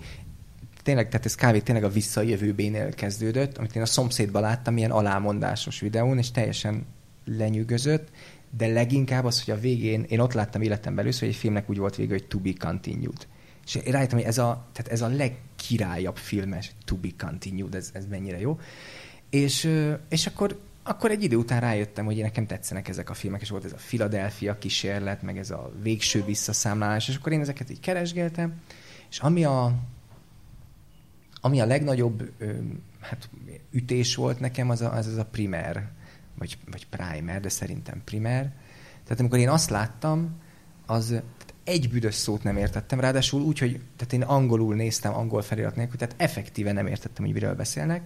[0.89, 5.79] tényleg, tehát ez kávé tényleg a visszajövőbénél kezdődött, amit én a szomszédban láttam, ilyen alámondásos
[5.79, 6.85] videón, és teljesen
[7.25, 8.07] lenyűgözött,
[8.57, 11.77] de leginkább az, hogy a végén, én ott láttam életemben először, hogy egy filmnek úgy
[11.77, 13.27] volt vége, hogy To Be Continued.
[13.65, 17.89] És én rájöttem, hogy ez a, tehát ez a legkirályabb filmes To Be Continued, ez,
[17.93, 18.59] ez mennyire jó.
[19.29, 19.69] És,
[20.09, 23.65] és akkor, akkor egy idő után rájöttem, hogy nekem tetszenek ezek a filmek, és volt
[23.65, 28.53] ez a Philadelphia kísérlet, meg ez a végső visszaszámlálás, és akkor én ezeket így keresgéltem,
[29.09, 29.73] és ami a,
[31.41, 32.31] ami a legnagyobb
[32.99, 33.29] hát,
[33.71, 35.89] ütés volt nekem, az a, az, az a primer,
[36.37, 38.53] vagy, vagy primer, de szerintem primer.
[39.03, 40.41] Tehát amikor én azt láttam,
[40.85, 41.21] az
[41.63, 45.97] egy büdös szót nem értettem, ráadásul úgy, hogy tehát én angolul néztem, angol felirat nélkül,
[45.97, 48.03] tehát effektíven nem értettem, hogy miről beszélnek.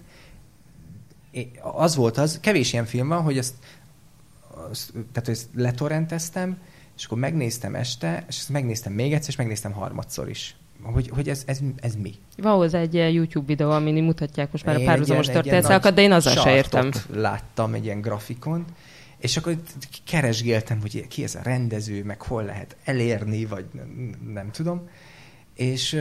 [1.62, 3.53] Az volt az, kevés ilyen film van, hogy ezt,
[4.70, 6.58] azt, tehát ezt letorrenteztem,
[6.98, 11.30] és akkor megnéztem este, és ezt megnéztem még egyszer, és megnéztem harmadszor is hogy, hogy
[11.30, 12.14] ez, ez, ez mi?
[12.38, 16.12] Van hozzá egy YouTube videó, amin mutatják most már én a párhuzamos történetszálakat, de én
[16.12, 16.91] azzal se értem.
[17.14, 18.66] láttam egy ilyen grafikon,
[19.18, 19.58] és akkor
[20.06, 23.66] keresgéltem, hogy ki ez a rendező, meg hol lehet elérni, vagy
[24.34, 24.90] nem tudom.
[25.56, 26.00] És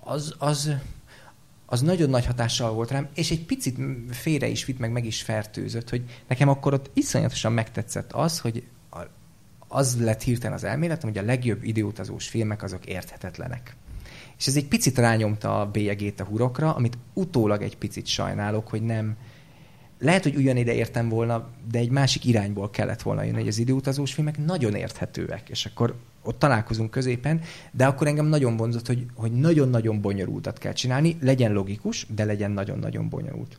[0.00, 0.70] az, az,
[1.66, 3.78] az nagyon nagy hatással volt rám, és egy picit
[4.10, 8.62] félre is vitt, meg meg is fertőzött, hogy nekem akkor ott iszonyatosan megtetszett az, hogy
[9.74, 13.76] az lett hirtelen az elméletem, hogy a legjobb időutazós filmek azok érthetetlenek.
[14.38, 18.82] És ez egy picit rányomta a bélyegét a hurokra, amit utólag egy picit sajnálok, hogy
[18.82, 19.16] nem...
[19.98, 24.12] Lehet, hogy ugyanide értem volna, de egy másik irányból kellett volna jönni, hogy az időutazós
[24.12, 27.40] filmek nagyon érthetőek, és akkor ott találkozunk középen,
[27.72, 32.50] de akkor engem nagyon vonzott, hogy, hogy nagyon-nagyon bonyolultat kell csinálni, legyen logikus, de legyen
[32.50, 33.58] nagyon-nagyon bonyolult.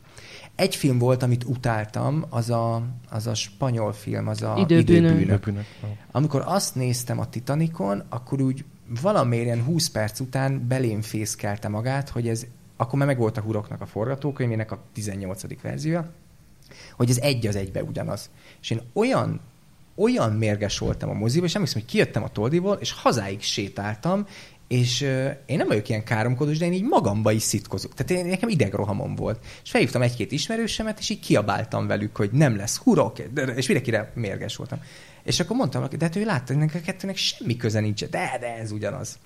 [0.56, 5.20] Egy film volt, amit utáltam, az a, az a spanyol film, az a Időbűnök.
[5.20, 5.64] Időbűnök.
[6.10, 8.64] Amikor azt néztem a Titanicon, akkor úgy
[9.02, 12.46] valamiért ilyen 20 perc után belém fészkelte magát, hogy ez,
[12.76, 15.60] akkor már meg volt a huroknak a forgatókönyvének a 18.
[15.62, 16.10] verziója,
[16.96, 18.30] hogy ez egy az egybe ugyanaz.
[18.60, 19.40] És én olyan
[19.96, 24.26] olyan mérges voltam a moziba, és emlékszem, hogy kijöttem a Toldiból, és hazáig sétáltam,
[24.68, 27.94] és uh, én nem vagyok ilyen káromkodós, de én így magamba is szitkozok.
[27.94, 29.44] Tehát én, nekem idegrohamom volt.
[29.64, 34.56] És felhívtam egy-két ismerősemet, és így kiabáltam velük, hogy nem lesz hurok, és mindenkire mérges
[34.56, 34.80] voltam.
[35.22, 38.56] És akkor mondtam de hát ő látta, hogy a kettőnek semmi köze nincs, de, de
[38.56, 39.18] ez ugyanaz.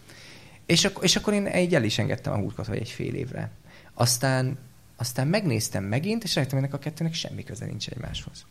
[0.66, 3.50] És, ak- és akkor én egy el is engedtem a hurkot, vagy egy fél évre.
[3.94, 4.58] Aztán,
[4.96, 8.44] aztán megnéztem megint, és rájöttem, ennek a kettőnek semmi köze nincs egymáshoz.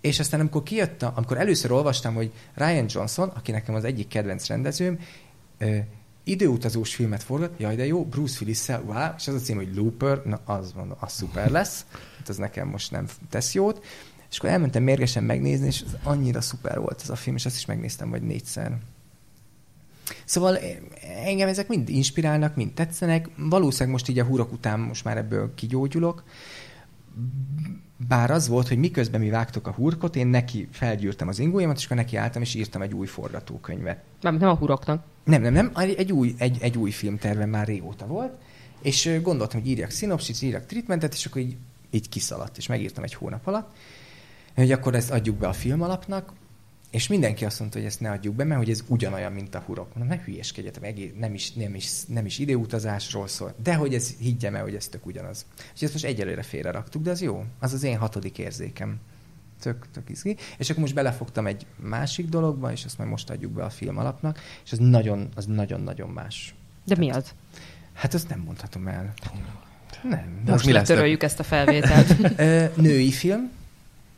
[0.00, 4.46] És aztán amikor kijött, amikor először olvastam, hogy Ryan Johnson, aki nekem az egyik kedvenc
[4.46, 4.98] rendezőm,
[6.30, 10.22] időutazós filmet forgat, jaj de jó, Bruce willis wow, és az a cím, hogy Looper,
[10.24, 11.86] na az mondom, az szuper lesz,
[12.18, 13.84] hát az nekem most nem tesz jót.
[14.30, 17.56] És akkor elmentem mérgesen megnézni, és az annyira szuper volt ez a film, és azt
[17.56, 18.78] is megnéztem vagy négyszer.
[20.24, 20.58] Szóval
[21.24, 23.28] engem ezek mind inspirálnak, mind tetszenek.
[23.36, 26.24] Valószínűleg most így a hurok után most már ebből kigyógyulok.
[28.06, 31.84] Bár az volt, hogy miközben mi vágtok a hurkot, én neki felgyűrtem az ingójamat, és
[31.84, 34.02] akkor neki álltam, és írtam egy új forgatókönyvet.
[34.20, 35.04] Nem, nem a huroknak.
[35.24, 35.72] Nem, nem, nem.
[35.74, 38.32] Egy új, egy, egy új filmtervem már régóta volt,
[38.82, 41.56] és gondoltam, hogy írjak szinopszis, írjak treatmentet, és akkor így,
[41.90, 43.76] így kiszaladt, és megírtam egy hónap alatt,
[44.54, 46.32] hogy akkor ezt adjuk be a film alapnak,
[46.90, 49.62] és mindenki azt mondta, hogy ezt ne adjuk be, mert hogy ez ugyanolyan, mint a
[49.66, 49.94] hurok.
[49.94, 54.54] Mondom, ne hülyeskedjetek, nem is, nem, is, nem is időutazásról szól, de hogy ez higgyem
[54.54, 55.46] el, hogy ez tök ugyanaz.
[55.74, 57.44] És ezt most egyelőre félre raktuk, de az jó.
[57.58, 59.00] Az az én hatodik érzékem.
[59.60, 60.36] Tök, tök izgi.
[60.58, 63.98] És akkor most belefogtam egy másik dologba, és azt majd most adjuk be a film
[63.98, 66.54] alapnak, és az nagyon, az nagyon-nagyon más.
[66.84, 67.34] De Tehát, mi az?
[67.92, 69.14] Hát azt nem mondhatom el.
[70.02, 70.40] Nem.
[70.44, 70.86] De most mi lesz?
[70.86, 72.16] Töröljük ezt a felvételt.
[72.76, 73.50] Női film,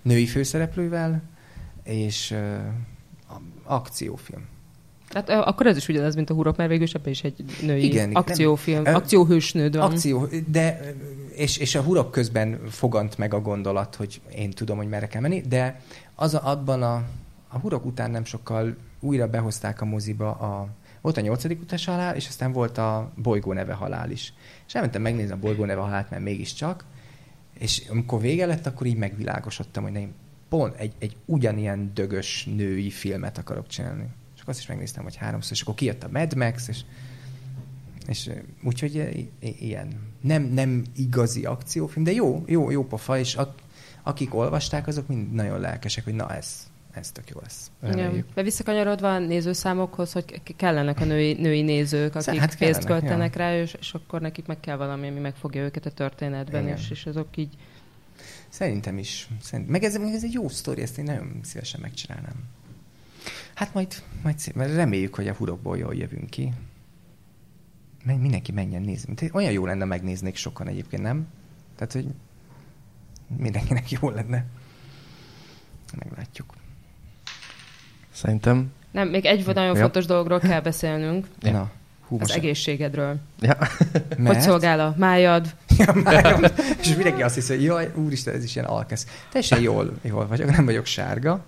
[0.02, 1.22] női főszereplővel,
[1.84, 4.42] és uh, akciófilm.
[5.08, 8.12] Hát akkor ez is ugyanaz, mint a hurok, mert végül is is egy női igen,
[8.12, 9.90] akciófilm, nem, akcióhősnőd van.
[9.90, 10.94] Akció, de,
[11.34, 15.20] és, és a hurok közben fogant meg a gondolat, hogy én tudom, hogy merre kell
[15.20, 15.80] menni, de
[16.14, 16.94] az a, abban a,
[17.48, 20.68] a hurok után nem sokkal újra behozták a moziba a,
[21.00, 24.34] volt a nyolcadik utas halál, és aztán volt a bolygó neve halál is.
[24.66, 26.84] És elmentem megnézni a bolygó neve halált, mert mégiscsak,
[27.58, 30.14] és amikor vége lett, akkor így megvilágosodtam, hogy én
[30.50, 34.08] pont egy, egy ugyanilyen dögös női filmet akarok csinálni.
[34.36, 36.80] És azt is megnéztem, hogy háromszor, és akkor kijött a Mad Max, és,
[38.06, 38.30] és
[38.62, 40.08] úgyhogy ilyen.
[40.20, 43.54] Nem, nem igazi akciófilm, de jó, jó, jó pofa, és a,
[44.02, 47.70] akik olvasták, azok mind nagyon lelkesek, hogy na ez, ez tök jó lesz.
[47.92, 48.24] Igen.
[48.34, 53.40] De visszakanyarodva a nézőszámokhoz, hogy kellenek a női, női nézők, akik hát pénzt költenek ja.
[53.40, 57.06] rá, és, és akkor nekik meg kell valami, ami megfogja őket a történetben, és, és
[57.06, 57.56] azok így
[58.60, 59.28] Szerintem is.
[59.40, 62.34] Szerint, meg ez, meg ez egy jó sztori, ezt én nagyon szívesen megcsinálnám.
[63.54, 66.52] Hát majd, majd szép, mert reméljük, hogy a hurokból jól jövünk ki.
[68.04, 69.14] Mindenki menjen nézni.
[69.32, 71.26] Olyan jó lenne megnéznék sokan egyébként, nem?
[71.76, 72.06] Tehát, hogy
[73.36, 74.44] mindenkinek jó lenne.
[75.98, 76.54] Meglátjuk.
[78.10, 78.72] Szerintem...
[78.90, 79.80] Nem, még egy nagyon ja.
[79.80, 81.28] fontos dologról kell beszélnünk.
[81.40, 81.52] Ja.
[81.52, 81.70] Na.
[82.10, 83.16] Hú, az egészségedről.
[83.40, 83.56] Ja.
[84.16, 84.34] Mert?
[84.34, 85.54] Hogy szolgál a májad?
[85.78, 85.94] Ja.
[86.80, 89.06] És mindenki azt hiszi, hogy jaj, úristen, ez is ilyen alkesz.
[89.32, 91.44] Teljesen jól, jól vagyok, nem vagyok sárga.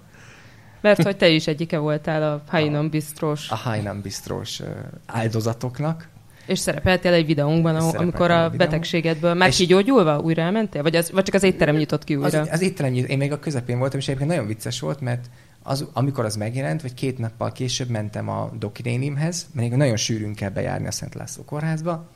[0.81, 3.51] Mert hogy te is egyike voltál a Hainan Bistrós.
[3.51, 4.63] A Hainan Bistrós
[5.07, 6.09] áldozatoknak.
[6.47, 10.83] És szerepeltél egy videónkban, ahol, amikor a betegségedből már kigyógyulva újra elmentél?
[10.83, 12.41] Vagy, az, vagy csak az étterem nyitott ki újra?
[12.41, 13.11] Az, az étterem nyitott.
[13.11, 15.25] Én még a közepén voltam, és egyébként nagyon vicces volt, mert
[15.63, 20.35] az, amikor az megjelent, vagy két nappal később mentem a dokinénimhez, mert még nagyon sűrűn
[20.35, 22.09] kell bejárni a Szent László kórházba,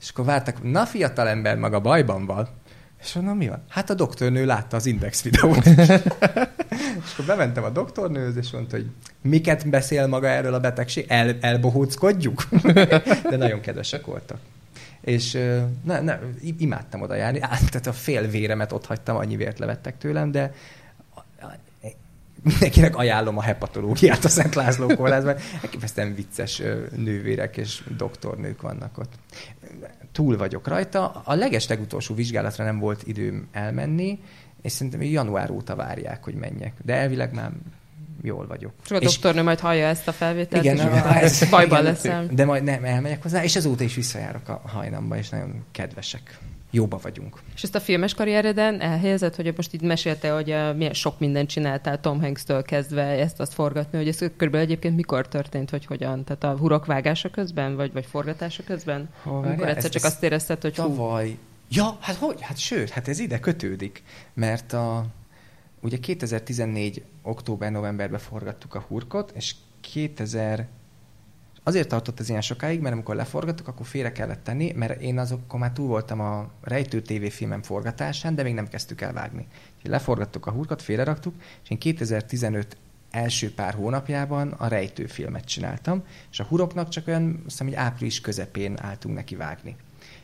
[0.00, 2.48] és akkor vártak, na fiatal ember, maga bajban van.
[3.00, 3.62] És mondom, mi van?
[3.68, 5.66] Hát a doktornő látta az Index videót.
[7.04, 8.86] és akkor bementem a doktornőhöz, és mondta, hogy
[9.22, 11.04] miket beszél maga erről a betegség?
[11.08, 12.48] El, elbohóckodjuk?
[13.30, 14.38] De nagyon kedvesek voltak.
[15.00, 15.38] És
[15.84, 16.18] na, na,
[16.58, 17.40] imádtam oda járni.
[17.40, 20.52] Á, tehát a fél véremet ott hagytam, annyi vért levettek tőlem, de
[22.42, 25.36] mindenkinek ajánlom a hepatológiát a Szent László kórházban.
[25.62, 26.62] Elképesztően vicces
[26.96, 29.12] nővérek és doktornők vannak ott.
[30.12, 31.22] Túl vagyok rajta.
[31.24, 34.18] A leges legutolsó vizsgálatra nem volt időm elmenni,
[34.62, 36.72] és szerintem január óta várják, hogy menjek.
[36.84, 37.50] De elvileg már
[38.22, 38.72] jól vagyok.
[38.84, 42.28] Csak a doktornő majd hallja ezt a felvételt, igen, és a, ez, bajban leszem.
[42.30, 46.38] De majd nem, elmegyek hozzá, és azóta is visszajárok a hajnamba, és nagyon kedvesek
[46.70, 47.38] jóba vagyunk.
[47.54, 51.48] És ezt a filmes karriereden elhelyezett, hogy most itt mesélte, hogy uh, milyen sok mindent
[51.48, 56.24] csináltál Tom Hanks-től kezdve ezt-azt forgatni, hogy ez körülbelül egyébként mikor történt, hogy hogyan?
[56.24, 59.08] Tehát a hurok vágása közben, vagy, vagy forgatása közben?
[59.24, 61.28] Oh, Amikor egyszer csak azt érezted, hogy tavaly.
[61.28, 61.36] Hú.
[61.70, 62.40] Ja, hát hogy?
[62.40, 64.02] Hát sőt, hát ez ide kötődik,
[64.34, 65.06] mert a,
[65.80, 67.02] ugye 2014.
[67.22, 70.66] október-novemberben forgattuk a hurkot, és 2000
[71.68, 75.60] azért tartott ez ilyen sokáig, mert amikor leforgattuk, akkor félre kellett tenni, mert én azokkor
[75.60, 79.46] már túl voltam a Rejtő TV filmem forgatásán, de még nem kezdtük el vágni.
[79.82, 82.76] Leforgattuk a hurkat, félreraktuk, és én 2015
[83.10, 88.20] első pár hónapjában a rejtőfilmet csináltam, és a huroknak csak olyan, azt hiszem, hogy április
[88.20, 89.76] közepén álltunk neki vágni.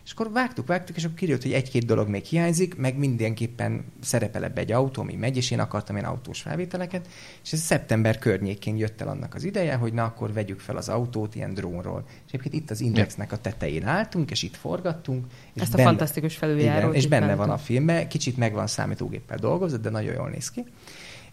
[0.05, 4.44] És akkor vágtuk, vágtuk, és akkor kirült, hogy egy-két dolog még hiányzik, meg mindenképpen szerepel
[4.44, 7.09] ebbe egy autó, ami megy, és én akartam ilyen autós felvételeket,
[7.44, 10.89] és ez szeptember környékén jött el annak az ideje, hogy na akkor vegyük fel az
[10.89, 12.05] autót ilyen drónról.
[12.06, 15.26] És egyébként itt az Indexnek a tetején álltunk, és itt forgattunk.
[15.52, 16.94] És Ezt a benne, fantasztikus felüljárót.
[16.94, 20.64] és benne van a filmben, kicsit megvan számítógéppel dolgozott, de nagyon jól néz ki.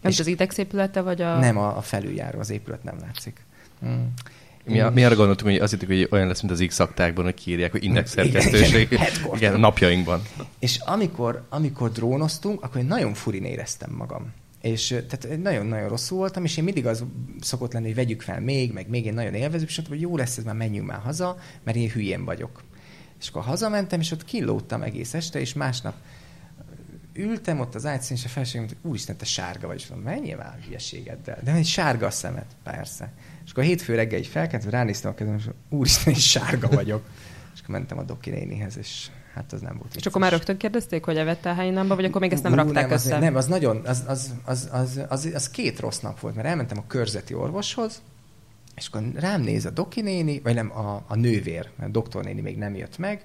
[0.00, 1.38] Nem és az Idex épülete, vagy a...
[1.38, 3.40] Nem, a, a felüljáró, az épület nem látszik.
[3.86, 4.02] Mm.
[4.64, 7.24] Mi, a, mi arra gondoltunk, hogy azt hittük, hogy olyan lesz, mint az x aktákban,
[7.24, 8.88] hogy kiírják, hogy index szerkesztőség.
[8.92, 10.22] Igen, igen, igen, napjainkban.
[10.58, 14.32] És amikor, amikor drónoztunk, akkor én nagyon furin éreztem magam.
[14.60, 17.04] És tehát nagyon-nagyon rosszul voltam, és én mindig az
[17.40, 20.36] szokott lenni, hogy vegyük fel még, meg még én nagyon élvező, és hogy jó lesz
[20.36, 22.62] ez, már menjünk már haza, mert én hülyén vagyok.
[23.20, 25.94] És akkor hazamentem, és ott kilóttam egész este, és másnap
[27.14, 29.76] ültem ott az ágyszín, és a feleségem mondta, úristen, te sárga vagy.
[29.76, 31.38] És mondom, menjél már a hülyeségeddel.
[31.44, 33.12] De egy sárga a szemed, persze.
[33.52, 37.02] És akkor a hétfő reggel így felkelt, ránéztem a kezem, és úristen, is sárga vagyok.
[37.54, 39.94] És akkor mentem a Doki nénihez, és hát az nem volt.
[39.96, 42.56] És akkor már rögtön kérdezték, hogy evette a helyinámba, vagy akkor még ezt nem Ú,
[42.56, 43.14] rakták nem, össze?
[43.14, 46.48] Az, nem, az nagyon, az, az, az, az, az, az, két rossz nap volt, mert
[46.48, 48.02] elmentem a körzeti orvoshoz,
[48.74, 52.24] és akkor rám néz a Doki néni, vagy nem, a, a nővér, mert a doktor
[52.24, 53.24] néni még nem jött meg,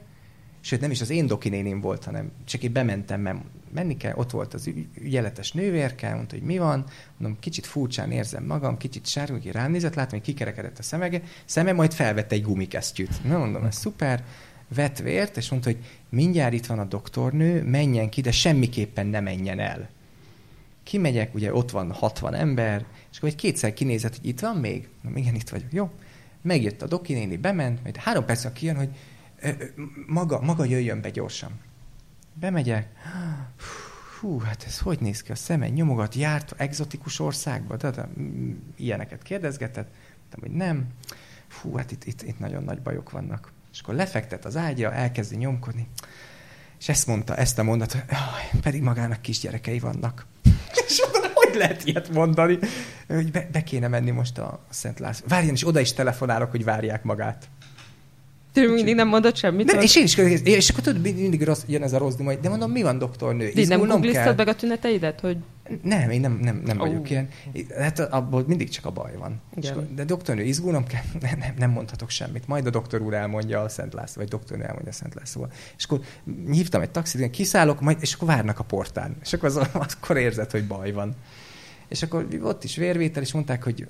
[0.61, 3.39] sőt nem is az én Doki volt, hanem csak én bementem, mert
[3.73, 6.85] menni kell, ott volt az ügyeletes nővérke, mondta, hogy mi van,
[7.17, 11.21] mondom, kicsit furcsán érzem magam, kicsit sárga, hogy rám nézett, látom, hogy kikerekedett a szemege,
[11.45, 13.23] szeme, majd felvette egy gumikesztyűt.
[13.23, 14.23] Na mondom, ez szuper,
[14.75, 15.79] vett vért, és mondta, hogy
[16.09, 19.89] mindjárt itt van a doktornő, menjen ki, de semmiképpen ne menjen el.
[20.83, 24.87] Kimegyek, ugye ott van 60 ember, és akkor egy kétszer kinézett, hogy itt van még?
[25.01, 25.73] Na, igen, itt vagyok.
[25.73, 25.89] Jó.
[26.41, 28.89] Megjött a doki néni, bement, majd három perc kijön, hogy
[30.07, 31.51] maga, maga jöjjön be gyorsan.
[32.39, 32.87] Bemegyek,
[34.19, 38.09] hú, hát ez hogy néz ki a szeme, nyomogat, járt exotikus országba, de, de
[38.75, 39.89] ilyeneket kérdezgetett,
[40.19, 40.87] mondtam, hogy nem,
[41.47, 43.51] fú, hát itt, itt, itt nagyon nagy bajok vannak.
[43.71, 45.87] És akkor lefektet az ágyra, elkezdi nyomkodni,
[46.79, 48.03] és ezt mondta, ezt a mondatot,
[48.61, 50.25] pedig magának kisgyerekei vannak.
[50.87, 52.59] és mondom, hogy lehet ilyet mondani?
[53.07, 55.27] Hogy be, be kéne menni most a Szent László.
[55.27, 57.49] Várjon, és oda is telefonálok, hogy várják magát.
[58.57, 59.71] Tőle mindig nem mondott semmit.
[59.71, 62.49] Nem, és én is és akkor tudod, mindig rossz, jön ez a rossz majd, de
[62.49, 63.49] mondom, mi van doktornő?
[63.49, 65.37] De nem googliztad meg a tüneteidet, hogy...
[65.83, 66.87] Nem, én nem, nem, nem oh.
[66.87, 67.27] vagyok ilyen.
[67.77, 69.41] Hát abból mindig csak a baj van.
[69.55, 69.89] Igen.
[69.95, 71.01] de doktornő, izgulnom kell?
[71.21, 72.47] Nem, nem, nem mondhatok semmit.
[72.47, 75.47] Majd a doktor úr elmondja a Szent László, vagy doktornő elmondja a Szent László.
[75.77, 75.99] És akkor
[76.51, 79.15] hívtam egy taxit, kiszállok, majd, és akkor várnak a portán.
[79.23, 79.57] És akkor az,
[79.99, 81.15] akkor érzed, hogy baj van.
[81.87, 83.87] És akkor ott is vérvétel, és mondták, hogy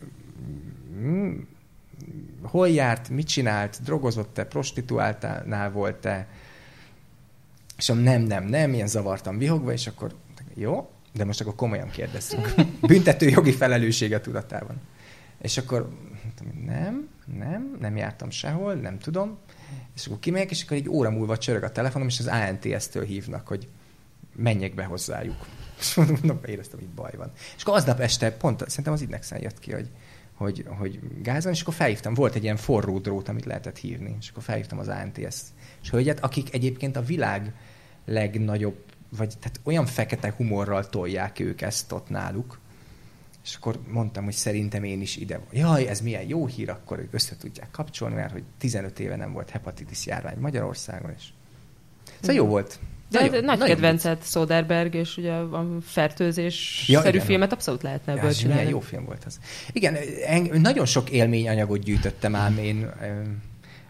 [2.48, 6.28] hol járt, mit csinált, drogozott-e, prostituáltnál volt-e,
[7.78, 10.16] és nem, nem, nem, ilyen zavartam vihogva, és akkor
[10.54, 12.54] jó, de most akkor komolyan kérdezzünk.
[12.82, 14.76] Büntető jogi felelőssége tudatában.
[15.42, 15.90] És akkor
[16.66, 19.38] nem, nem, nem jártam sehol, nem tudom.
[19.96, 23.48] És akkor kimegyek, és akkor egy óra múlva csörög a telefonom, és az ANTS-től hívnak,
[23.48, 23.68] hogy
[24.36, 25.46] menjek be hozzájuk.
[25.80, 27.32] És mondom, éreztem, hogy baj van.
[27.56, 29.90] És akkor aznap este, pont szerintem az Idnexen jött ki, hogy
[30.38, 34.30] hogy, hogy gázon, és akkor felhívtam, volt egy ilyen forró drót, amit lehetett hívni, és
[34.30, 35.42] akkor felhívtam az ANTS
[35.82, 37.54] és hölgyet, akik egyébként a világ
[38.06, 38.84] legnagyobb,
[39.18, 42.60] vagy tehát olyan fekete humorral tolják ők ezt ott náluk,
[43.44, 45.40] és akkor mondtam, hogy szerintem én is ide.
[45.52, 49.34] Jaj, ez milyen jó hír, akkor ők össze tudják kapcsolni, mert hogy 15 éve nem
[49.34, 51.24] volt hepatitis járvány Magyarországon, és
[52.20, 52.80] szóval jó volt.
[53.10, 58.36] De nagyon, nagy kedvencet Soderberg, és ugye a fertőzés-szerű ja, filmet abszolút lehetne ebből ja,
[58.36, 58.60] csinálni.
[58.60, 59.40] Milyen jó film volt az.
[59.72, 63.22] Igen, en, nagyon sok élményanyagot gyűjtöttem ám én ö,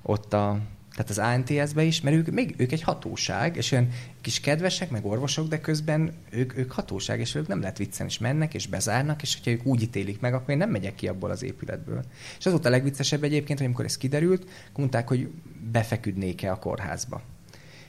[0.01, 0.59] ott a,
[0.91, 3.89] tehát az ANTS-be is, mert ők, még, ők egy hatóság, és olyan
[4.21, 8.17] kis kedvesek, meg orvosok, de közben ők, ők hatóság, és ők nem lehet viccen, és
[8.17, 11.31] mennek, és bezárnak, és hogyha ők úgy ítélik meg, akkor én nem megyek ki abból
[11.31, 12.03] az épületből.
[12.39, 15.29] És az volt a legviccesebb egyébként, hogy amikor ez kiderült, mondták, hogy
[15.71, 17.21] befeküdnék-e a kórházba.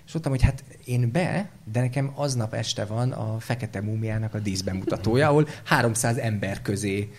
[0.09, 4.39] És mondtam, hogy hát én be, de nekem aznap este van a Fekete Múmiának a
[4.39, 7.13] díszbemutatója, ahol 300 ember közé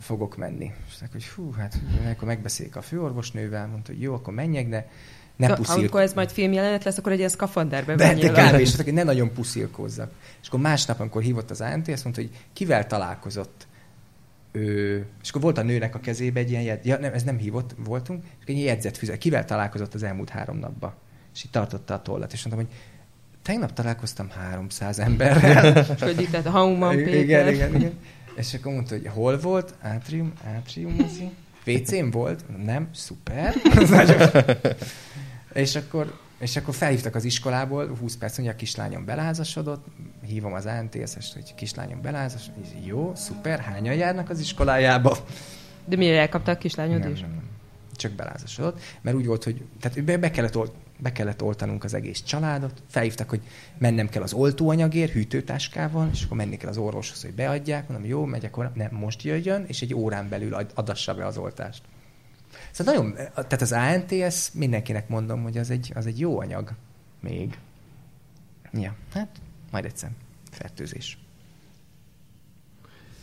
[0.00, 0.64] fogok menni.
[0.64, 1.80] És mondták, hogy hú, hát
[2.10, 4.88] akkor megbeszéljük a főorvosnővel, mondta, hogy jó, akkor menjek, de
[5.36, 5.76] ne puszilkozzak.
[5.76, 8.58] Amikor ez majd filmjelenet lesz, akkor egy ilyen szkafanderbe De, de kb.
[8.58, 10.12] és hogy ne nagyon puszilkozzak.
[10.42, 13.66] És akkor másnap, amikor hívott az ANT, azt mondta, hogy kivel találkozott
[14.52, 17.74] ő, és akkor volt a nőnek a kezébe egy ilyen ja, nem, ez nem hívott,
[17.84, 19.18] voltunk, és egy jegyzetfüzet.
[19.18, 20.94] Kivel találkozott az elmúlt három napban?
[21.34, 22.76] És így tartotta a tollat, és mondtam, hogy
[23.42, 25.76] tegnap találkoztam 300 emberrel.
[25.96, 27.14] és hogy itt a Hauman Péter.
[27.14, 27.98] Igen, igen, igen.
[28.34, 29.74] És akkor mondta, hogy hol volt?
[29.80, 30.96] Átrium, átrium,
[31.66, 32.64] WC-n volt?
[32.64, 32.88] Nem?
[32.92, 33.54] Szuper.
[35.52, 39.84] és akkor és akkor felhívtak az iskolából, 20 perc, mondja, a kislányom belázasodott,
[40.26, 45.16] hívom az ANTS-est, hogy kislányom belázasodott, jó, szuper, hányan járnak az iskolájába?
[45.84, 47.20] De miért elkaptak a kislányod nem, is?
[47.20, 47.48] Nem, nem.
[47.96, 51.94] Csak belázasodott, mert úgy volt, hogy tehát be, be, kellett, olt, be kellett oltanunk az
[51.94, 53.40] egész családot, felhívtak, hogy
[53.78, 58.24] mennem kell az oltóanyagért, hűtőtáskával, és akkor menni kell az orvoshoz, hogy beadják, mondom, jó,
[58.24, 61.82] megyek, nem, most jöjjön, és egy órán belül adassa be az oltást.
[62.70, 66.72] Szóval nagyon, tehát az ANTS mindenkinek mondom, hogy az egy, az egy jó anyag
[67.20, 67.58] még.
[68.72, 69.28] Ja, hát
[69.70, 70.10] majd egyszer.
[70.50, 71.18] Fertőzés.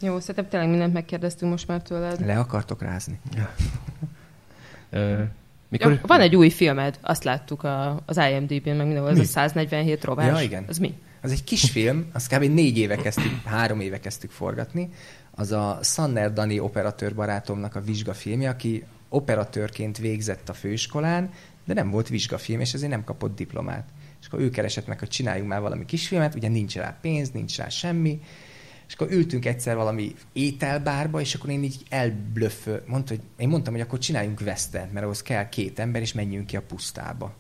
[0.02, 2.26] Jó, szerintem tényleg mindent megkérdeztünk most már tőled.
[2.26, 3.20] Le akartok rázni.
[3.34, 3.54] Ja.
[5.69, 5.91] Mikor...
[5.91, 10.03] ja, van egy új filmed, azt láttuk a, az IMDb-n, meg mindenhol, ez a 147
[10.03, 10.39] rovás.
[10.39, 10.65] Ja, igen.
[10.68, 10.94] Az mi?
[11.22, 12.44] Az egy kis film, azt kb.
[12.44, 14.89] négy éve kezdtük, három éve kezdtük forgatni.
[15.31, 21.30] Az a Sanner Dani operatőr barátomnak a vizsgafilmje, aki operatőrként végzett a főiskolán,
[21.65, 23.89] de nem volt vizsgafilm, és ezért nem kapott diplomát.
[24.22, 27.57] És akkor ő keresett meg, hogy csináljunk már valami kisfilmet, ugye nincs rá pénz, nincs
[27.57, 28.22] rá semmi,
[28.88, 33.73] és akkor ültünk egyszer valami ételbárba, és akkor én így elblöffő, mondta, hogy én mondtam,
[33.73, 37.35] hogy akkor csináljunk vesztent, mert ahhoz kell két ember, és menjünk ki a pusztába.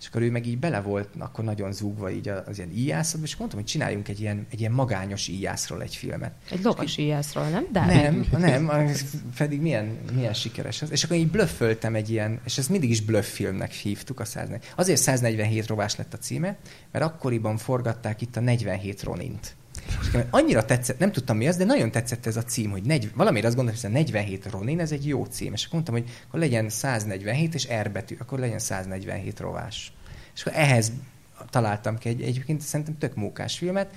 [0.00, 3.36] És akkor ő meg így bele volt, akkor nagyon zúgva így az ilyen íjászatban, és
[3.36, 6.32] mondtam, hogy csináljunk egy ilyen, egy ilyen magányos íjászról egy filmet.
[6.50, 7.66] Egy lovas íjászról, nem?
[7.72, 8.90] De Nem, nem,
[9.36, 10.90] pedig milyen, milyen sikeres az.
[10.90, 14.60] És akkor így blöfföltem egy ilyen, és ezt mindig is blöff filmnek hívtuk a 140.
[14.76, 16.56] Azért 147 rovás lett a címe,
[16.92, 19.56] mert akkoriban forgatták itt a 47 Ronint.
[19.86, 23.10] És annyira tetszett, nem tudtam mi az, de nagyon tetszett ez a cím, hogy negy,
[23.14, 25.52] valamiért azt gondoltam, hogy ez a 47 Ronin, ez egy jó cím.
[25.52, 29.92] És akkor mondtam, hogy akkor legyen 147 és R betű, akkor legyen 147 rovás.
[30.34, 30.92] És akkor ehhez
[31.50, 33.94] találtam ki egy, egyébként szerintem tök mókás filmet,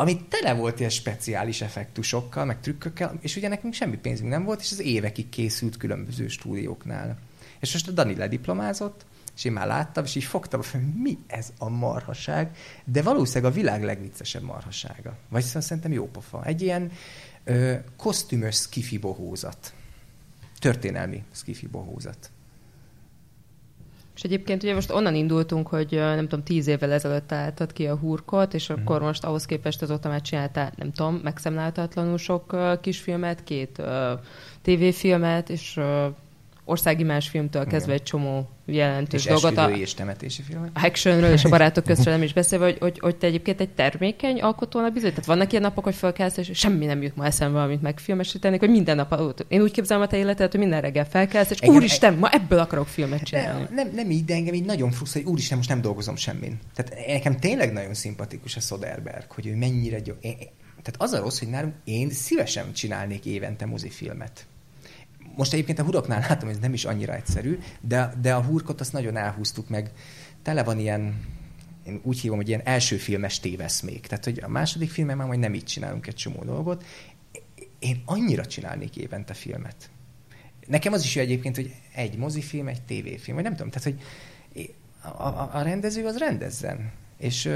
[0.00, 4.60] ami tele volt ilyen speciális effektusokkal, meg trükkökkel, és ugye nekünk semmi pénzünk nem volt,
[4.60, 7.18] és az évekig készült különböző stúdióknál.
[7.60, 9.04] És most a Dani lediplomázott,
[9.38, 13.54] és én már láttam, és így fogtam, hogy mi ez a marhaság, de valószínűleg a
[13.54, 15.16] világ legviccesebb marhasága.
[15.28, 16.44] Vagy szóval szerintem jó pofa.
[16.44, 16.90] Egy ilyen
[17.44, 19.72] ö, kosztümös skifi bohózat.
[20.58, 22.30] Történelmi skifi bohózat.
[24.14, 27.96] És egyébként ugye most onnan indultunk, hogy nem tudom, tíz évvel ezelőtt álltad ki a
[27.96, 33.44] hurkot, és akkor most ahhoz képest azóta már csináltál, nem tudom, megszemláltatlanul sok uh, kisfilmet,
[33.44, 34.20] két uh,
[34.62, 36.06] tévéfilmet, és uh,
[36.68, 39.56] országimás filmtől kezdve egy csomó jelentős és dolgot.
[39.56, 40.70] A, és temetési filmek.
[40.74, 44.40] Actionről és a barátok közről nem is beszélve, hogy, hogy, hogy te egyébként egy termékeny
[44.40, 45.10] alkotónak bizony.
[45.10, 48.70] Tehát vannak ilyen napok, hogy felkelsz, és semmi nem jut ma eszembe valamit megfilmesíteni, hogy
[48.70, 52.28] minden nap, én úgy képzelem a te életet, hogy minden reggel felkelsz, és úristen, ma
[52.30, 53.60] ebből akarok filmet csinálni.
[53.60, 56.58] Nem, nem, nem így, de engem így nagyon frusztrál, hogy úristen, most nem dolgozom semmin.
[56.74, 60.12] Tehát nekem tényleg nagyon szimpatikus a Soderberg, hogy ő mennyire gyó...
[60.20, 60.36] Én,
[60.82, 64.46] tehát az a rossz, hogy nálunk én szívesen csinálnék évente mozifilmet
[65.38, 68.80] most egyébként a huroknál látom, hogy ez nem is annyira egyszerű, de, de a hurkot
[68.80, 69.90] azt nagyon elhúztuk meg.
[70.42, 71.20] Tele van ilyen,
[71.86, 74.06] én úgy hívom, hogy ilyen első filmes téveszmék.
[74.06, 76.84] Tehát, hogy a második filmben már majd nem így csinálunk egy csomó dolgot.
[77.78, 79.90] Én annyira csinálnék évente filmet.
[80.66, 84.00] Nekem az is jó egyébként, hogy egy mozifilm, egy tévéfilm, vagy nem tudom, tehát, hogy
[85.02, 86.92] a, a, a rendező az rendezzen.
[87.18, 87.50] És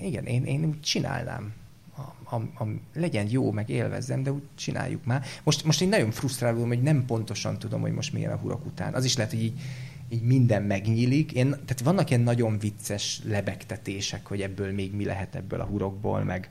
[0.00, 1.52] igen, én, én úgy csinálnám
[1.96, 5.24] a, a, a, legyen jó, meg élvezzem, de úgy csináljuk már.
[5.42, 8.94] Most, most én nagyon frusztrálódom, hogy nem pontosan tudom, hogy most milyen a hurok után.
[8.94, 9.60] Az is lehet, hogy így,
[10.08, 11.32] így minden megnyílik.
[11.32, 16.24] Én, tehát vannak ilyen nagyon vicces lebegtetések, hogy ebből még mi lehet ebből a hurokból,
[16.24, 16.50] meg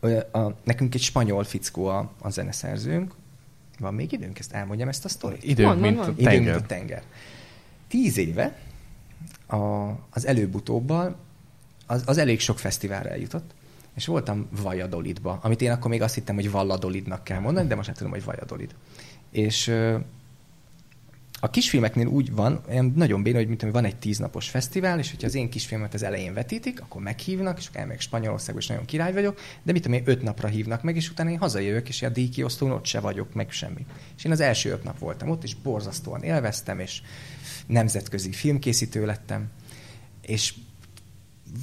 [0.00, 3.14] a, a, nekünk egy spanyol fickó a, a zeneszerzőnk.
[3.78, 5.44] Van még időnk, ezt elmondjam ezt a sztorit?
[5.44, 6.32] Időnk, van, mint van, a tenger.
[6.32, 7.02] Időnk, mint a tenger.
[7.88, 8.58] Tíz éve
[9.46, 9.56] a,
[10.10, 11.16] az előbb-utóbbal
[11.86, 13.54] az, az elég sok fesztiválra eljutott,
[13.98, 17.86] és voltam Vajadolidba, amit én akkor még azt hittem, hogy Valladolidnak kell mondani, de most
[17.86, 18.74] már tudom, hogy Vajadolid.
[19.30, 19.72] És
[21.40, 25.26] a kisfilmeknél úgy van, olyan nagyon béna, hogy mint van egy tíznapos fesztivál, és hogyha
[25.26, 29.12] az én kisfilmet az elején vetítik, akkor meghívnak, és akkor elmegyek Spanyolországba, és nagyon király
[29.12, 32.08] vagyok, de mit tudom én, öt napra hívnak meg, és utána én hazajövök, és a
[32.08, 33.86] díjkiosztón ott se vagyok, meg semmi.
[34.16, 37.02] És én az első öt nap voltam ott, és borzasztóan élveztem, és
[37.66, 39.50] nemzetközi filmkészítő lettem,
[40.22, 40.54] és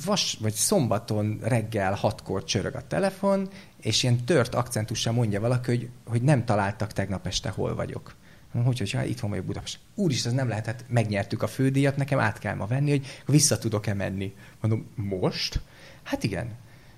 [0.05, 3.49] vas, vagy szombaton reggel hatkor csörög a telefon,
[3.81, 8.15] és ilyen tört akcentussal mondja valaki, hogy, hogy nem találtak tegnap este, hol vagyok.
[8.63, 9.79] Hogy, hogyha hát itthon vagyok Budapest.
[9.95, 13.57] Úristen, ez nem lehet, hát megnyertük a fődíjat, nekem át kell ma venni, hogy vissza
[13.57, 14.33] tudok-e menni.
[14.61, 15.61] Mondom, most?
[16.03, 16.55] Hát igen.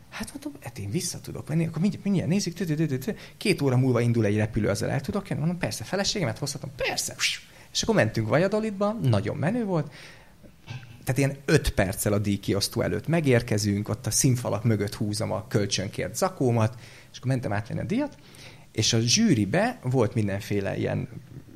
[0.10, 4.26] Hát mondom, hát én vissza tudok venni, akkor mindjárt, mindjárt nézzük, két óra múlva indul
[4.26, 5.40] egy repülő, azzal el tudok jönni?
[5.40, 7.16] Mondom, persze, feleségemet hozhatom, persze.
[7.72, 9.92] És akkor mentünk Vajadolidba, nagyon menő volt,
[11.08, 16.16] tehát ilyen öt perccel a díjkiosztó előtt megérkezünk, ott a színfalak mögött húzom a kölcsönkért
[16.16, 16.76] zakómat,
[17.12, 18.18] és akkor mentem átvenni a díjat,
[18.72, 21.08] és a zsűribe volt mindenféle ilyen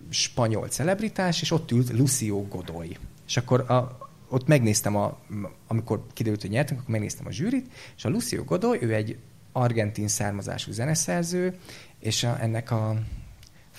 [0.10, 2.98] spanyol celebritás, és ott ült Lucio Godoy.
[3.28, 5.20] És akkor a, ott megnéztem, a,
[5.68, 9.18] amikor kiderült, hogy nyertünk, akkor megnéztem a zsűrit, és a Lucio Godoy, ő egy
[9.52, 11.58] argentin származású zeneszerző,
[12.00, 12.96] és a, ennek a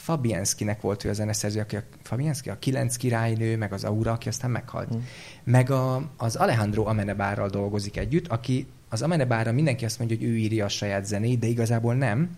[0.02, 4.28] Fabianskinek volt ő a zeneszerző, aki a, Fabianski, a Kilenc királynő, meg az Aura, aki
[4.28, 4.94] aztán meghalt.
[4.94, 4.98] Mm.
[5.44, 10.36] Meg a, az Alejandro Amenebárral dolgozik együtt, aki az Amenebárra mindenki azt mondja, hogy ő
[10.36, 12.36] írja a saját zenét, de igazából nem.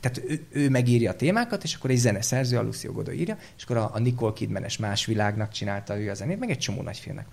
[0.00, 3.62] Tehát ő, ő megírja a témákat, és akkor egy zeneszerző, a Lucio Godoy írja, és
[3.62, 6.98] akkor a, a Nicole Kidmanes más világnak csinálta ő a zenét, meg egy csomó nagy
[6.98, 7.26] filmnek.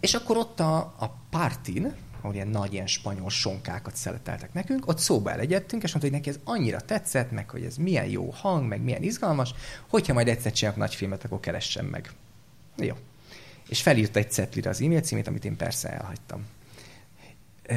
[0.00, 4.98] És akkor ott a, a Partin, ahol ilyen nagy, ilyen spanyol sonkákat szeleteltek nekünk, ott
[4.98, 8.68] szóba elegyedtünk, és mondta, hogy neki ez annyira tetszett, meg hogy ez milyen jó hang,
[8.68, 9.54] meg milyen izgalmas,
[9.88, 12.10] hogyha majd egyszer csinálok nagy filmet, akkor keressem meg.
[12.76, 12.94] Jó.
[13.68, 16.46] És felírta egy cetlire az e-mail címét, amit én persze elhagytam.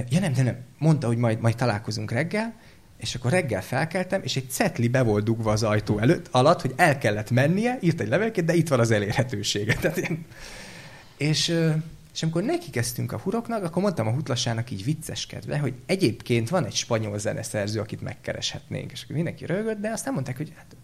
[0.09, 0.57] Ja nem, de nem.
[0.77, 2.53] Mondta, hogy majd, majd találkozunk reggel,
[2.97, 6.73] és akkor reggel felkeltem, és egy cetli be volt dugva az ajtó előtt, alatt, hogy
[6.75, 9.75] el kellett mennie, írt egy levélként, de itt van az elérhetősége.
[9.75, 10.25] Tehát ilyen...
[11.17, 11.57] És
[12.13, 16.65] és amikor neki kezdtünk a huroknak, akkor mondtam a hutlasának így vicceskedve, hogy egyébként van
[16.65, 18.91] egy spanyol zeneszerző, akit megkereshetnénk.
[18.91, 20.75] És akkor mindenki rögött, de aztán mondták, hogy hát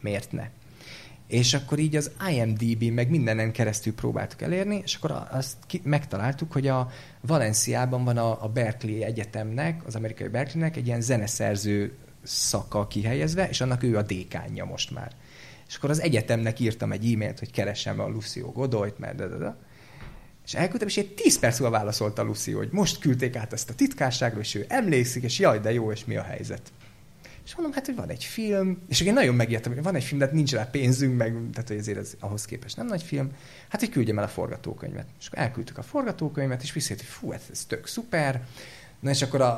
[0.00, 0.48] miért ne.
[1.26, 6.52] És akkor így az IMDb meg mindenen keresztül próbáltuk elérni, és akkor azt ki, megtaláltuk,
[6.52, 6.90] hogy a
[7.20, 13.60] Valenciában van a, a Berkeley Egyetemnek, az amerikai Berkeleynek egy ilyen zeneszerző szaka kihelyezve, és
[13.60, 15.12] annak ő a dékánja most már.
[15.68, 19.36] És akkor az egyetemnek írtam egy e-mailt, hogy keresem a Lucio Godoyt, mert de, de,
[19.36, 19.56] de.
[20.46, 23.74] És elküldtem, és egy 10 perc múlva válaszolta Lucy, hogy most küldték át ezt a
[23.74, 26.72] titkárságra, és ő emlékszik, és jaj, de jó, és mi a helyzet.
[27.44, 30.18] És mondom, hát, hogy van egy film, és én nagyon megijedtem, hogy van egy film,
[30.18, 33.30] de hát nincs rá pénzünk, meg, tehát hogy ezért ez ahhoz képest nem nagy film.
[33.68, 35.06] Hát, hogy küldjem el a forgatókönyvet.
[35.20, 38.42] És akkor elküldtük a forgatókönyvet, és visszajött, hogy fú, hát ez tök szuper,
[39.00, 39.52] Na és akkor a,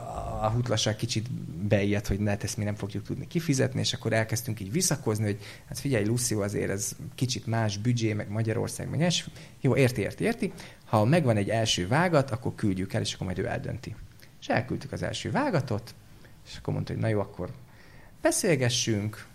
[0.44, 1.30] a hutlasság kicsit
[1.68, 5.38] beijedt, hogy ne, ezt mi nem fogjuk tudni kifizetni, és akkor elkezdtünk így visszakozni, hogy
[5.68, 9.28] hát figyelj, Lucio, azért ez kicsit más büdzsé, meg Magyarország, meg es.
[9.60, 10.52] Jó, érti, érti, érti.
[10.88, 13.96] Ha megvan egy első vágat, akkor küldjük el, és akkor majd ő eldönti.
[14.40, 15.94] És elküldtük az első vágatot,
[16.46, 17.50] és akkor mondta, hogy na jó, akkor
[18.22, 19.26] beszélgessünk,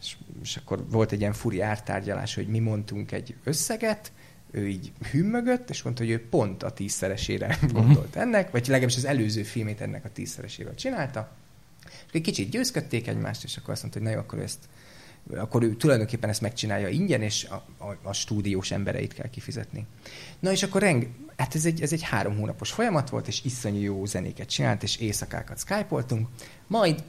[0.00, 4.12] és, és akkor volt egy ilyen furi ártárgyalás, hogy mi mondtunk egy összeget,
[4.50, 7.72] ő így hümmögött, és mondta, hogy ő pont a tízszeresére mhm.
[7.72, 11.32] gondolt ennek, vagy legalábbis az előző filmét ennek a tízszereséről csinálta.
[11.84, 14.68] És egy kicsit győzködték egymást, és akkor azt mondta, hogy na jó, akkor ezt
[15.36, 19.86] akkor ő tulajdonképpen ezt megcsinálja ingyen, és a, a, a stúdiós embereit kell kifizetni.
[20.38, 23.80] Na és akkor reng, hát ez egy, ez egy három hónapos folyamat volt, és iszonyú
[23.80, 26.28] jó zenéket csinált, és éjszakákat skypoltunk.
[26.66, 27.02] Majd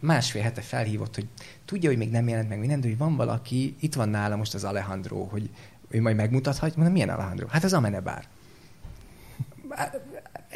[0.00, 1.26] másfél hete felhívott, hogy
[1.64, 4.54] tudja, hogy még nem jelent meg minden, de hogy van valaki, itt van nála most
[4.54, 5.50] az Alejandro, hogy
[5.88, 7.46] ő majd megmutathatja, mondom, milyen Alejandro?
[7.46, 8.24] Hát az Amenebar.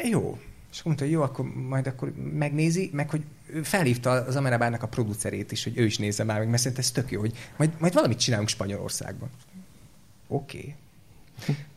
[0.03, 0.39] Jó.
[0.71, 3.23] És akkor mondta, hogy jó, akkor majd akkor megnézi, meg hogy
[3.63, 6.91] felhívta az Amenebárnak a producerét is, hogy ő is nézze már meg, mert szerintem ez
[6.91, 9.29] tök jó, hogy majd, majd valamit csinálunk Spanyolországban.
[10.27, 10.75] Oké.
[11.39, 11.55] Okay.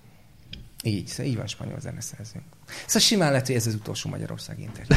[0.87, 2.45] Így, szóval így van spanyol zeneszerzőnk.
[2.87, 4.97] Szóval simán lehet, hogy ez az utolsó Magyarország interjú.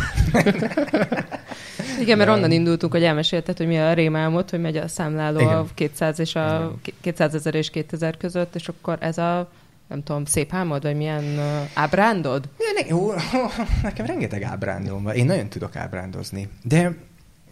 [2.02, 5.58] Igen, mert onnan indultunk, hogy elmesélted, hogy mi a rémálmot, hogy megy a számláló Igen.
[5.58, 9.52] a 200 és a 200 ezer és 2000 között, és akkor ez a
[9.88, 12.50] nem tudom, szép álmod, vagy milyen uh, ábrándod?
[12.60, 13.12] Ja, ne, jó,
[13.84, 15.16] nekem rengeteg ábrándom van.
[15.16, 16.50] Én nagyon tudok ábrándozni.
[16.64, 16.96] De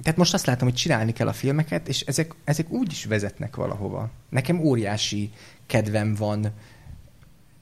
[0.02, 3.56] tehát most azt látom, hogy csinálni kell a filmeket, és ezek, ezek úgy is vezetnek
[3.56, 4.10] valahova.
[4.30, 5.32] Nekem óriási
[5.66, 6.52] kedvem van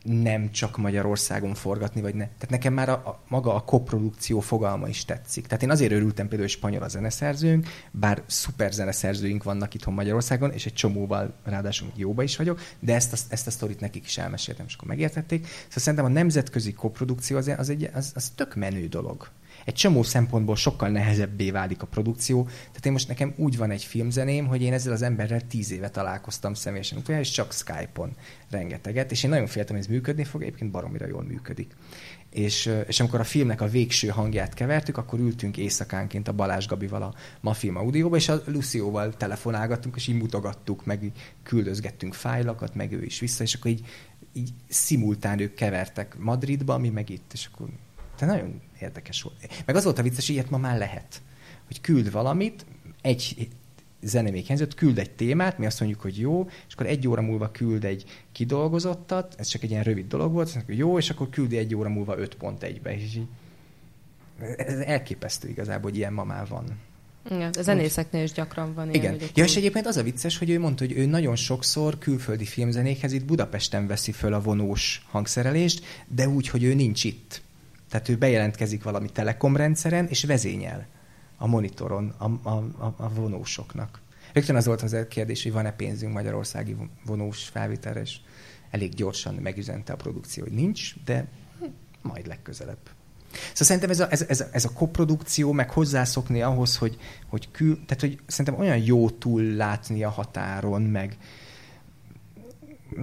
[0.04, 2.26] nem csak Magyarországon forgatni, vagy ne.
[2.26, 5.48] Tehát nekem már a, a, maga a koprodukció fogalma is tetszik.
[5.48, 10.52] Tehát én azért örültem például, hogy spanyol a zeneszerzőnk, bár szuper zeneszerzőink vannak itthon Magyarországon,
[10.52, 14.18] és egy csomóval ráadásul jóba is vagyok, de ezt a, ezt a sztorit nekik is
[14.18, 15.46] elmeséltem, és akkor megértették.
[15.46, 19.28] Szóval szerintem a nemzetközi koprodukció az, az, egy, az, az tök menő dolog
[19.66, 22.44] egy csomó szempontból sokkal nehezebbé válik a produkció.
[22.44, 25.90] Tehát én most nekem úgy van egy filmzeném, hogy én ezzel az emberrel tíz éve
[25.90, 28.16] találkoztam személyesen utoljára, és csak Skype-on
[28.50, 31.76] rengeteget, és én nagyon féltem, hogy ez működni fog, egyébként baromira jól működik.
[32.30, 37.02] És, és amikor a filmnek a végső hangját kevertük, akkor ültünk éjszakánként a Balázs Gabival
[37.02, 41.12] a Mafilm audióba, és a Lucióval telefonálgattunk, és így mutogattuk, meg
[41.44, 43.86] küldözgettünk fájlakat, meg ő is vissza, és akkor így,
[44.34, 47.68] így szimultán ők kevertek Madridba, mi meg itt, és akkor
[48.16, 49.64] te nagyon érdekes volt.
[49.66, 51.22] Meg az volt a vicces, ilyet ma már lehet.
[51.68, 52.66] Hogy küld valamit,
[53.02, 53.50] egy
[54.02, 57.22] zene még hiányzott, küld egy témát, mi azt mondjuk, hogy jó, és akkor egy óra
[57.22, 61.10] múlva küld egy kidolgozottat, ez csak egy ilyen rövid dolog volt, azt mondjuk, jó, és
[61.10, 62.96] akkor küldi egy óra múlva 5.1-be.
[62.96, 63.28] És így,
[64.58, 66.66] ez elképesztő igazából, hogy ilyen ma már van.
[67.32, 69.14] Igen, a zenészeknél is gyakran van ilyen.
[69.14, 69.30] Igen.
[69.36, 73.12] Ja, és egyébként az a vicces, hogy ő mondta, hogy ő nagyon sokszor külföldi filmzenékhez
[73.12, 77.42] itt Budapesten veszi föl a vonós hangszerelést, de úgy, hogy ő nincs itt.
[77.94, 80.88] Tehát ő bejelentkezik valami telekom rendszeren, és vezényel
[81.38, 84.02] a monitoron a, a, a, a vonósoknak.
[84.34, 86.76] Rögtön az volt az a kérdés, hogy van-e pénzünk magyarországi
[87.06, 88.18] vonós felvételre, és
[88.70, 91.28] elég gyorsan megüzente a produkció, hogy nincs, de
[92.02, 92.90] majd legközelebb.
[93.32, 96.98] Szóval szerintem ez a, ez, ez, a, ez a koprodukció, meg hozzászokni ahhoz, hogy,
[97.28, 101.18] hogy kül, tehát hogy szerintem olyan jó túl látni a határon, meg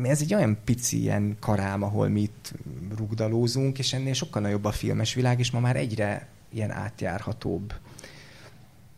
[0.03, 2.53] ez egy olyan pici ilyen karám, ahol mi itt
[2.97, 7.75] rugdalózunk, és ennél sokkal nagyobb a filmes világ, és ma már egyre ilyen átjárhatóbb.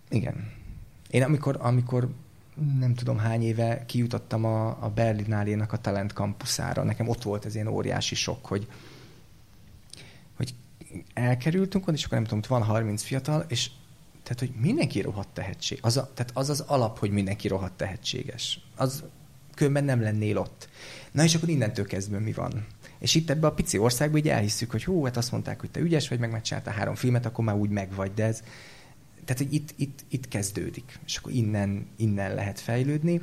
[0.09, 0.51] Igen.
[1.11, 2.09] Én amikor, amikor
[2.79, 7.55] nem tudom hány éve kijutottam a, a Berlinálénak a Talent kampuszára, nekem ott volt ez
[7.55, 8.67] ilyen óriási sok, hogy,
[10.37, 10.55] hogy
[11.15, 13.71] elkerültünk és akkor nem tudom, van 30 fiatal, és
[14.23, 15.79] tehát, hogy mindenki rohadt tehetség.
[15.83, 18.61] Az a, tehát az az alap, hogy mindenki rohadt tehetséges.
[18.77, 19.05] Az
[19.55, 20.69] különben nem lennél ott.
[21.13, 22.67] Na és akkor innentől kezdve mi van?
[22.99, 25.81] És itt ebbe a pici országban így elhisszük, hogy hú, hát azt mondták, hogy te
[25.81, 28.43] ügyes vagy, meg megcsináltál három filmet, akkor már úgy megvagy, de ez,
[29.25, 33.21] tehát, hogy itt, itt, itt kezdődik, és akkor innen, innen lehet fejlődni,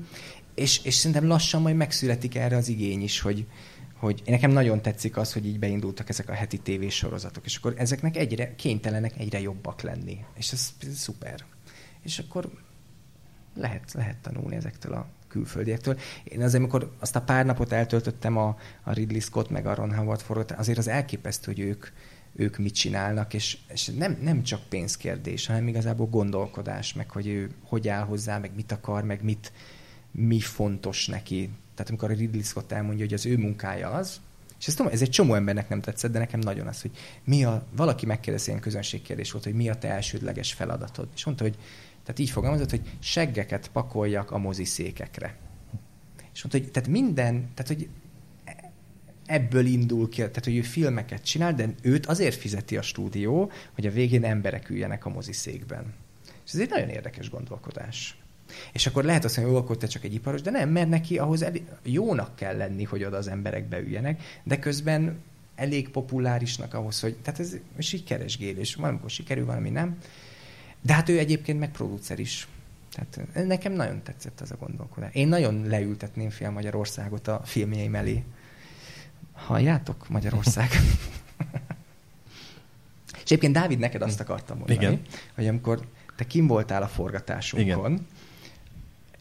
[0.55, 3.45] és, és szerintem lassan majd megszületik erre az igény is, hogy,
[3.93, 8.17] hogy nekem nagyon tetszik az, hogy így beindultak ezek a heti tévésorozatok, és akkor ezeknek
[8.17, 11.45] egyre kénytelenek egyre jobbak lenni, és ez, ez szuper.
[12.01, 12.49] És akkor
[13.55, 15.99] lehet, lehet tanulni ezektől a külföldiektől.
[16.23, 19.95] Én azért, amikor azt a pár napot eltöltöttem a, a Ridley Scott meg a Ron
[19.95, 21.87] Howard forró, azért az elképesztő, hogy ők,
[22.35, 27.51] ők mit csinálnak, és, és nem, nem csak pénzkérdés, hanem igazából gondolkodás, meg hogy ő
[27.63, 29.51] hogy áll hozzá, meg mit akar, meg mit,
[30.11, 31.49] mi fontos neki.
[31.73, 34.19] Tehát amikor a Ridley Scott elmondja, hogy az ő munkája az,
[34.59, 36.91] és ezt tudom, ez egy csomó embernek nem tetszett, de nekem nagyon az, hogy
[37.23, 41.07] mi a, valaki megkérdezi, ilyen közönségkérdés volt, hogy mi a te elsődleges feladatod.
[41.15, 41.57] És mondta, hogy,
[42.09, 45.35] tehát így fogalmazott, hogy seggeket pakoljak a moziszékekre.
[46.33, 47.89] És mondta, hogy tehát minden, tehát hogy
[49.25, 53.85] ebből indul ki, tehát hogy ő filmeket csinál, de őt azért fizeti a stúdió, hogy
[53.85, 55.93] a végén emberek üljenek a moziszékben.
[56.45, 58.17] És ez egy nagyon érdekes gondolkodás.
[58.73, 61.17] És akkor lehet azt mondani, hogy akkor te csak egy iparos, de nem, mert neki
[61.17, 65.17] ahhoz elég, jónak kell lenni, hogy oda az emberek beüljenek, de közben
[65.55, 67.57] elég populárisnak ahhoz, hogy, tehát ez
[68.57, 69.97] és valamikor sikerül, valami nem.
[70.81, 72.47] De hát ő egyébként meg producer is.
[72.91, 75.13] Tehát nekem nagyon tetszett az a gondolkodás.
[75.13, 78.23] Én nagyon leültetném fél Magyarországot a filmjeim elé.
[79.33, 80.69] Halljátok, Magyarország?
[83.13, 85.01] És egyébként, Dávid, neked azt akartam mondani, Igen.
[85.35, 88.05] hogy amikor te kim voltál a forgatásunkon, Igen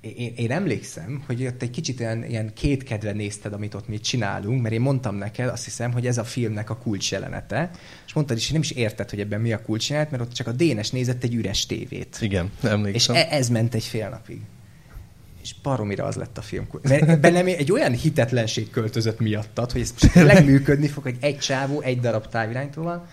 [0.01, 4.63] én, én emlékszem, hogy ott egy kicsit ilyen, ilyen kétkedve nézted, amit ott mi csinálunk,
[4.63, 7.71] mert én mondtam neked, azt hiszem, hogy ez a filmnek a kulcs jelenete,
[8.07, 10.33] és mondtad is, hogy nem is érted, hogy ebben mi a kulcs jelenet, mert ott
[10.33, 12.19] csak a Dénes nézett egy üres tévét.
[12.21, 13.15] Igen, emlékszem.
[13.15, 14.41] És e- ez ment egy fél napig.
[15.43, 16.69] És baromira az lett a film.
[16.83, 21.81] Mert bennem egy olyan hitetlenség költözött miattad, hogy ez tényleg működni fog, hogy egy csávó,
[21.81, 23.07] egy darab táviránytóval,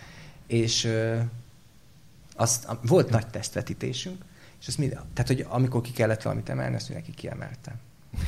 [0.48, 1.16] és ö,
[2.36, 4.24] azt, volt nagy tesztvetítésünk,
[4.66, 7.76] és ezt mind, tehát, hogy amikor ki kellett valamit emelni, azt mindenki kiemelte.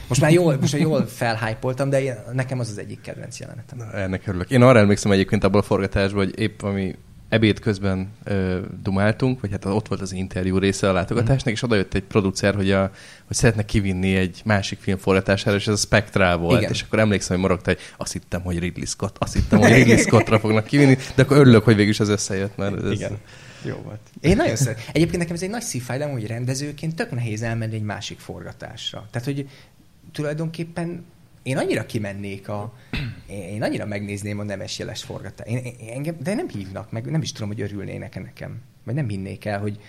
[0.07, 3.77] Most már jól, most már jól felhájpoltam, de én, nekem az az egyik kedvenc jelenetem.
[3.77, 4.49] Na, ennek örülök.
[4.49, 6.95] Én arra emlékszem egyébként abból a forgatásból, hogy épp ami
[7.29, 11.53] ebéd közben ö, dumáltunk, vagy hát ott volt az interjú része a látogatásnak, mm.
[11.53, 12.91] és oda jött egy producer, hogy, a,
[13.27, 16.71] hogy szeretne kivinni egy másik film forgatására, és ez a Spectral volt, Igen.
[16.71, 19.97] és akkor emlékszem, hogy morogta, hogy azt hittem, hogy Ridley Scott, azt hittem, hogy Ridley
[20.07, 23.17] Scottra fognak kivinni, de akkor örülök, hogy végül is ez összejött, mert ez, Igen.
[23.63, 23.99] Jó volt.
[24.21, 24.83] Én nagyon szeretem.
[24.91, 29.07] Egyébként nekem ez egy nagy szívfájdalom, hogy rendezőként tök nehéz elmenni egy másik forgatásra.
[29.11, 29.49] Tehát, hogy
[30.11, 31.05] tulajdonképpen
[31.43, 32.73] én annyira kimennék a...
[33.27, 35.49] Én annyira megnézném a nemes jeles forgatást.
[35.49, 38.61] Én, én, engem, de nem hívnak meg, nem is tudom, hogy örülnének nekem.
[38.83, 39.79] Vagy nem hinnék el, hogy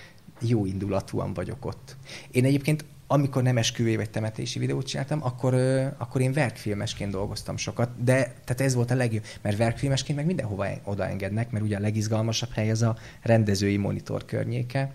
[0.40, 1.96] jó indulatúan vagyok ott.
[2.30, 5.54] Én egyébként amikor nem esküvé vagy temetési videót csináltam, akkor,
[5.98, 10.66] akkor én verkfilmesként dolgoztam sokat, de tehát ez volt a legjobb, mert verkfilmesként meg mindenhova
[10.84, 14.92] odaengednek, mert ugye a legizgalmasabb hely az a rendezői monitor környéke,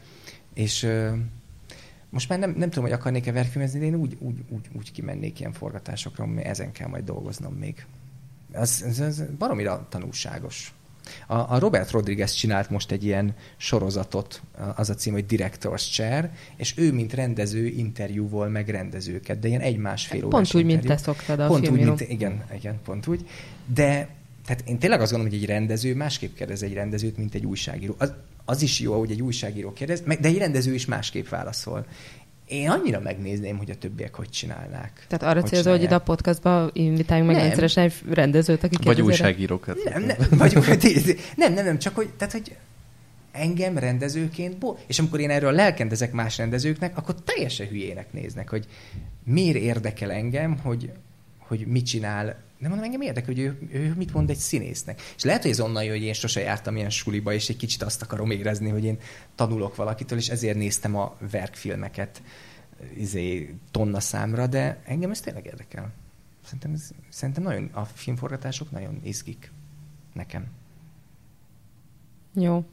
[0.53, 0.87] és
[2.09, 5.39] most már nem, nem tudom, hogy akarnék-e verkfilmezni, de én úgy, úgy, úgy, úgy kimennék
[5.39, 7.85] ilyen forgatásokra, hogy ezen kell majd dolgoznom még.
[8.51, 10.73] Ez, ez, ez baromira tanulságos.
[11.27, 14.41] A, a Robert Rodriguez csinált most egy ilyen sorozatot,
[14.75, 19.61] az a cím, hogy Director's Chair, és ő, mint rendező, interjúvol meg rendezőket, de ilyen
[19.61, 20.87] egy-másfél órás Pont úgy, interjú.
[20.87, 23.27] mint te szoktad a Pont úgy, mint, igen, igen, pont úgy.
[23.73, 24.07] De
[24.45, 27.95] tehát én tényleg azt gondolom, hogy egy rendező másképp kérdez egy rendezőt, mint egy újságíró.
[27.97, 28.13] Az,
[28.45, 31.85] az is jó, hogy egy újságíró kérdez, de egy rendező is másképp válaszol
[32.47, 35.05] én annyira megnézném, hogy a többiek hogy csinálnák.
[35.07, 39.77] Tehát arra célzol, hogy ide a podcastba invitáljunk meg rendszeresen egy rendezőt, aki Vagy újságírókat.
[39.83, 40.53] Nem, nem, vagy,
[41.35, 42.55] nem, nem, nem, csak hogy, tehát, hogy
[43.31, 48.67] engem rendezőként, bo- és amikor én erről lelkendezek más rendezőknek, akkor teljesen hülyének néznek, hogy
[49.23, 50.91] miért érdekel engem, hogy,
[51.37, 55.01] hogy mit csinál Nem mondom, engem érdekel, hogy ő, ő mit mond egy színésznek.
[55.15, 57.81] És lehet, hogy ez onnan jön, hogy én sose jártam ilyen suliba, és egy kicsit
[57.81, 58.97] azt akarom érezni, hogy én
[59.35, 62.21] tanulok valakitől, és ezért néztem a verkfilmeket
[62.97, 65.91] izé, tonna számra, de engem ez tényleg érdekel.
[66.43, 69.51] Szerintem, ez, szerintem nagyon, a filmforgatások nagyon izgik
[70.13, 70.45] nekem.
[72.33, 72.65] Jó.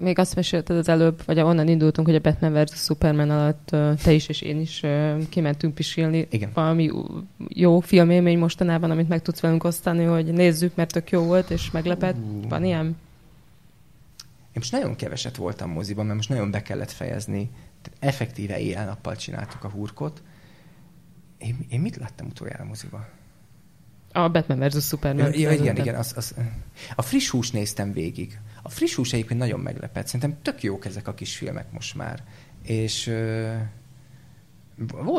[0.00, 2.82] Még azt mesélted az előbb, vagy onnan indultunk, hogy a Batman vs.
[2.82, 3.68] Superman alatt
[4.02, 4.82] te is és én is
[5.28, 6.26] kimentünk pisilni.
[6.30, 6.50] Igen.
[6.54, 6.90] Valami
[7.48, 11.70] jó filmélmény mostanában, amit meg tudsz velünk osztani, hogy nézzük, mert tök jó volt, és
[11.70, 12.16] meglepett.
[12.16, 12.48] Uh.
[12.48, 12.86] Van ilyen?
[12.86, 17.50] Én most nagyon keveset voltam moziban, mert most nagyon be kellett fejezni.
[17.82, 20.22] Tehát effektíve éjjel-nappal csináltuk a hurkot.
[21.38, 23.06] Én, én mit láttam utoljára moziban?
[24.18, 24.86] A Batman vs.
[24.86, 25.34] Superman.
[25.34, 25.94] Ja, igen, igen.
[25.94, 26.34] Az, az,
[26.96, 28.38] a friss hús néztem végig.
[28.62, 30.06] A friss hús egyébként nagyon meglepett.
[30.06, 32.22] Szerintem tök jók ezek a kis filmek most már.
[32.62, 33.54] És uh,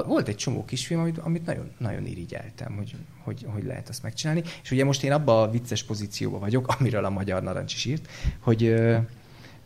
[0.06, 4.44] volt egy csomó kisfilm, amit, amit nagyon, nagyon irigyeltem, hogy, hogy, hogy lehet azt megcsinálni.
[4.64, 8.08] És ugye most én abban a vicces pozícióban vagyok, amiről a Magyar Narancs is írt,
[8.40, 8.98] hogy, uh,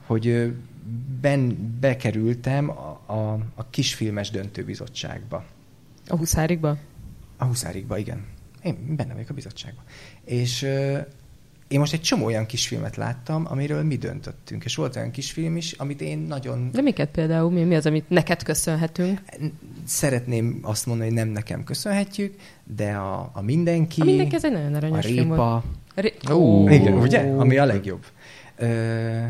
[0.05, 0.53] hogy
[1.21, 5.45] ben, bekerültem a, a, a kisfilmes döntőbizottságba.
[6.07, 6.77] A Huszárikba?
[7.37, 8.32] A Huszárikba, igen.
[8.63, 9.83] Én benne vagyok a bizottságban.
[10.25, 10.97] És uh,
[11.67, 14.63] én most egy csomó olyan kisfilmet láttam, amiről mi döntöttünk.
[14.63, 16.71] És volt olyan kisfilm is, amit én nagyon...
[16.71, 17.51] De miket például?
[17.51, 19.21] Mi, mi az, amit neked köszönhetünk?
[19.85, 24.01] Szeretném azt mondani, hogy nem nekem köszönhetjük, de a, a mindenki...
[24.01, 25.63] A mindenki, ez egy nagyon aranyos a répa.
[25.95, 26.13] Ré...
[26.31, 27.19] Ó, igen, ugye?
[27.19, 28.05] Ami a legjobb.
[28.55, 29.25] Ö,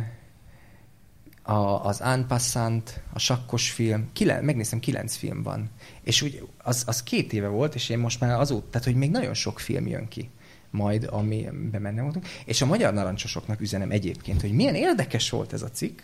[1.43, 5.69] a, az Anpassant, a sakkos film, kilen, megnéztem, kilenc film van.
[6.04, 9.12] És úgy, az, az két éve volt, és én most már azóta, tehát hogy még
[9.12, 10.30] nagyon sok film jön ki
[10.70, 12.28] majd, ami benne voltunk.
[12.46, 16.00] És a magyar narancsosoknak üzenem egyébként, hogy milyen érdekes volt ez a cikk,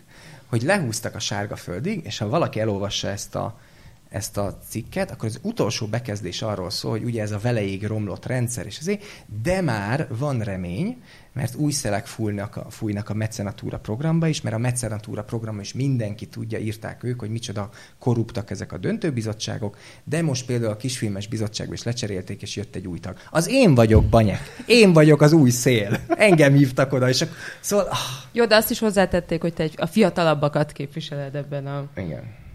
[0.46, 3.60] hogy lehúztak a sárga földig, és ha valaki elolvassa ezt a,
[4.08, 8.26] ezt a cikket, akkor az utolsó bekezdés arról szól, hogy ugye ez a veleig romlott
[8.26, 13.78] rendszer, és azért, de már van remény, mert új szelek fújnak a, fújnak a mecenatúra
[13.78, 18.72] programba is, mert a mecenatúra program is mindenki tudja, írták ők, hogy micsoda korruptak ezek
[18.72, 23.16] a döntőbizottságok, de most például a kisfilmes bizottságba is lecserélték, és jött egy új tag.
[23.30, 24.40] Az én vagyok, Banyek.
[24.66, 26.00] Én vagyok az új szél.
[26.08, 27.86] Engem hívtak oda, és akkor, szóval...
[27.86, 27.98] Ah.
[28.32, 31.84] Jó, de azt is hozzátették, hogy te egy, a fiatalabbakat képviseled ebben a...
[31.96, 32.48] Igen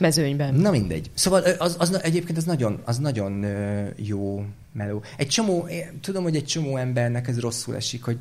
[0.00, 0.54] mezőnyben.
[0.54, 1.10] Na mindegy.
[1.14, 3.46] Szóval az, az egyébként az nagyon, az nagyon
[3.96, 5.02] jó meló.
[5.16, 5.68] Egy csomó,
[6.00, 8.18] tudom, hogy egy csomó embernek ez rosszul esik, hogy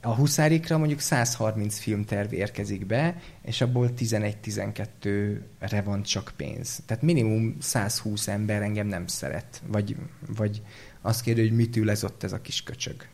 [0.00, 6.82] a huszárikra mondjuk 130 filmterv érkezik be, és abból 11-12-re van csak pénz.
[6.86, 9.62] Tehát minimum 120 ember engem nem szeret.
[9.66, 9.96] Vagy,
[10.36, 10.62] vagy
[11.00, 13.06] azt kérdő, hogy mit ül ez ott ez a kis köcsög.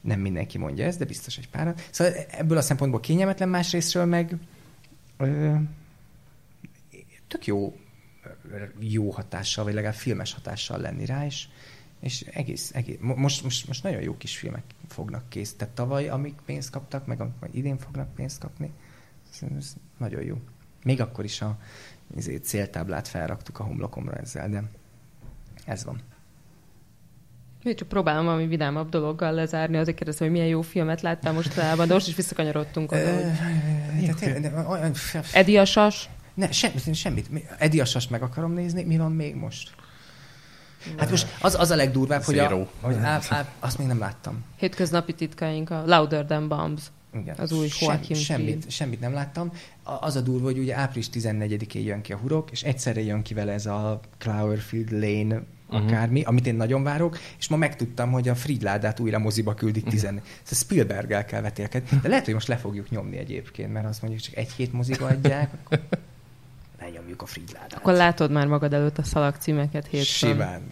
[0.00, 1.74] Nem mindenki mondja ezt, de biztos egy páran.
[1.90, 4.36] Szóval ebből a szempontból kényelmetlen, másrésztről meg
[5.18, 5.54] ö,
[7.34, 7.76] tök jó,
[8.78, 11.48] jó hatással, vagy legalább filmes hatással lenni rá, és,
[12.00, 15.54] és egész, egész most, most, most nagyon jó kis filmek fognak kész.
[15.54, 18.72] Tehát tavaly, amik pénzt kaptak, meg amik idén fognak pénzt kapni,
[19.58, 20.36] ez, nagyon jó.
[20.84, 21.58] Még akkor is a
[22.16, 24.62] ezért céltáblát felraktuk a homlokomra ezzel, de
[25.64, 26.00] ez van.
[27.62, 31.86] Még csak próbálom valami vidámabb dologgal lezárni, azért kérdezem, hogy milyen jó filmet láttál mostanában,
[31.86, 33.20] de most is visszakanyarodtunk oda.
[35.32, 36.08] Edi a sas?
[36.34, 37.28] Ne, semmit, semmit.
[37.58, 39.74] Edi Assast meg akarom nézni, mi van még most?
[40.96, 44.44] Hát most az, az a legdurvább, hogy, a, hogy á, á, azt még nem láttam.
[44.56, 46.82] Hétköznapi titkaink, a Louder Than Bombs.
[47.14, 47.34] Igen.
[47.38, 49.52] Az új Sem, semmit, semmit nem láttam.
[49.82, 53.34] Az a durva, hogy ugye április 14-én jön ki a hurok, és egyszerre jön ki
[53.34, 55.86] vele ez a Cloverfield Lane uh-huh.
[55.86, 60.02] akármi, amit én nagyon várok, és ma megtudtam, hogy a Fridládát újra moziba küldik 10.
[60.02, 60.18] Uh-huh.
[60.42, 61.98] Szóval Spielberggel kell vetélkedni.
[62.02, 65.50] De lehet, hogy most le fogjuk nyomni egyébként, mert azt mondjuk csak egy-két moziba adják,
[65.64, 65.80] akkor
[66.84, 67.72] lenyomjuk a Fridládát.
[67.72, 70.30] Akkor látod már magad előtt a szalag címeket hétfőn.
[70.30, 70.62] Simán.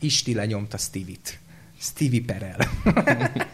[0.00, 1.38] Isti lenyomta Stevie-t.
[1.78, 2.56] Stevie Perel.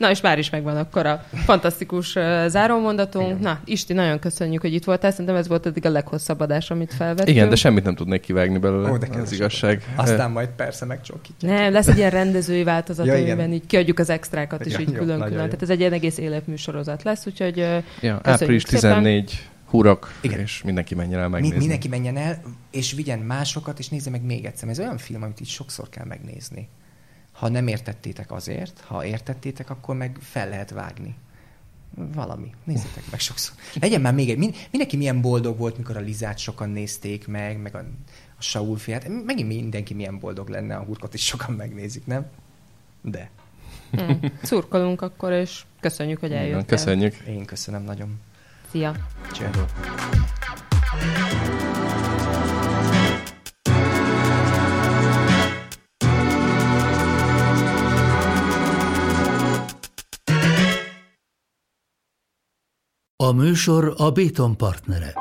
[0.00, 3.26] Na, és már is megvan akkor a fantasztikus uh, zárómondatunk.
[3.26, 3.38] Igen.
[3.40, 5.10] Na, Isti, nagyon köszönjük, hogy itt voltál.
[5.10, 7.28] Szerintem ez volt eddig a leghosszabb adás, amit felvettünk.
[7.28, 9.94] Igen, de semmit nem tudnék kivágni belőle, Ó, de az igazság.
[9.96, 11.50] Aztán majd persze megcsókítjuk.
[11.50, 15.44] Nem, lesz egy ilyen rendezői változat, ja, amiben így kiadjuk az extrákat is, így külön-külön.
[15.44, 20.40] Tehát ez egy ilyen egész életműsorozat lesz, úgyhogy uh, ja, április 14 Hurak, Igen.
[20.40, 21.54] és mindenki menjen el megnézni.
[21.54, 24.68] Mi, mindenki menjen el, és vigyen másokat, és nézze meg még egyszer.
[24.68, 26.68] Ez olyan film, amit így sokszor kell megnézni.
[27.32, 31.14] Ha nem értettétek azért, ha értettétek, akkor meg fel lehet vágni.
[31.94, 32.50] Valami.
[32.64, 33.54] Nézzétek meg sokszor.
[33.80, 34.38] Legyen már még egy.
[34.38, 37.78] Mind, mindenki milyen boldog volt, mikor a Lizát sokan nézték meg, meg a,
[38.38, 39.08] a Saul fiát.
[39.24, 42.26] Megint mindenki milyen boldog lenne, a hurkot is sokan megnézik, nem?
[43.02, 43.30] De.
[43.90, 44.20] Hmm.
[44.42, 46.64] Szurkolunk akkor, és köszönjük, hogy eljöttél.
[46.64, 47.14] Köszönjük.
[47.14, 48.20] Én köszönöm nagyon.
[48.70, 48.94] Szia!
[49.32, 49.50] Ciao.
[63.16, 65.14] A műsor a Béton partnere.